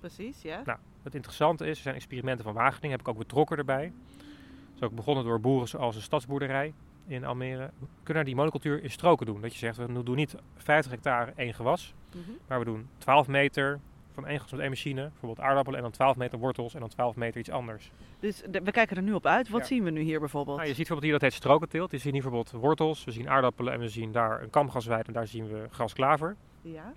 Precies, 0.00 0.42
ja. 0.42 0.62
Nou, 0.64 0.78
het 1.02 1.14
interessante 1.14 1.64
is, 1.66 1.76
er 1.76 1.82
zijn 1.82 1.94
experimenten 1.94 2.44
van 2.44 2.54
Wageningen, 2.54 2.90
heb 2.90 3.00
ik 3.00 3.08
ook 3.08 3.18
betrokken 3.18 3.56
erbij. 3.58 3.92
Dat 4.16 4.74
is 4.74 4.82
ook 4.82 4.94
begonnen 4.94 5.24
door 5.24 5.40
boeren 5.40 5.68
zoals 5.68 5.94
de 5.94 6.00
stadsboerderij 6.00 6.72
in 7.06 7.24
Almere. 7.24 7.70
We 7.78 7.86
kunnen 8.02 8.24
die 8.24 8.34
monocultuur 8.34 8.82
in 8.82 8.90
stroken 8.90 9.26
doen. 9.26 9.40
Dat 9.40 9.52
je 9.52 9.58
zegt, 9.58 9.76
we 9.76 10.02
doen 10.02 10.16
niet 10.16 10.34
50 10.56 10.92
hectare 10.92 11.32
één 11.36 11.54
gewas, 11.54 11.94
Mhm. 12.14 12.30
maar 12.48 12.58
we 12.58 12.64
doen 12.64 12.88
12 12.98 13.28
meter 13.28 13.80
van 14.16 14.26
één 14.26 14.40
met 14.50 14.60
één 14.60 14.68
machine. 14.68 15.00
Bijvoorbeeld 15.08 15.40
aardappelen 15.46 15.78
en 15.78 15.82
dan 15.84 15.92
12 15.92 16.16
meter 16.16 16.38
wortels 16.38 16.74
en 16.74 16.80
dan 16.80 16.88
12 16.88 17.16
meter 17.16 17.40
iets 17.40 17.50
anders. 17.50 17.90
Dus 18.20 18.42
we 18.62 18.70
kijken 18.70 18.96
er 18.96 19.02
nu 19.02 19.12
op 19.12 19.26
uit. 19.26 19.48
Wat 19.48 19.60
Ja. 19.60 19.66
zien 19.66 19.84
we 19.84 19.90
nu 19.90 20.00
hier 20.00 20.20
bijvoorbeeld? 20.20 20.56
Nou, 20.56 20.68
je 20.68 20.74
ziet 20.74 20.86
bijvoorbeeld 20.86 21.10
hier 21.12 21.20
dat 21.20 21.30
heet 21.30 21.40
strokenteelt. 21.42 21.90
Je 21.90 21.98
ziet 21.98 22.12
hier 22.12 22.22
bijvoorbeeld 22.22 22.62
wortels, 22.62 23.04
we 23.04 23.10
zien 23.10 23.28
aardappelen 23.28 23.72
en 23.72 23.78
we 23.80 23.88
zien 23.88 24.12
daar 24.12 24.42
een 24.42 24.50
kamgrasweide 24.50 25.06
en 25.06 25.12
daar 25.12 25.26
zien 25.26 25.48
we 25.48 25.66
grasklaver. 25.70 26.36
Ja. 26.62 26.92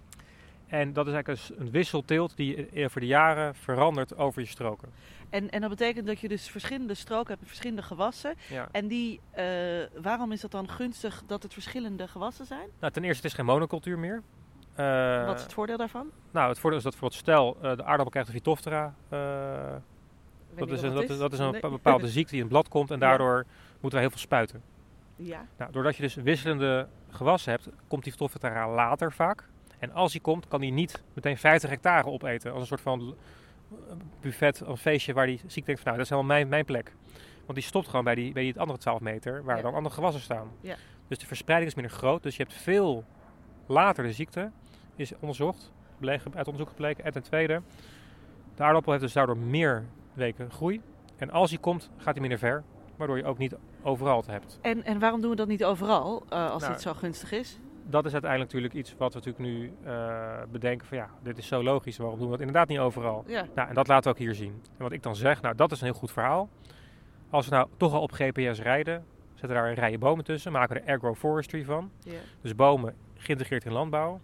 En 0.67 0.93
dat 0.93 1.07
is 1.07 1.13
eigenlijk 1.13 1.59
een 1.59 1.71
wisselteelt 1.71 2.37
die 2.37 2.67
voor 2.89 3.01
de 3.01 3.07
jaren 3.07 3.55
verandert 3.55 4.17
over 4.17 4.41
je 4.41 4.47
stroken. 4.47 4.89
En, 5.29 5.49
en 5.49 5.61
dat 5.61 5.69
betekent 5.69 6.07
dat 6.07 6.19
je 6.19 6.27
dus 6.27 6.49
verschillende 6.49 6.93
stroken 6.93 7.33
hebt, 7.33 7.47
verschillende 7.47 7.81
gewassen. 7.81 8.33
Ja. 8.49 8.67
En 8.71 8.87
die, 8.87 9.19
eh, 9.31 9.45
waarom 10.01 10.31
is 10.31 10.41
dat 10.41 10.51
dan 10.51 10.69
gunstig 10.69 11.23
dat 11.27 11.43
het 11.43 11.53
verschillende 11.53 12.07
gewassen 12.07 12.45
zijn? 12.45 12.67
Nou, 12.79 12.93
ten 12.93 13.03
eerste, 13.03 13.21
het 13.21 13.31
is 13.31 13.33
geen 13.33 13.45
monocultuur 13.45 13.99
meer. 13.99 14.21
Eh, 14.79 15.25
Wat 15.25 15.35
is 15.37 15.43
het 15.43 15.53
voordeel 15.53 15.77
daarvan? 15.77 16.09
Nou, 16.31 16.49
het 16.49 16.59
voordeel 16.59 16.77
is 16.79 16.83
dat 16.83 16.91
bijvoorbeeld 16.99 17.21
stel, 17.21 17.55
eh, 17.55 17.77
de 17.77 17.83
aardappel 17.83 18.09
krijgt 18.09 18.29
een 18.29 18.35
Phytophthora. 18.35 18.93
eh, 19.09 19.75
dat, 20.55 20.69
is 20.71 20.81
een, 20.81 20.93
dat 20.93 21.09
is, 21.09 21.17
dat 21.17 21.33
is 21.33 21.39
een 21.39 21.51
Nee. 21.51 21.61
bepaalde 21.61 22.07
ziekte 22.17 22.29
die 22.31 22.39
in 22.39 22.45
het 22.45 22.53
blad 22.53 22.67
komt 22.67 22.91
en 22.91 22.99
Ja. 22.99 23.07
daardoor 23.07 23.45
moeten 23.71 23.91
wij 23.91 23.99
heel 24.01 24.09
veel 24.09 24.19
spuiten. 24.19 24.61
Ja. 25.15 25.45
Nou, 25.57 25.71
doordat 25.71 25.95
je 25.95 26.01
dus 26.01 26.15
wisselende 26.15 26.87
gewassen 27.09 27.51
hebt, 27.51 27.69
komt 27.87 28.03
die 28.03 28.11
Phytophthora 28.11 28.69
later 28.69 29.11
vaak. 29.13 29.47
En 29.79 29.91
als 29.93 30.11
die 30.11 30.21
komt, 30.21 30.47
kan 30.47 30.59
die 30.61 30.71
niet 30.71 31.03
meteen 31.13 31.37
50 31.37 31.69
hectare 31.69 32.07
opeten. 32.07 32.51
Als 32.51 32.61
een 32.61 32.67
soort 32.67 32.81
van 32.81 33.15
buffet, 34.21 34.59
een 34.65 34.77
feestje 34.77 35.13
waar 35.13 35.25
die 35.25 35.41
ziek 35.47 35.65
denkt 35.65 35.81
van 35.81 35.91
nou, 35.91 35.95
dat 36.03 36.05
is 36.05 36.09
helemaal 36.17 36.35
mijn, 36.37 36.47
mijn 36.49 36.65
plek. 36.65 36.95
Want 37.45 37.53
die 37.57 37.63
stopt 37.63 37.87
gewoon 37.87 38.03
bij 38.05 38.15
die, 38.15 38.33
bij 38.33 38.43
die 38.43 38.59
andere 38.59 38.79
12 38.79 38.99
meter, 38.99 39.43
waar 39.43 39.55
Ja. 39.55 39.61
dan 39.61 39.73
andere 39.73 39.95
gewassen 39.95 40.21
staan. 40.21 40.51
Ja. 40.61 40.75
Dus 41.07 41.17
de 41.17 41.25
verspreiding 41.25 41.71
is 41.71 41.77
minder 41.77 41.97
groot. 41.97 42.23
Dus 42.23 42.35
je 42.37 42.43
hebt 42.43 42.55
veel 42.55 43.03
later 43.65 44.03
de 44.03 44.11
ziekte, 44.13 44.51
is 44.99 45.13
onderzocht, 45.19 45.71
uit 46.33 46.47
onderzoek 46.47 46.67
gebleken. 46.69 47.03
En 47.03 47.11
ten 47.11 47.23
tweede, 47.23 47.61
de 48.55 48.63
aardappel 48.63 48.91
heeft 48.91 49.03
dus 49.03 49.13
daardoor 49.13 49.37
meer 49.37 49.85
weken 50.13 50.51
groei. 50.51 50.81
En 51.17 51.29
als 51.29 51.49
hij 51.49 51.59
komt, 51.59 51.89
gaat 51.97 52.11
hij 52.13 52.21
minder 52.21 52.39
ver, 52.39 52.63
waardoor 52.95 53.17
je 53.17 53.25
ook 53.25 53.37
niet 53.37 53.55
overal 53.83 54.17
het 54.17 54.27
hebt. 54.27 54.59
En, 54.61 54.83
en 54.83 54.99
waarom 54.99 55.21
doen 55.21 55.29
we 55.29 55.35
dat 55.35 55.47
niet 55.47 55.63
overal, 55.65 56.23
eh, 56.29 56.49
als 56.49 56.61
Nou, 56.61 56.73
dit 56.73 56.81
zo 56.81 56.93
gunstig 56.93 57.31
is? 57.31 57.59
dat 57.89 58.05
is 58.05 58.11
uiteindelijk 58.11 58.53
natuurlijk 58.53 58.79
iets 58.79 58.95
wat 58.97 59.13
we 59.13 59.19
natuurlijk 59.19 59.45
nu 59.45 59.71
eh, 59.83 60.41
bedenken 60.51 60.87
van 60.87 60.97
ja, 60.97 61.09
dit 61.23 61.37
is 61.37 61.47
zo 61.47 61.63
logisch, 61.63 61.97
waarom 61.97 62.15
doen 62.17 62.25
we 62.25 62.31
dat 62.31 62.39
inderdaad 62.39 62.67
niet 62.67 62.79
overal? 62.79 63.23
Ja. 63.27 63.45
Nou, 63.55 63.69
en 63.69 63.73
dat 63.75 63.87
laten 63.87 64.03
we 64.03 64.09
ook 64.09 64.25
hier 64.25 64.35
zien. 64.35 64.61
En 64.77 64.83
wat 64.83 64.91
ik 64.91 65.03
dan 65.03 65.15
zeg, 65.15 65.41
nou 65.41 65.55
dat 65.55 65.71
is 65.71 65.79
een 65.81 65.85
heel 65.87 65.95
goed 65.95 66.11
verhaal. 66.11 66.49
Als 67.29 67.47
we 67.47 67.55
nou 67.55 67.67
toch 67.77 67.93
al 67.93 68.01
op 68.01 68.11
GPS 68.11 68.59
rijden, 68.61 69.05
zetten 69.33 69.57
daar 69.57 69.67
een 69.67 69.73
rijen 69.73 69.99
bomen 69.99 70.23
tussen, 70.25 70.51
maken 70.51 70.75
we 70.75 70.81
er 70.81 70.95
agroforestry 70.95 71.63
van. 71.63 71.91
ja. 72.03 72.19
Dus 72.41 72.55
bomen 72.55 72.95
geïntegreerd 73.15 73.65
in 73.65 73.71
landbouw. 73.71 74.19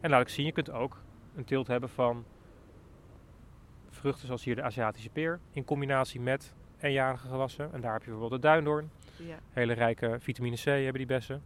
En 0.00 0.10
laat 0.10 0.20
ik 0.20 0.28
zien, 0.28 0.46
je 0.46 0.52
kunt 0.52 0.70
ook 0.70 1.02
een 1.36 1.44
teelt 1.44 1.66
hebben 1.66 1.88
van 1.88 2.24
vruchten 3.88 4.26
zoals 4.26 4.44
hier 4.44 4.56
de 4.56 4.62
Aziatische 4.62 5.10
peer, 5.10 5.40
in 5.52 5.64
combinatie 5.64 6.20
met 6.20 6.54
eenjarige 6.80 7.28
gewassen. 7.28 7.72
En 7.72 7.80
daar 7.80 7.92
heb 7.92 8.02
je 8.02 8.10
bijvoorbeeld 8.10 8.42
de 8.42 8.48
duindoorn. 8.48 8.90
ja. 9.16 9.38
Hele 9.50 9.72
rijke 9.72 10.16
vitamine 10.20 10.56
C 10.56 10.64
hebben 10.64 10.92
die 10.92 11.06
bessen. 11.06 11.42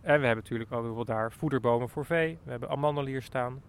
En 0.00 0.20
we 0.20 0.26
hebben 0.26 0.44
natuurlijk 0.44 0.72
ook 0.72 0.78
bijvoorbeeld 0.78 1.06
daar 1.06 1.32
voederbomen 1.32 1.88
voor 1.88 2.04
vee. 2.04 2.38
We 2.42 2.50
hebben 2.50 2.68
amandelen 2.68 3.10
hier 3.10 3.22
staan. 3.22 3.62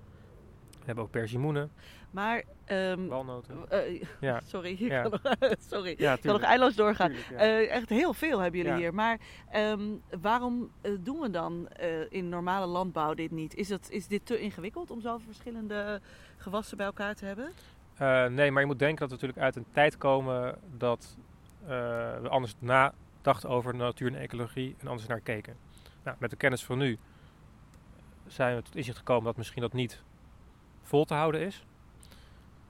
We 0.81 0.85
hebben 0.87 1.03
ook 1.03 1.11
persimoenen, 1.11 1.71
Maar, 2.11 2.43
ehm, 2.65 3.07
walnoten. 3.07 3.55
eh, 3.69 4.03
Ja, 4.19 4.39
sorry, 4.53 4.69
ik 4.71 4.79
Ja. 4.79 5.01
kan 5.01 5.11
nog, 5.11 5.35
sorry. 5.71 5.87
ja 5.87 5.93
Ik 5.93 5.97
kan 5.97 6.07
nog 6.07 6.19
tuurlijk. 6.21 6.43
eindeloos 6.43 6.75
doorgaan. 6.75 7.11
Tuurlijk. 7.11 7.39
Eh, 7.39 7.71
echt 7.71 7.89
heel 7.89 8.13
veel 8.13 8.39
hebben 8.39 8.59
jullie 8.61 8.75
hier. 8.77 8.93
Maar 8.93 9.19
ehm, 9.51 9.81
waarom 10.21 10.71
eh, 10.81 10.91
doen 10.99 11.19
we 11.19 11.29
dan 11.29 11.67
in 12.09 12.29
normale 12.29 12.65
landbouw 12.65 13.13
dit 13.13 13.31
niet? 13.31 13.55
Is, 13.55 13.69
het, 13.69 13.89
is 13.89 14.07
dit 14.07 14.25
te 14.25 14.39
ingewikkeld 14.39 14.91
om 14.91 15.01
zoveel 15.01 15.25
verschillende 15.25 16.01
gewassen 16.37 16.77
bij 16.77 16.85
elkaar 16.85 17.15
te 17.15 17.25
hebben? 17.25 17.51
Nee, 18.35 18.51
maar 18.51 18.61
je 18.61 18.67
moet 18.67 18.79
denken 18.79 18.99
dat 18.99 19.07
we 19.09 19.13
natuurlijk 19.13 19.39
uit 19.39 19.55
een 19.55 19.71
tijd 19.73 19.97
komen 19.97 20.57
dat 20.77 21.17
we 21.65 22.27
anders 22.29 22.53
nadachten 22.59 23.49
over 23.49 23.75
natuur 23.75 24.07
en 24.13 24.19
ecologie 24.19 24.75
en 24.79 24.87
anders 24.87 25.07
naar 25.07 25.19
keken. 25.19 25.55
Nou, 26.03 26.17
met 26.19 26.29
de 26.29 26.35
kennis 26.35 26.63
van 26.65 26.77
nu 26.77 26.97
zijn 28.27 28.55
we 28.55 28.61
tot 28.61 28.75
inzicht 28.75 28.97
gekomen 28.97 29.23
dat 29.23 29.37
misschien 29.37 29.61
dat 29.61 29.73
niet 29.73 30.01
vol 30.91 31.05
te 31.05 31.13
houden 31.13 31.41
is. 31.41 31.55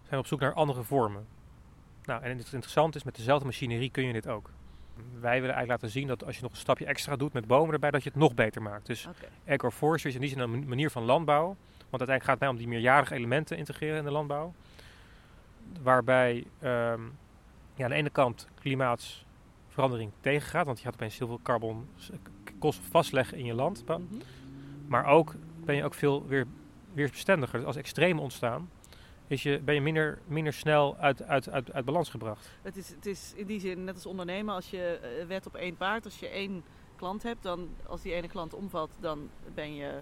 Zijn 0.01 0.09
we 0.09 0.17
op 0.17 0.25
zoek 0.27 0.39
naar 0.39 0.53
andere 0.53 0.83
vormen. 0.83 1.25
Nou, 2.05 2.23
en 2.23 2.37
het 2.37 2.53
interessante 2.53 2.97
is, 2.97 3.03
met 3.03 3.15
dezelfde 3.15 3.45
machinerie 3.45 3.89
kun 3.91 4.05
je 4.05 4.13
dit 4.13 4.27
ook. 4.27 4.49
Wij 4.95 5.39
willen 5.41 5.55
eigenlijk 5.55 5.69
laten 5.69 5.89
zien 5.89 6.07
dat 6.07 6.25
als 6.25 6.35
je 6.35 6.41
nog 6.41 6.51
een 6.51 6.57
stapje 6.57 6.85
extra 6.85 7.15
doet 7.15 7.33
met 7.33 7.47
bomen 7.47 7.73
erbij, 7.73 7.91
dat 7.91 8.03
je 8.03 8.09
het 8.09 8.17
nog 8.17 8.33
beter 8.33 8.61
maakt. 8.61 8.85
Dus 8.85 9.07
Oké. 9.07 9.53
agroforestry 9.53 10.09
is 10.09 10.15
in 10.15 10.21
die 10.21 10.29
zin 10.29 10.39
een 10.39 10.67
manier 10.67 10.89
van 10.89 11.03
landbouw. 11.03 11.45
Want 11.89 12.01
uiteindelijk 12.09 12.23
gaat 12.23 12.29
het 12.33 12.39
mij 12.39 12.49
om 12.49 12.57
die 12.57 12.67
meerjarige 12.67 13.13
elementen 13.15 13.57
integreren 13.57 13.97
in 13.97 14.03
de 14.03 14.11
landbouw. 14.11 14.53
Waarbij 15.81 16.43
ehm, 16.59 17.01
ja, 17.75 17.83
aan 17.83 17.89
de 17.89 17.95
ene 17.95 18.09
kant 18.09 18.47
klimaatsverandering 18.59 20.11
tegengaat. 20.19 20.65
Want 20.65 20.77
je 20.77 20.83
gaat 20.83 20.93
opeens 20.93 21.17
heel 21.17 21.27
veel 21.27 21.39
carbon 21.43 21.87
k- 22.43 22.51
koolstof 22.59 22.85
vastleggen 22.85 23.37
in 23.37 23.45
je 23.45 23.53
land. 23.53 23.83
Mhm. 23.87 24.01
Maar 24.87 25.05
ook 25.05 25.35
ben 25.65 25.75
je 25.75 25.83
ook 25.83 25.93
veel 25.93 26.27
weer, 26.27 26.47
weersbestendiger. 26.93 27.65
Als 27.65 27.75
extremen 27.75 28.23
ontstaan, 28.23 28.69
is 29.27 29.43
je, 29.43 29.59
ben 29.59 29.75
je 29.75 29.81
minder, 29.81 30.19
minder 30.27 30.53
snel 30.53 30.97
uit, 30.97 31.23
uit, 31.23 31.49
uit, 31.49 31.71
uit 31.71 31.85
balans 31.85 32.09
gebracht. 32.09 32.49
Het, 32.61 32.77
is, 32.77 32.89
het 32.89 33.05
is 33.05 33.33
in 33.35 33.45
die 33.45 33.59
zin 33.59 33.83
net 33.83 33.93
als 33.93 34.05
ondernemen. 34.05 34.55
Als 34.55 34.69
je 34.69 34.99
eh, 35.01 35.27
wet 35.27 35.47
op 35.47 35.55
één 35.55 35.77
paard, 35.77 36.05
als 36.05 36.19
je 36.19 36.27
één 36.27 36.63
klant 36.95 37.23
hebt, 37.23 37.43
dan 37.43 37.69
als 37.85 38.01
die 38.01 38.13
ene 38.13 38.27
klant 38.27 38.53
omvalt, 38.53 38.91
dan 38.99 39.29
ben 39.53 39.75
je 39.75 39.99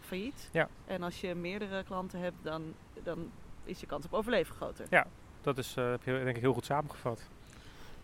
failliet. 0.00 0.48
Ja. 0.52 0.68
En 0.84 1.02
als 1.02 1.20
je 1.20 1.34
meerdere 1.34 1.84
klanten 1.84 2.20
hebt, 2.20 2.36
dan, 2.42 2.74
dan 3.02 3.30
is 3.64 3.80
je 3.80 3.86
kans 3.86 4.04
op 4.04 4.12
overleven 4.12 4.54
groter. 4.54 4.86
Ja. 4.90 5.06
Dat 5.40 5.58
is 5.58 5.76
eh, 5.76 5.90
heb 5.90 6.02
je 6.02 6.12
denk 6.24 6.36
ik 6.36 6.42
heel 6.42 6.52
goed 6.52 6.64
samengevat. 6.64 7.28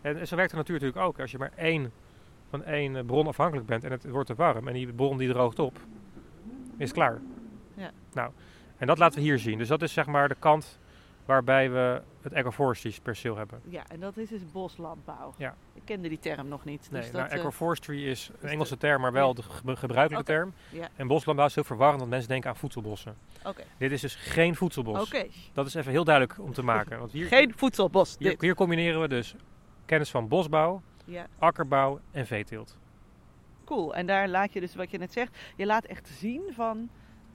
En 0.00 0.26
zo 0.26 0.36
werkt 0.36 0.50
de 0.50 0.56
natuur 0.56 0.80
natuurlijk 0.80 1.06
ook. 1.06 1.20
Als 1.20 1.30
je 1.30 1.38
maar 1.38 1.52
één, 1.56 1.92
van 2.50 2.64
één 2.64 3.06
bron 3.06 3.26
afhankelijk 3.26 3.66
bent 3.66 3.84
en 3.84 3.90
het 3.90 4.08
wordt 4.08 4.26
te 4.28 4.34
warm 4.34 4.68
en 4.68 4.74
die 4.74 4.92
bron 4.92 5.18
die 5.18 5.28
droogt 5.28 5.58
op, 5.58 5.78
is 6.76 6.92
klaar. 6.92 7.20
Nou, 8.18 8.30
en 8.76 8.86
dat 8.86 8.98
laten 8.98 9.18
we 9.18 9.24
hier 9.24 9.38
zien. 9.38 9.58
Dus 9.58 9.68
dat 9.68 9.82
is 9.82 9.92
zeg 9.92 10.06
maar 10.06 10.28
de 10.28 10.36
kant 10.38 10.78
waarbij 11.24 11.70
we 11.70 12.02
het 12.22 12.34
agroforestry 12.34 12.94
perceel 13.02 13.36
hebben. 13.36 13.60
Ja, 13.68 13.82
en 13.88 14.00
dat 14.00 14.16
is 14.16 14.28
dus 14.28 14.50
boslandbouw. 14.52 15.34
Ja. 15.36 15.54
Ik 15.74 15.82
kende 15.84 16.08
die 16.08 16.18
term 16.18 16.48
nog 16.48 16.64
niet. 16.64 16.88
Nee, 16.90 17.00
dus 17.02 17.10
nou, 17.10 17.22
dat, 17.22 17.32
eh, 17.32 17.38
agroforestry 17.38 18.06
is 18.06 18.30
een 18.40 18.48
Engelse 18.48 18.76
term, 18.76 19.00
maar 19.00 19.12
wel 19.12 19.34
de 19.34 19.42
ge- 19.42 19.76
gebruikelijke 19.76 20.26
term. 20.32 20.52
Ja. 20.70 20.88
En 20.96 21.06
boslandbouw 21.06 21.46
is 21.46 21.54
heel 21.54 21.64
verwarrend, 21.64 21.98
want 21.98 22.10
mensen 22.10 22.28
denken 22.28 22.50
aan 22.50 22.56
voedselbossen. 22.56 23.16
Oké. 23.44 23.62
Dit 23.78 23.92
is 23.92 24.00
dus 24.00 24.14
geen 24.14 24.56
voedselbos. 24.56 25.02
Oké. 25.06 25.26
Dat 25.52 25.66
is 25.66 25.74
even 25.74 25.90
heel 25.92 26.04
duidelijk 26.04 26.38
om 26.40 26.52
te 26.52 26.62
maken. 26.62 26.98
Want 26.98 27.12
hier, 27.12 27.26
Geen 27.26 27.52
voedselbos. 27.56 28.16
hier, 28.18 28.34
hier 28.38 28.54
combineren 28.54 29.00
we 29.00 29.08
dus 29.08 29.34
kennis 29.84 30.10
van 30.10 30.28
bosbouw, 30.28 30.82
Ja, 31.04 31.26
akkerbouw 31.38 32.00
en 32.10 32.26
veeteelt. 32.26 32.78
cool. 33.64 33.94
En 33.94 34.06
daar 34.06 34.28
laat 34.28 34.52
je 34.52 34.60
dus 34.60 34.74
wat 34.74 34.90
je 34.90 34.98
net 34.98 35.12
zegt, 35.12 35.36
je 35.56 35.66
laat 35.66 35.84
echt 35.84 36.08
zien 36.08 36.42
van 36.50 36.88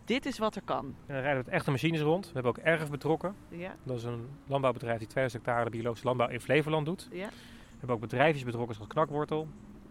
dit 0.05 0.25
is 0.25 0.37
wat 0.37 0.55
er 0.55 0.61
kan. 0.65 0.85
En 0.85 1.13
dan 1.13 1.15
rijden 1.15 1.37
we 1.37 1.43
met 1.45 1.53
echte 1.53 1.71
machines 1.71 2.01
rond. 2.01 2.25
We 2.25 2.31
hebben 2.33 2.51
ook 2.51 2.57
erf 2.57 2.89
betrokken. 2.89 3.35
Ja, 3.49 3.75
Dat 3.83 3.97
is 3.97 4.03
een 4.03 4.27
landbouwbedrijf 4.47 4.97
die 4.97 5.07
2000 5.07 5.45
hectare 5.45 5.69
biologische 5.69 6.05
landbouw 6.05 6.27
in 6.27 6.41
Flevoland 6.41 6.85
doet. 6.85 7.07
ja, 7.11 7.27
We 7.27 7.77
hebben 7.77 7.95
ook 7.95 8.01
bedrijfjes 8.01 8.43
betrokken 8.43 8.75
zoals 8.75 8.89
Knakwortel. 8.89 9.47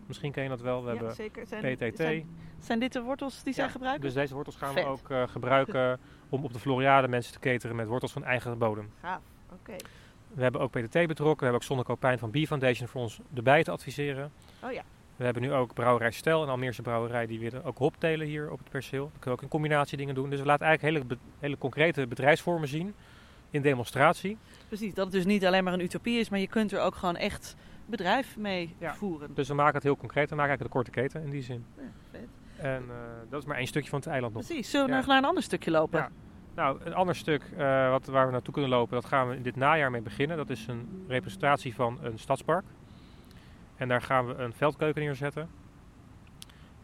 Misschien 0.07 0.33
ken 0.33 0.42
je 0.42 0.48
dat 0.48 0.61
wel. 0.61 0.85
We 0.85 0.90
ja 0.90 0.96
hebben 0.96 1.14
zeker. 1.14 1.46
Zijn, 1.46 1.77
PTT. 1.77 1.96
Zijn, 1.96 2.37
zijn 2.59 2.79
dit 2.79 2.92
de 2.92 3.03
wortels 3.03 3.42
die 3.42 3.53
zij 3.55 3.68
gebruiken? 3.68 4.03
Dus 4.03 4.14
deze 4.14 4.35
wortels 4.35 4.57
gaan 4.57 4.72
Vet. 4.72 4.85
we 4.85 4.88
ook 4.90 5.11
eh, 5.11 5.22
gebruiken 5.29 6.01
om 6.29 6.44
op 6.44 6.53
de 6.53 6.59
Floriade 6.59 7.09
mensen 7.09 7.33
te 7.33 7.38
cateren 7.38 7.77
met 7.77 7.87
wortels 7.87 8.12
van 8.12 8.25
eigen 8.25 8.59
bodem. 8.59 8.90
Gaaf. 9.01 9.20
Oké. 9.53 9.77
We 10.35 10.42
hebben 10.42 10.61
ook 10.61 10.70
PTT 10.70 10.92
betrokken. 10.92 11.22
We 11.38 11.42
hebben 11.44 11.55
ook 11.55 11.62
Sonne 11.62 11.83
Kopijn 11.83 12.18
van 12.18 12.31
Bee 12.31 12.46
Foundation 12.46 12.88
voor 12.88 13.01
ons 13.01 13.20
erbij 13.35 13.62
te 13.64 13.70
adviseren. 13.70 14.33
Oh 14.64 14.72
ja. 14.72 14.83
We 15.22 15.28
hebben 15.28 15.48
nu 15.48 15.52
ook 15.52 15.74
Brouwerij 15.74 16.11
Stel, 16.11 16.42
een 16.42 16.48
Almeerse 16.48 16.82
brouwerij, 16.82 17.26
die 17.26 17.38
willen 17.40 17.64
ook 17.64 17.78
hop 17.78 17.94
telen 17.98 18.26
hier 18.26 18.50
op 18.50 18.58
het 18.58 18.68
perceel. 18.70 19.00
Dan 19.02 19.11
kunnen 19.11 19.24
we 19.24 19.30
ook 19.30 19.42
een 19.42 19.48
combinatie 19.48 19.96
dingen 19.98 20.14
doen. 20.14 20.30
Dus 20.30 20.40
we 20.40 20.46
laten 20.46 20.66
eigenlijk 20.66 20.96
hele, 21.08 21.18
hele 21.38 21.58
concrete 21.58 22.06
bedrijfsvormen 22.06 22.68
zien 22.68 22.94
in 23.50 23.62
demonstratie. 23.62 24.37
Precies, 24.68 24.94
dat 24.94 25.04
het 25.04 25.14
dus 25.14 25.24
niet 25.24 25.46
alleen 25.46 25.64
maar 25.64 25.72
een 25.72 25.80
utopie 25.80 26.18
is, 26.18 26.28
maar 26.28 26.38
je 26.38 26.46
kunt 26.48 26.72
er 26.72 26.80
ook 26.80 26.94
gewoon 26.94 27.16
echt 27.16 27.56
bedrijf 27.87 28.37
mee 28.37 28.74
Ja. 28.78 28.94
voeren. 28.94 29.35
Dus 29.35 29.48
we 29.48 29.54
maken 29.54 29.74
het 29.74 29.82
heel 29.82 29.96
concreet. 29.96 30.30
We 30.30 30.37
maken 30.37 30.50
eigenlijk 30.58 30.74
de 30.74 30.92
korte 30.92 31.00
keten 31.00 31.22
in 31.22 31.30
die 31.30 31.42
zin. 31.42 31.64
Ja, 31.76 31.82
vet. 32.11 32.28
En 32.56 32.82
eh, 32.88 32.96
dat 33.30 33.40
is 33.40 33.46
maar 33.48 33.56
één 33.56 33.66
stukje 33.66 33.88
van 33.90 33.98
het 33.98 34.08
eiland 34.08 34.35
nog. 34.35 34.44
Precies, 34.46 34.70
zullen 34.70 34.87
we 34.87 34.92
Ja. 34.92 34.98
nog 34.98 35.06
naar 35.06 35.18
een 35.18 35.24
ander 35.24 35.42
stukje 35.42 35.70
lopen? 35.70 35.98
Ja. 35.98 36.08
Nou, 36.54 36.80
een 36.85 36.94
ander 36.94 37.16
stuk 37.16 37.42
eh, 37.56 37.90
wat, 37.90 38.06
waar 38.06 38.26
we 38.26 38.32
naartoe 38.32 38.52
kunnen 38.52 38.70
lopen, 38.70 38.94
dat 38.94 39.04
gaan 39.04 39.28
we 39.28 39.37
in 39.37 39.42
dit 39.42 39.56
najaar 39.56 39.90
mee 39.90 40.00
beginnen. 40.02 40.37
Dat 40.37 40.50
is 40.50 40.66
een 40.66 41.04
representatie 41.08 41.74
van 41.74 41.98
een 42.02 42.18
stadspark. 42.18 42.64
En 43.82 43.88
daar 43.88 44.02
gaan 44.02 44.26
we 44.26 44.34
een 44.34 44.52
veldkeuken 44.52 45.02
neerzetten. 45.02 45.48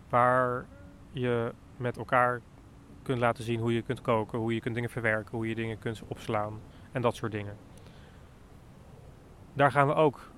Waar 0.08 0.64
je 1.10 1.52
met 1.76 1.96
elkaar 1.96 2.40
kunt 3.02 3.18
laten 3.18 3.44
zien 3.44 3.60
hoe 3.60 3.74
je 3.74 3.82
kunt 3.82 4.00
koken, 4.00 4.38
hoe 4.38 4.54
je 4.54 4.60
kunt 4.60 4.74
dingen 4.74 4.90
verwerken, 4.90 5.36
hoe 5.36 5.48
je 5.48 5.54
dingen 5.54 5.78
kunt 5.78 6.02
opslaan 6.08 6.60
en 6.92 7.02
dat 7.02 7.14
soort 7.16 7.32
dingen. 7.32 7.56
Daar 9.52 9.70
gaan 9.72 9.86
we 9.86 9.94
ook 9.94 10.30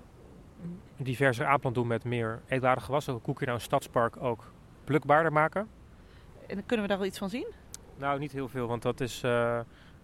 diverse 0.96 1.44
aanplant 1.44 1.74
doen 1.74 1.86
met 1.86 2.04
meer 2.04 2.40
eetbare 2.48 2.80
gewassen. 2.80 3.12
Hoe 3.12 3.22
kun 3.22 3.34
je 3.38 3.44
nou 3.44 3.54
een 3.58 3.60
stadspark 3.64 4.22
ook 4.22 4.52
plukbaarder 4.84 5.32
maken? 5.32 5.68
En 6.46 6.66
kunnen 6.66 6.82
we 6.82 6.88
daar 6.90 6.98
wel 6.98 7.06
iets 7.08 7.18
van 7.18 7.28
zien? 7.30 7.46
Nou, 7.96 8.18
niet 8.18 8.32
heel 8.32 8.48
veel, 8.48 8.66
want 8.66 8.82
dat 8.82 9.00
is 9.00 9.22
eh, 9.22 9.58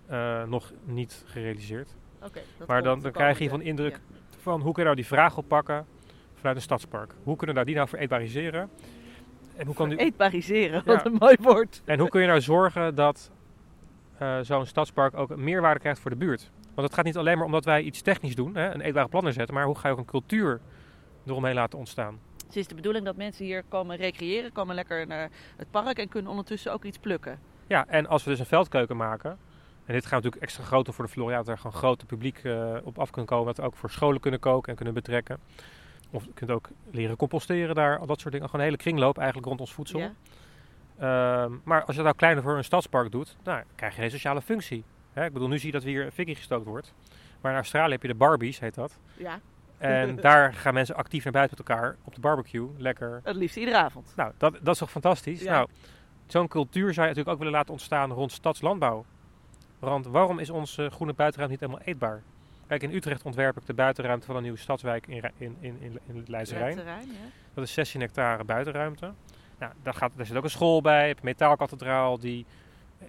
eh, 0.07 0.43
nog 0.49 0.73
niet 0.85 1.23
gerealiseerd. 1.27 1.95
Oké. 2.23 2.41
Maar 2.67 2.83
dan- 2.83 3.01
dan 3.01 3.13
krijg 3.13 3.39
je 3.39 3.49
van 3.49 3.61
indruk- 3.61 4.01
Van 4.39 4.61
hoe 4.61 4.73
kun 4.73 4.83
je 4.83 4.89
nou 4.89 4.97
die 4.97 5.07
vraag 5.07 5.37
oppakken 5.37 5.87
vanuit 6.47 6.57
een 6.57 6.63
stadspark? 6.77 7.15
Hoe 7.23 7.37
kunnen 7.37 7.49
we 7.49 7.53
nou 7.53 7.65
die 7.67 7.75
nou 7.75 7.89
vereetbariseren? 7.89 8.71
En 9.57 9.67
hoe, 9.67 9.75
kan 9.75 9.89
die, 9.89 9.99
Eetbariseren, 9.99 10.83
Ja. 10.85 10.95
wat 10.95 11.07
een 11.07 11.17
mooi 11.19 11.37
woord. 11.41 11.83
en 11.85 11.99
hoe 11.99 12.09
kun 12.09 12.21
je 12.21 12.27
nou 12.27 12.41
zorgen 12.41 12.95
dat 12.95 13.31
eh, 14.19 14.39
zo'n 14.43 14.67
stadspark 14.67 15.17
ook 15.17 15.31
een 15.31 15.45
meerwaarde 15.45 15.81
krijgt 15.81 16.01
voor 16.01 16.11
de 16.11 16.17
buurt? 16.17 16.51
Want 16.75 16.87
het 16.87 16.97
gaat 16.97 17.05
niet 17.05 17.17
alleen 17.17 17.37
maar 17.37 17.47
omdat 17.47 17.65
wij 17.65 17.83
iets 17.83 18.03
technisch 18.03 18.35
doen, 18.35 18.55
hè, 18.57 18.75
een 18.75 18.81
eetbare 18.81 19.09
plan 19.09 19.25
neerzetten, 19.25 19.55
maar 19.55 19.65
hoe 19.65 19.79
ga 19.79 19.87
je 19.89 19.93
ook 19.95 20.01
een 20.01 20.05
cultuur 20.07 20.61
eromheen 21.27 21.55
laten 21.55 21.79
ontstaan? 21.79 22.19
Het 22.47 22.57
is 22.57 22.67
de 22.67 22.75
bedoeling 22.75 23.05
dat 23.05 23.17
mensen 23.17 23.45
hier 23.45 23.63
komen 23.69 23.97
recreëren, 23.97 24.53
komen 24.53 24.75
lekker 24.75 25.07
naar 25.07 25.29
het 25.57 25.71
park 25.71 25.99
en 25.99 26.09
kunnen 26.09 26.31
ondertussen 26.31 26.73
ook 26.73 26.85
iets 26.85 26.99
plukken. 26.99 27.39
Ja, 27.67 27.87
en 27.89 28.07
als 28.07 28.25
we 28.25 28.31
dus 28.31 28.39
een 28.39 28.47
veldkeuken 28.47 28.97
maken, 28.97 29.31
en 29.85 29.95
dit 29.95 30.03
gaat 30.03 30.13
natuurlijk 30.15 30.43
extra 30.43 30.65
groter 30.65 30.93
voor 30.95 31.05
de 31.05 31.11
Floriade, 31.11 31.45
dat 31.45 31.55
er 31.55 31.59
gewoon 31.61 31.77
groot 31.77 32.07
publiek 32.07 32.39
eh, 32.43 32.75
op 32.83 32.99
af 32.99 33.11
kunnen 33.11 33.31
komen, 33.31 33.47
dat 33.47 33.57
we 33.57 33.63
ook 33.63 33.77
voor 33.77 33.91
scholen 33.91 34.21
kunnen 34.21 34.41
koken 34.41 34.69
en 34.71 34.77
kunnen 34.77 34.95
betrekken. 34.95 35.39
Of 36.17 36.25
je 36.25 36.33
kunt 36.35 36.51
ook 36.51 36.69
leren 36.91 37.17
composteren 37.17 37.75
daar, 37.75 37.99
al 37.99 38.07
dat 38.07 38.21
soort 38.21 38.33
dingen. 38.33 38.49
Gewoon 38.49 38.65
een 38.65 38.73
hele 38.73 38.83
kringloop 38.83 39.19
eigenlijk 39.19 39.49
rond 39.49 39.61
ons 39.61 39.73
voedsel. 39.73 39.99
Ja? 39.99 40.13
Ehm, 40.99 41.53
maar 41.65 41.79
als 41.81 41.89
je 41.91 41.95
dat 41.95 42.05
nou 42.05 42.17
kleiner 42.17 42.43
voor 42.43 42.57
een 42.57 42.65
stadspark 42.65 43.11
doet, 43.11 43.37
nou, 43.45 43.59
dan 43.59 43.67
krijg 43.75 43.95
je 43.95 44.01
geen 44.01 44.11
sociale 44.11 44.43
functie. 44.43 44.85
Hè? 45.13 45.25
Ik 45.25 45.33
bedoel, 45.33 45.49
nu 45.49 45.59
zie 45.59 45.67
je 45.67 45.73
dat 45.73 45.83
hier 45.83 46.05
een 46.05 46.13
fikkie 46.13 46.35
gestookt 46.35 46.67
wordt. 46.67 46.95
Maar 47.41 47.51
in 47.51 47.59
Australië 47.59 47.93
heb 47.93 48.03
je 48.03 48.09
de 48.09 48.15
Barbies, 48.15 48.59
heet 48.59 48.75
dat. 48.75 48.99
ja, 49.17 49.41
En 49.79 50.17
daar 50.21 50.55
gaan 50.55 50.75
mensen 50.75 50.95
actief 50.97 51.25
naar 51.25 51.33
buiten 51.33 51.57
met 51.59 51.69
elkaar 51.69 51.97
op 52.05 52.15
de 52.15 52.21
barbecue. 52.21 52.69
Lekker. 52.79 53.21
het 53.25 53.37
liefst 53.37 53.57
iedere 53.57 53.77
avond. 53.77 54.13
Nou, 54.17 54.33
dat, 54.39 54.53
dat 54.63 54.73
is 54.75 54.79
toch 54.79 54.91
fantastisch? 54.91 55.43
Ja. 55.43 55.53
Nou, 55.53 55.69
zo'n 56.27 56.49
cultuur 56.49 56.95
zou 56.95 57.07
je 57.07 57.15
natuurlijk 57.15 57.29
ook 57.29 57.39
willen 57.39 57.53
laten 57.53 57.73
ontstaan 57.73 58.13
rond 58.13 58.33
stadslandbouw. 58.33 59.05
Want 59.79 60.07
waarom 60.07 60.39
is 60.39 60.51
onze 60.51 60.91
groene 60.91 61.13
buitenruimte 61.13 61.57
niet 61.59 61.71
helemaal 61.71 61.95
eetbaar? 61.95 62.23
Kijk, 62.67 62.83
in 62.83 62.95
Utrecht 62.95 63.25
ontwerp 63.25 63.57
ik 63.57 63.67
de 63.67 63.75
buitenruimte 63.75 64.27
van 64.27 64.37
een 64.37 64.43
nieuwe 64.43 64.59
stadswijk 64.59 65.07
in, 65.07 65.23
in, 65.39 65.57
in, 65.61 65.77
in, 65.81 66.01
in 66.07 66.25
ja. 66.27 66.75
Dat 67.55 67.65
is 67.65 67.73
16 67.73 68.01
hectare 68.01 68.45
buitenruimte. 68.45 69.13
Nou, 69.59 69.73
daar, 69.83 69.95
gaat, 69.95 70.13
daar 70.17 70.27
zit 70.27 70.37
ook 70.37 70.45
een 70.45 70.51
school 70.51 70.81
bij, 70.81 71.11
een 71.11 71.17
metaalkathedraal 71.23 72.19
die 72.19 72.47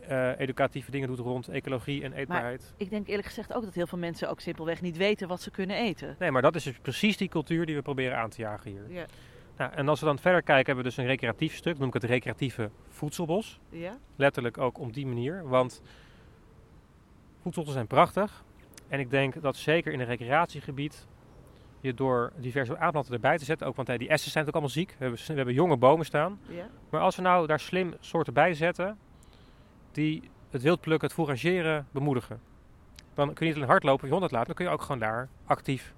eh, 0.08 0.40
educatieve 0.40 0.92
dingen 0.92 1.08
doet 1.08 1.20
rond 1.20 1.48
ecologie 1.48 2.04
en 2.04 2.14
eetbaarheid. 2.14 2.74
Ik 2.78 2.90
denk 2.90 3.08
eerlijk 3.08 3.28
gezegd 3.28 3.54
ook 3.54 3.64
dat 3.64 3.74
heel 3.74 3.88
veel 3.88 3.98
mensen 3.98 4.30
ook 4.30 4.40
simpelweg 4.40 4.82
niet 4.82 4.98
weten 4.98 5.28
wat 5.28 5.42
ze 5.42 5.52
kunnen 5.52 5.78
eten. 5.78 6.16
Nee, 6.20 6.32
maar 6.32 6.42
dat 6.42 6.56
is 6.56 6.64
dus 6.64 6.78
precies 6.82 7.18
die 7.18 7.30
cultuur 7.30 7.66
die 7.66 7.76
we 7.76 7.82
proberen 7.82 8.18
aan 8.18 8.30
te 8.30 8.42
jagen 8.42 8.72
hier. 8.72 8.86
Ja. 8.90 9.06
Nou, 9.58 9.72
en 9.74 9.90
als 9.90 10.00
we 10.00 10.06
dan 10.06 10.20
verder 10.20 10.42
kijken, 10.42 10.66
hebben 10.66 10.84
we 10.84 10.90
dus 10.90 10.98
een 10.98 11.06
recreatief 11.06 11.56
stuk, 11.56 11.78
noem 11.78 11.88
ik 11.88 11.94
het 11.94 12.04
recreatieve 12.04 12.70
voedselbos. 12.90 13.60
Ja? 13.70 13.98
Letterlijk 14.16 14.58
ook 14.58 14.80
op 14.80 14.94
die 14.94 15.06
manier, 15.06 15.48
want 15.48 15.82
voedselbossen 17.42 17.74
zijn 17.74 17.88
prachtig. 17.88 18.44
En 18.88 19.00
ik 19.00 19.10
denk 19.10 19.42
dat 19.42 19.56
zeker 19.56 19.94
in 19.94 20.00
een 20.00 20.06
recreatiegebied 20.06 21.08
je 21.80 21.94
door 21.94 22.32
diverse 22.38 22.78
aanplanten 22.78 23.14
erbij 23.14 23.38
te 23.38 23.46
zetten, 23.46 23.68
ook 23.68 23.76
want 23.76 23.88
die 23.88 24.08
essen 24.08 24.32
zijn 24.32 24.46
natuurlijk 24.46 24.54
allemaal 24.56 24.70
ziek. 24.70 24.90
We 24.90 25.04
hebben, 25.04 25.20
we 25.28 25.34
hebben 25.34 25.54
jonge 25.54 25.78
bomen 25.78 26.06
staan. 26.06 26.40
Ja? 26.48 26.68
Maar 26.90 27.02
als 27.02 27.16
we 27.16 27.22
nou 27.22 27.48
daar 27.48 27.60
slim 27.60 27.94
soorten 28.00 28.34
bij 28.34 28.54
zetten 28.54 28.98
die 29.92 30.30
het 30.50 30.62
wildplukken, 30.62 31.08
het 31.08 31.18
fourageren 31.18 31.88
bemoedigen. 31.92 32.40
Dan 33.14 33.34
kun 33.34 33.46
je 33.46 33.46
niet 33.46 33.56
alleen 33.56 33.72
hardlopen 33.72 34.04
of 34.04 34.08
je 34.08 34.12
hond 34.12 34.22
uitlaten, 34.22 34.48
dan 34.48 34.56
kun 34.56 34.66
je 34.66 34.72
ook 34.72 34.82
gewoon 34.82 35.00
daar 35.00 35.30
actief 35.46 35.94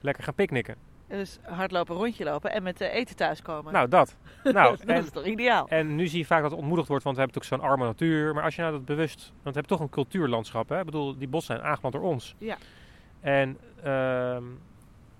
lekker 0.00 0.24
gaan 0.24 0.34
picknicken. 0.34 0.76
Dus 1.10 1.38
hardlopen, 1.42 1.96
rondje 1.96 2.24
lopen 2.24 2.52
en 2.52 2.62
met 2.62 2.80
eh, 2.80 2.94
eten 2.94 3.16
thuiskomen. 3.16 3.72
Nou, 3.72 3.88
dat. 3.88 4.16
Nou, 4.42 4.76
dat 4.76 4.86
en, 4.86 5.04
is 5.04 5.10
toch 5.10 5.24
ideaal? 5.24 5.68
en 5.68 5.94
nu 5.94 6.06
zie 6.06 6.18
je 6.18 6.26
vaak 6.26 6.42
dat 6.42 6.50
het 6.50 6.58
ontmoedigd 6.58 6.88
wordt, 6.88 7.04
want 7.04 7.16
we 7.16 7.22
hebben 7.22 7.40
natuurlijk 7.40 7.62
zo'n 7.62 7.72
arme 7.72 7.92
natuur. 7.92 8.34
Maar 8.34 8.44
als 8.44 8.54
je 8.54 8.60
nou 8.62 8.72
dat 8.72 8.84
bewust, 8.84 9.18
want 9.18 9.34
we 9.42 9.60
hebben 9.60 9.66
toch 9.66 9.80
een 9.80 9.88
cultuurlandschap. 9.88 10.68
Hè? 10.68 10.78
Ik 10.78 10.84
bedoel, 10.84 11.18
die 11.18 11.28
bossen 11.28 11.54
zijn 11.54 11.66
aangeplant 11.66 11.94
door 11.94 12.04
ons. 12.04 12.34
Ja. 12.38 12.56
En 13.20 13.58
ehm, 13.82 14.44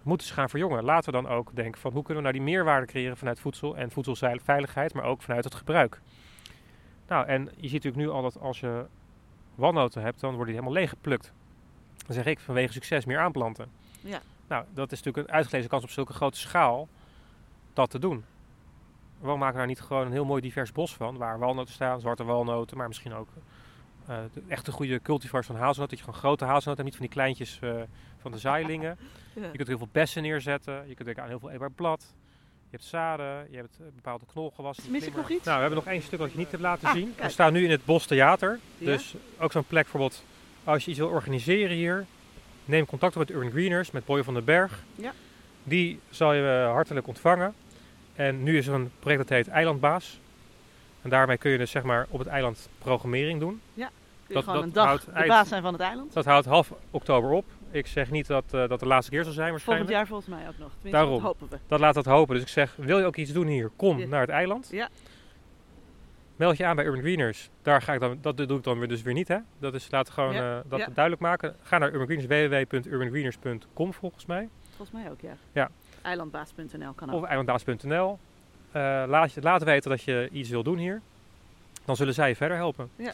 moeten 0.02 0.26
ze 0.26 0.32
gaan 0.32 0.48
verjongen. 0.48 0.84
Laten 0.84 1.12
we 1.12 1.22
dan 1.22 1.32
ook 1.32 1.56
denken 1.56 1.80
van 1.80 1.92
hoe 1.92 2.02
kunnen 2.02 2.22
we 2.22 2.30
nou 2.30 2.44
die 2.44 2.54
meerwaarde 2.54 2.86
creëren 2.86 3.16
vanuit 3.16 3.40
voedsel 3.40 3.76
en 3.76 3.90
voedselveiligheid, 3.90 4.94
maar 4.94 5.04
ook 5.04 5.22
vanuit 5.22 5.44
het 5.44 5.54
gebruik. 5.54 6.00
Nou, 7.08 7.26
en 7.26 7.44
je 7.56 7.68
ziet 7.68 7.84
natuurlijk 7.84 8.02
nu 8.02 8.08
al 8.08 8.22
dat 8.22 8.40
als 8.40 8.60
je 8.60 8.84
walnoten 9.54 10.02
hebt, 10.02 10.20
dan 10.20 10.34
worden 10.34 10.54
die 10.54 10.62
helemaal 10.62 10.80
leeggeplukt. 10.80 11.32
Dan 12.06 12.14
zeg 12.14 12.24
ik 12.24 12.40
vanwege 12.40 12.72
succes 12.72 13.04
meer 13.04 13.18
aanplanten. 13.18 13.70
Ja. 14.00 14.20
Nou, 14.50 14.64
dat 14.74 14.92
is 14.92 14.98
natuurlijk 15.02 15.28
een 15.28 15.34
uitgelezen 15.34 15.70
kans 15.70 15.82
op 15.82 15.90
zulke 15.90 16.12
grote 16.12 16.38
schaal 16.38 16.88
dat 17.72 17.90
te 17.90 17.98
doen. 17.98 18.24
Waarom 19.18 19.38
maken 19.38 19.54
we 19.54 19.58
daar 19.60 19.68
niet 19.68 19.80
gewoon 19.80 20.06
een 20.06 20.12
heel 20.12 20.24
mooi 20.24 20.40
divers 20.42 20.72
bos 20.72 20.94
van, 20.94 21.16
waar 21.16 21.38
walnoten 21.38 21.74
staan, 21.74 22.00
zwarte 22.00 22.24
walnoten, 22.24 22.76
maar 22.76 22.88
misschien 22.88 23.12
ook 23.12 23.28
eh, 24.06 24.16
de 24.32 24.42
echte 24.48 24.72
goede 24.72 25.00
cultivars 25.02 25.46
van 25.46 25.54
hazelnoten. 25.56 25.88
Dat 25.88 25.98
je 25.98 26.04
gewoon 26.04 26.20
grote 26.20 26.44
hazelnoten 26.44 26.84
hebt, 26.84 26.88
niet 26.88 26.96
van 26.96 27.06
die 27.06 27.14
kleintjes 27.14 27.58
eh, 27.60 27.82
van 28.20 28.32
de 28.32 28.38
zaailingen. 28.38 28.98
Ja. 29.34 29.42
Je 29.46 29.56
kunt 29.56 29.68
heel 29.68 29.78
veel 29.78 29.88
bessen 29.92 30.22
neerzetten. 30.22 30.74
Je 30.88 30.94
kunt 30.94 31.04
denken 31.04 31.22
aan 31.22 31.28
heel 31.28 31.38
veel 31.38 31.50
eetbaar 31.50 31.70
blad. 31.70 32.14
Je 32.62 32.76
hebt 32.76 32.84
zaden, 32.84 33.46
je 33.50 33.56
hebt 33.56 33.76
eh, 33.80 33.86
bepaalde 33.94 34.24
knolgewassen. 34.32 34.90
Mis 34.90 35.06
ik 35.06 35.16
nog 35.16 35.30
iets? 35.30 35.44
Nou, 35.44 35.56
we 35.56 35.62
hebben 35.62 35.84
nog 35.84 35.92
één 35.92 36.02
stuk 36.02 36.18
dat 36.18 36.32
je 36.32 36.38
niet 36.38 36.50
hebt 36.50 36.62
laten 36.62 36.88
Ah, 36.88 36.94
zien. 36.94 37.14
We 37.16 37.28
staan 37.28 37.52
nu 37.52 37.64
in 37.64 37.70
het 37.70 37.84
Bos 37.84 38.06
Theater. 38.06 38.58
Ja? 38.78 38.86
Dus 38.86 39.14
ook 39.38 39.52
zo'n 39.52 39.64
plek 39.64 39.82
bijvoorbeeld, 39.82 40.24
als 40.64 40.84
je 40.84 40.90
iets 40.90 41.00
wil 41.00 41.08
organiseren 41.08 41.76
hier, 41.76 42.06
neem 42.64 42.86
contact 42.86 43.12
op 43.16 43.18
met 43.18 43.30
Urban 43.30 43.50
Greeners, 43.50 43.90
met 43.90 44.04
Boy 44.04 44.22
van 44.22 44.34
den 44.34 44.44
Berg. 44.44 44.82
Ja. 44.94 45.12
Die 45.62 46.00
zal 46.10 46.32
je 46.32 46.62
eh, 46.64 46.72
hartelijk 46.72 47.06
ontvangen. 47.06 47.54
En 48.14 48.42
nu 48.42 48.56
is 48.58 48.66
er 48.66 48.74
een 48.74 48.90
project 48.98 49.20
dat 49.28 49.36
heet 49.36 49.48
Eilandbaas. 49.48 50.20
En 51.02 51.10
daarmee 51.10 51.36
kun 51.36 51.50
je 51.50 51.58
dus 51.58 51.70
zeg 51.70 51.82
maar 51.82 52.06
op 52.10 52.18
het 52.18 52.28
eiland 52.28 52.68
programmering 52.78 53.40
doen. 53.40 53.60
Kun 53.74 53.84
je 54.26 54.34
dat- 54.34 54.44
gewoon 54.44 54.58
dat 54.58 54.64
een 54.68 54.72
dag 54.72 54.86
houdt 54.86 55.04
de 55.04 55.10
eind- 55.12 55.28
baas 55.28 55.48
zijn 55.48 55.62
van 55.62 55.72
het 55.72 55.82
eiland? 55.82 56.12
Dat 56.12 56.24
houdt 56.24 56.46
half 56.46 56.72
oktober 56.90 57.30
op. 57.30 57.44
Ik 57.70 57.86
zeg 57.86 58.10
niet 58.10 58.26
dat 58.26 58.44
eh, 58.50 58.68
dat 58.68 58.80
de 58.80 58.86
laatste 58.86 59.10
keer 59.10 59.24
zal 59.24 59.32
zijn 59.32 59.48
Volgend 59.48 59.66
waarschijnlijk. 59.66 59.90
jaar 59.98 60.06
volgens 60.06 60.28
mij 60.28 60.38
ook 60.48 60.58
nog. 60.58 60.70
Tenminste, 60.72 60.90
Daarom. 60.90 61.12
dat 61.12 61.22
hopen 61.22 61.46
we. 61.50 61.56
Dat 61.68 61.80
laat 61.80 61.94
dat 61.94 62.04
hopen. 62.04 62.34
Dus 62.34 62.42
ik 62.44 62.48
zeg, 62.50 62.74
wil 62.76 62.98
je 62.98 63.04
ook 63.04 63.16
iets 63.16 63.32
doen 63.32 63.46
hier? 63.46 63.70
Kom 63.76 63.98
Ja. 63.98 64.06
naar 64.06 64.20
het 64.20 64.30
eiland. 64.30 64.68
Ja. 64.70 64.88
Meld 66.40 66.56
je 66.56 66.64
aan 66.66 66.76
bij 66.76 66.84
Urban 66.84 67.00
Greeners. 67.00 67.50
Daar 67.62 67.82
ga 67.82 67.92
ik 67.92 68.00
dan, 68.00 68.18
dat 68.20 68.36
doe 68.36 68.56
ik 68.58 68.64
dan 68.64 68.78
weer 68.78 68.88
dus 68.88 69.02
weer 69.02 69.14
niet. 69.14 69.28
Hè? 69.28 69.38
Dat 69.58 69.74
is 69.74 69.90
laten 69.90 70.12
gewoon 70.12 70.34
Ja. 70.34 70.58
eh, 70.58 70.70
dat 70.70 70.78
Ja. 70.78 70.86
duidelijk 70.86 71.22
maken. 71.22 71.56
Ga 71.62 71.78
naar 71.78 71.92
Urban 71.92 72.06
Greeners, 72.06 72.26
www.urbangreeners.com 72.70 73.94
volgens 73.94 74.26
mij. 74.26 74.48
Volgens 74.76 74.90
mij 75.02 75.10
ook, 75.10 75.20
ja. 75.20 75.36
Ja. 75.52 75.70
Eilandbaas.nl 76.02 76.92
kan 76.92 77.10
ook. 77.10 77.22
Of 77.22 77.28
eilandbaas.nl. 77.28 78.18
Eh, 78.72 79.04
laat, 79.06 79.32
je, 79.32 79.40
laat 79.42 79.62
weten 79.62 79.90
dat 79.90 80.02
je 80.02 80.28
iets 80.32 80.48
wil 80.48 80.62
doen 80.62 80.78
hier. 80.78 81.00
Dan 81.84 81.96
zullen 81.96 82.14
zij 82.14 82.28
je 82.28 82.36
verder 82.36 82.56
helpen. 82.56 82.90
Ja. 82.96 83.12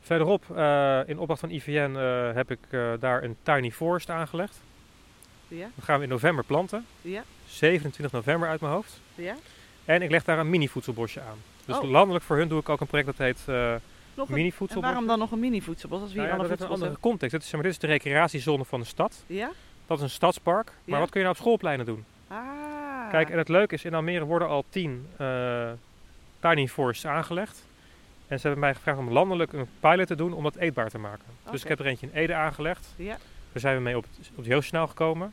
Verderop, 0.00 0.44
eh, 0.56 1.00
in 1.06 1.18
opdracht 1.18 1.40
van 1.40 1.50
IVN, 1.50 1.90
heb 2.34 2.50
ik 2.50 2.58
daar 3.00 3.22
een 3.22 3.36
tiny 3.42 3.70
forest 3.70 4.10
aangelegd. 4.10 4.60
Ja? 5.48 5.68
Dat 5.74 5.84
gaan 5.84 5.96
we 5.98 6.02
in 6.04 6.10
november 6.10 6.44
planten. 6.44 6.86
Ja? 7.00 7.22
27 7.46 8.12
november 8.14 8.48
uit 8.48 8.60
mijn 8.60 8.72
hoofd. 8.72 9.00
Ja? 9.14 9.36
En 9.84 10.02
ik 10.02 10.10
leg 10.10 10.24
daar 10.24 10.38
een 10.38 10.50
mini 10.50 10.68
voedselbosje 10.68 11.20
aan. 11.20 11.38
Dus 11.64 11.78
Oh. 11.78 11.90
landelijk 11.90 12.24
voor 12.24 12.36
hun 12.36 12.48
doe 12.48 12.60
ik 12.60 12.68
ook 12.68 12.80
een 12.80 12.86
project 12.86 13.08
dat 13.08 13.18
heet 13.18 13.42
eh 13.46 13.74
Nog 14.14 14.28
een, 14.28 14.34
mini 14.34 14.48
en 14.48 14.52
voedselbosje. 14.54 14.90
waarom 14.92 15.06
dan 15.08 15.18
nog 15.18 15.30
een 15.30 15.38
mini 15.40 15.62
voedselbos 15.62 16.00
als 16.00 16.10
we 16.12 16.16
Nou 16.16 16.28
ja, 16.30 16.36
dat 16.36 16.48
heeft 16.48 16.60
een 16.60 16.68
andere 16.68 16.96
context. 17.00 17.34
Dit 17.34 17.42
is, 17.44 17.52
maar, 17.52 17.62
dit 17.62 17.72
is 17.72 17.78
de 17.78 17.86
recreatiezone 17.86 18.64
van 18.64 18.80
de 18.80 18.86
stad. 18.86 19.24
Ja? 19.26 19.50
Dat 19.86 19.96
is 19.96 20.02
een 20.02 20.10
stadspark. 20.10 20.66
Maar 20.66 20.94
Ja. 20.94 20.98
wat 20.98 21.10
kun 21.10 21.20
je 21.20 21.26
nou 21.26 21.38
op 21.38 21.42
schoolpleinen 21.42 21.86
doen? 21.86 22.04
Ah. 22.28 22.38
Kijk, 23.10 23.30
en 23.30 23.38
het 23.38 23.48
leuke 23.48 23.74
is, 23.74 23.84
in 23.84 23.94
Almere 23.94 24.24
worden 24.24 24.48
al 24.48 24.64
tien 24.68 25.06
eh 25.16 25.70
tiny 26.40 26.68
forests 26.68 27.06
aangelegd. 27.06 27.64
En 28.26 28.36
ze 28.40 28.46
hebben 28.46 28.60
mij 28.64 28.74
gevraagd 28.74 28.98
om 28.98 29.10
landelijk 29.10 29.52
een 29.52 29.68
pilot 29.80 30.06
te 30.06 30.14
doen 30.14 30.32
om 30.32 30.42
dat 30.42 30.56
eetbaar 30.56 30.88
te 30.90 30.98
maken. 30.98 31.24
Dus 31.50 31.62
ik 31.62 31.68
heb 31.68 31.78
er 31.78 31.86
eentje 31.86 32.06
in 32.06 32.12
Ede 32.18 32.34
aangelegd. 32.34 32.94
Ja. 32.96 33.16
Daar 33.52 33.60
zijn 33.60 33.76
we 33.76 33.82
mee 33.82 33.96
op 33.96 34.04
op 34.36 34.44
het 34.44 34.64
snel 34.64 34.86
gekomen. 34.86 35.32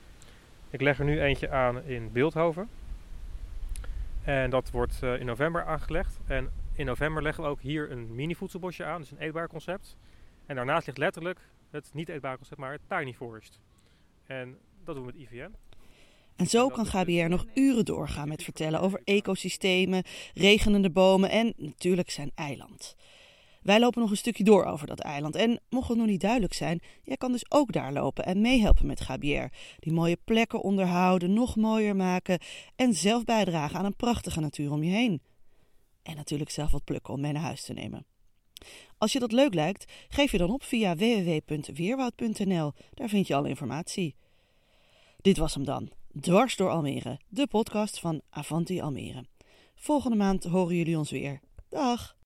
Ik 0.70 0.82
leg 0.82 1.00
er 1.00 1.06
nu 1.06 1.22
eentje 1.22 1.50
aan 1.52 1.84
in 1.86 2.10
Beeldhoven. 2.12 2.70
En 4.24 4.50
dat 4.50 4.72
wordt 4.72 5.02
in 5.02 5.26
november 5.26 5.66
aangelegd. 5.66 6.20
En 6.28 6.50
in 6.74 6.86
november 6.86 7.24
leggen 7.24 7.44
we 7.44 7.50
ook 7.50 7.62
hier 7.62 7.92
een 7.92 8.16
mini 8.16 8.36
voedselbosje 8.36 8.86
aan, 8.86 9.02
dus 9.02 9.12
een 9.12 9.18
eetbaar 9.18 9.48
concept. 9.48 9.98
En 10.46 10.56
daarnaast 10.56 10.86
ligt 10.86 10.98
letterlijk 10.98 11.40
het 11.70 11.90
niet 11.94 12.10
eetbare 12.10 12.38
concept, 12.38 12.60
maar 12.60 12.72
het 12.72 12.82
tiny 12.88 13.14
forest. 13.14 13.60
En 14.26 14.58
dat 14.84 14.96
doen 14.96 15.06
we 15.06 15.12
met 15.12 15.22
IVN. 15.22 15.56
En 16.36 16.46
zo 16.46 16.68
kan 16.68 16.86
GBR 16.86 17.30
nog 17.30 17.46
uren 17.54 17.86
doorgaan 17.86 18.28
met 18.28 18.44
vertellen 18.44 18.82
over 18.82 19.02
ecosystemen, 19.04 20.04
regenende 20.34 20.90
bomen 20.90 21.30
en 21.30 21.54
natuurlijk 21.58 22.10
zijn 22.10 22.32
eiland. 22.36 22.96
Wij 23.62 23.80
lopen 23.80 24.02
nog 24.02 24.10
een 24.10 24.18
stukje 24.18 24.44
door 24.44 24.66
over 24.66 24.88
dat 24.88 25.00
eiland. 25.00 25.36
En 25.36 25.60
mocht 25.70 25.88
het 25.88 25.98
nog 25.98 26.08
niet 26.08 26.22
duidelijk 26.22 26.54
zijn, 26.54 26.82
jij 27.04 27.18
kan 27.18 27.32
dus 27.32 27.52
ook 27.52 27.72
daar 27.72 27.94
lopen 27.94 28.26
en 28.26 28.42
meehelpen 28.42 28.86
met 28.86 29.02
GBR. 29.02 29.56
Die 29.80 29.94
mooie 29.94 30.18
plekken 30.24 30.62
onderhouden, 30.62 31.34
nog 31.34 31.56
mooier 31.56 31.96
maken 31.96 32.40
en 32.76 32.94
zelf 32.94 33.24
bijdragen 33.24 33.80
aan 33.80 33.86
een 33.86 33.96
prachtige 33.96 34.40
natuur 34.40 34.72
om 34.72 34.84
je 34.84 34.92
heen. 34.92 35.22
En 36.04 36.16
natuurlijk 36.16 36.50
zelf 36.50 36.72
wat 36.72 36.84
plukken 36.84 37.14
om 37.14 37.22
mee 37.22 37.32
naar 37.32 37.42
huis 37.42 37.64
te 37.64 37.74
nemen. 37.74 38.06
Als 38.98 39.12
je 39.12 39.20
dat 39.20 39.32
leuk 39.32 39.54
lijkt, 39.54 39.92
geef 40.10 40.32
je 40.32 40.38
dan 40.38 40.50
op 40.50 40.64
via 40.64 40.96
www.weerwoud.nl. 40.96 42.74
Daar 42.94 43.10
vind 43.10 43.28
je 43.28 43.36
alle 43.36 43.50
informatie. 43.50 44.16
Dit 45.22 45.38
was 45.38 45.54
hem 45.54 45.64
dan. 45.64 45.92
Dwars 46.22 46.56
door 46.56 46.70
Almere, 46.70 47.20
de 47.28 47.48
podcast 47.48 48.00
van 48.00 48.22
Avanti 48.30 48.82
Almere. 48.82 49.26
Volgende 49.76 50.18
maand 50.18 50.44
horen 50.44 50.76
jullie 50.76 50.98
ons 50.98 51.12
weer. 51.12 51.40
Dag! 51.70 52.18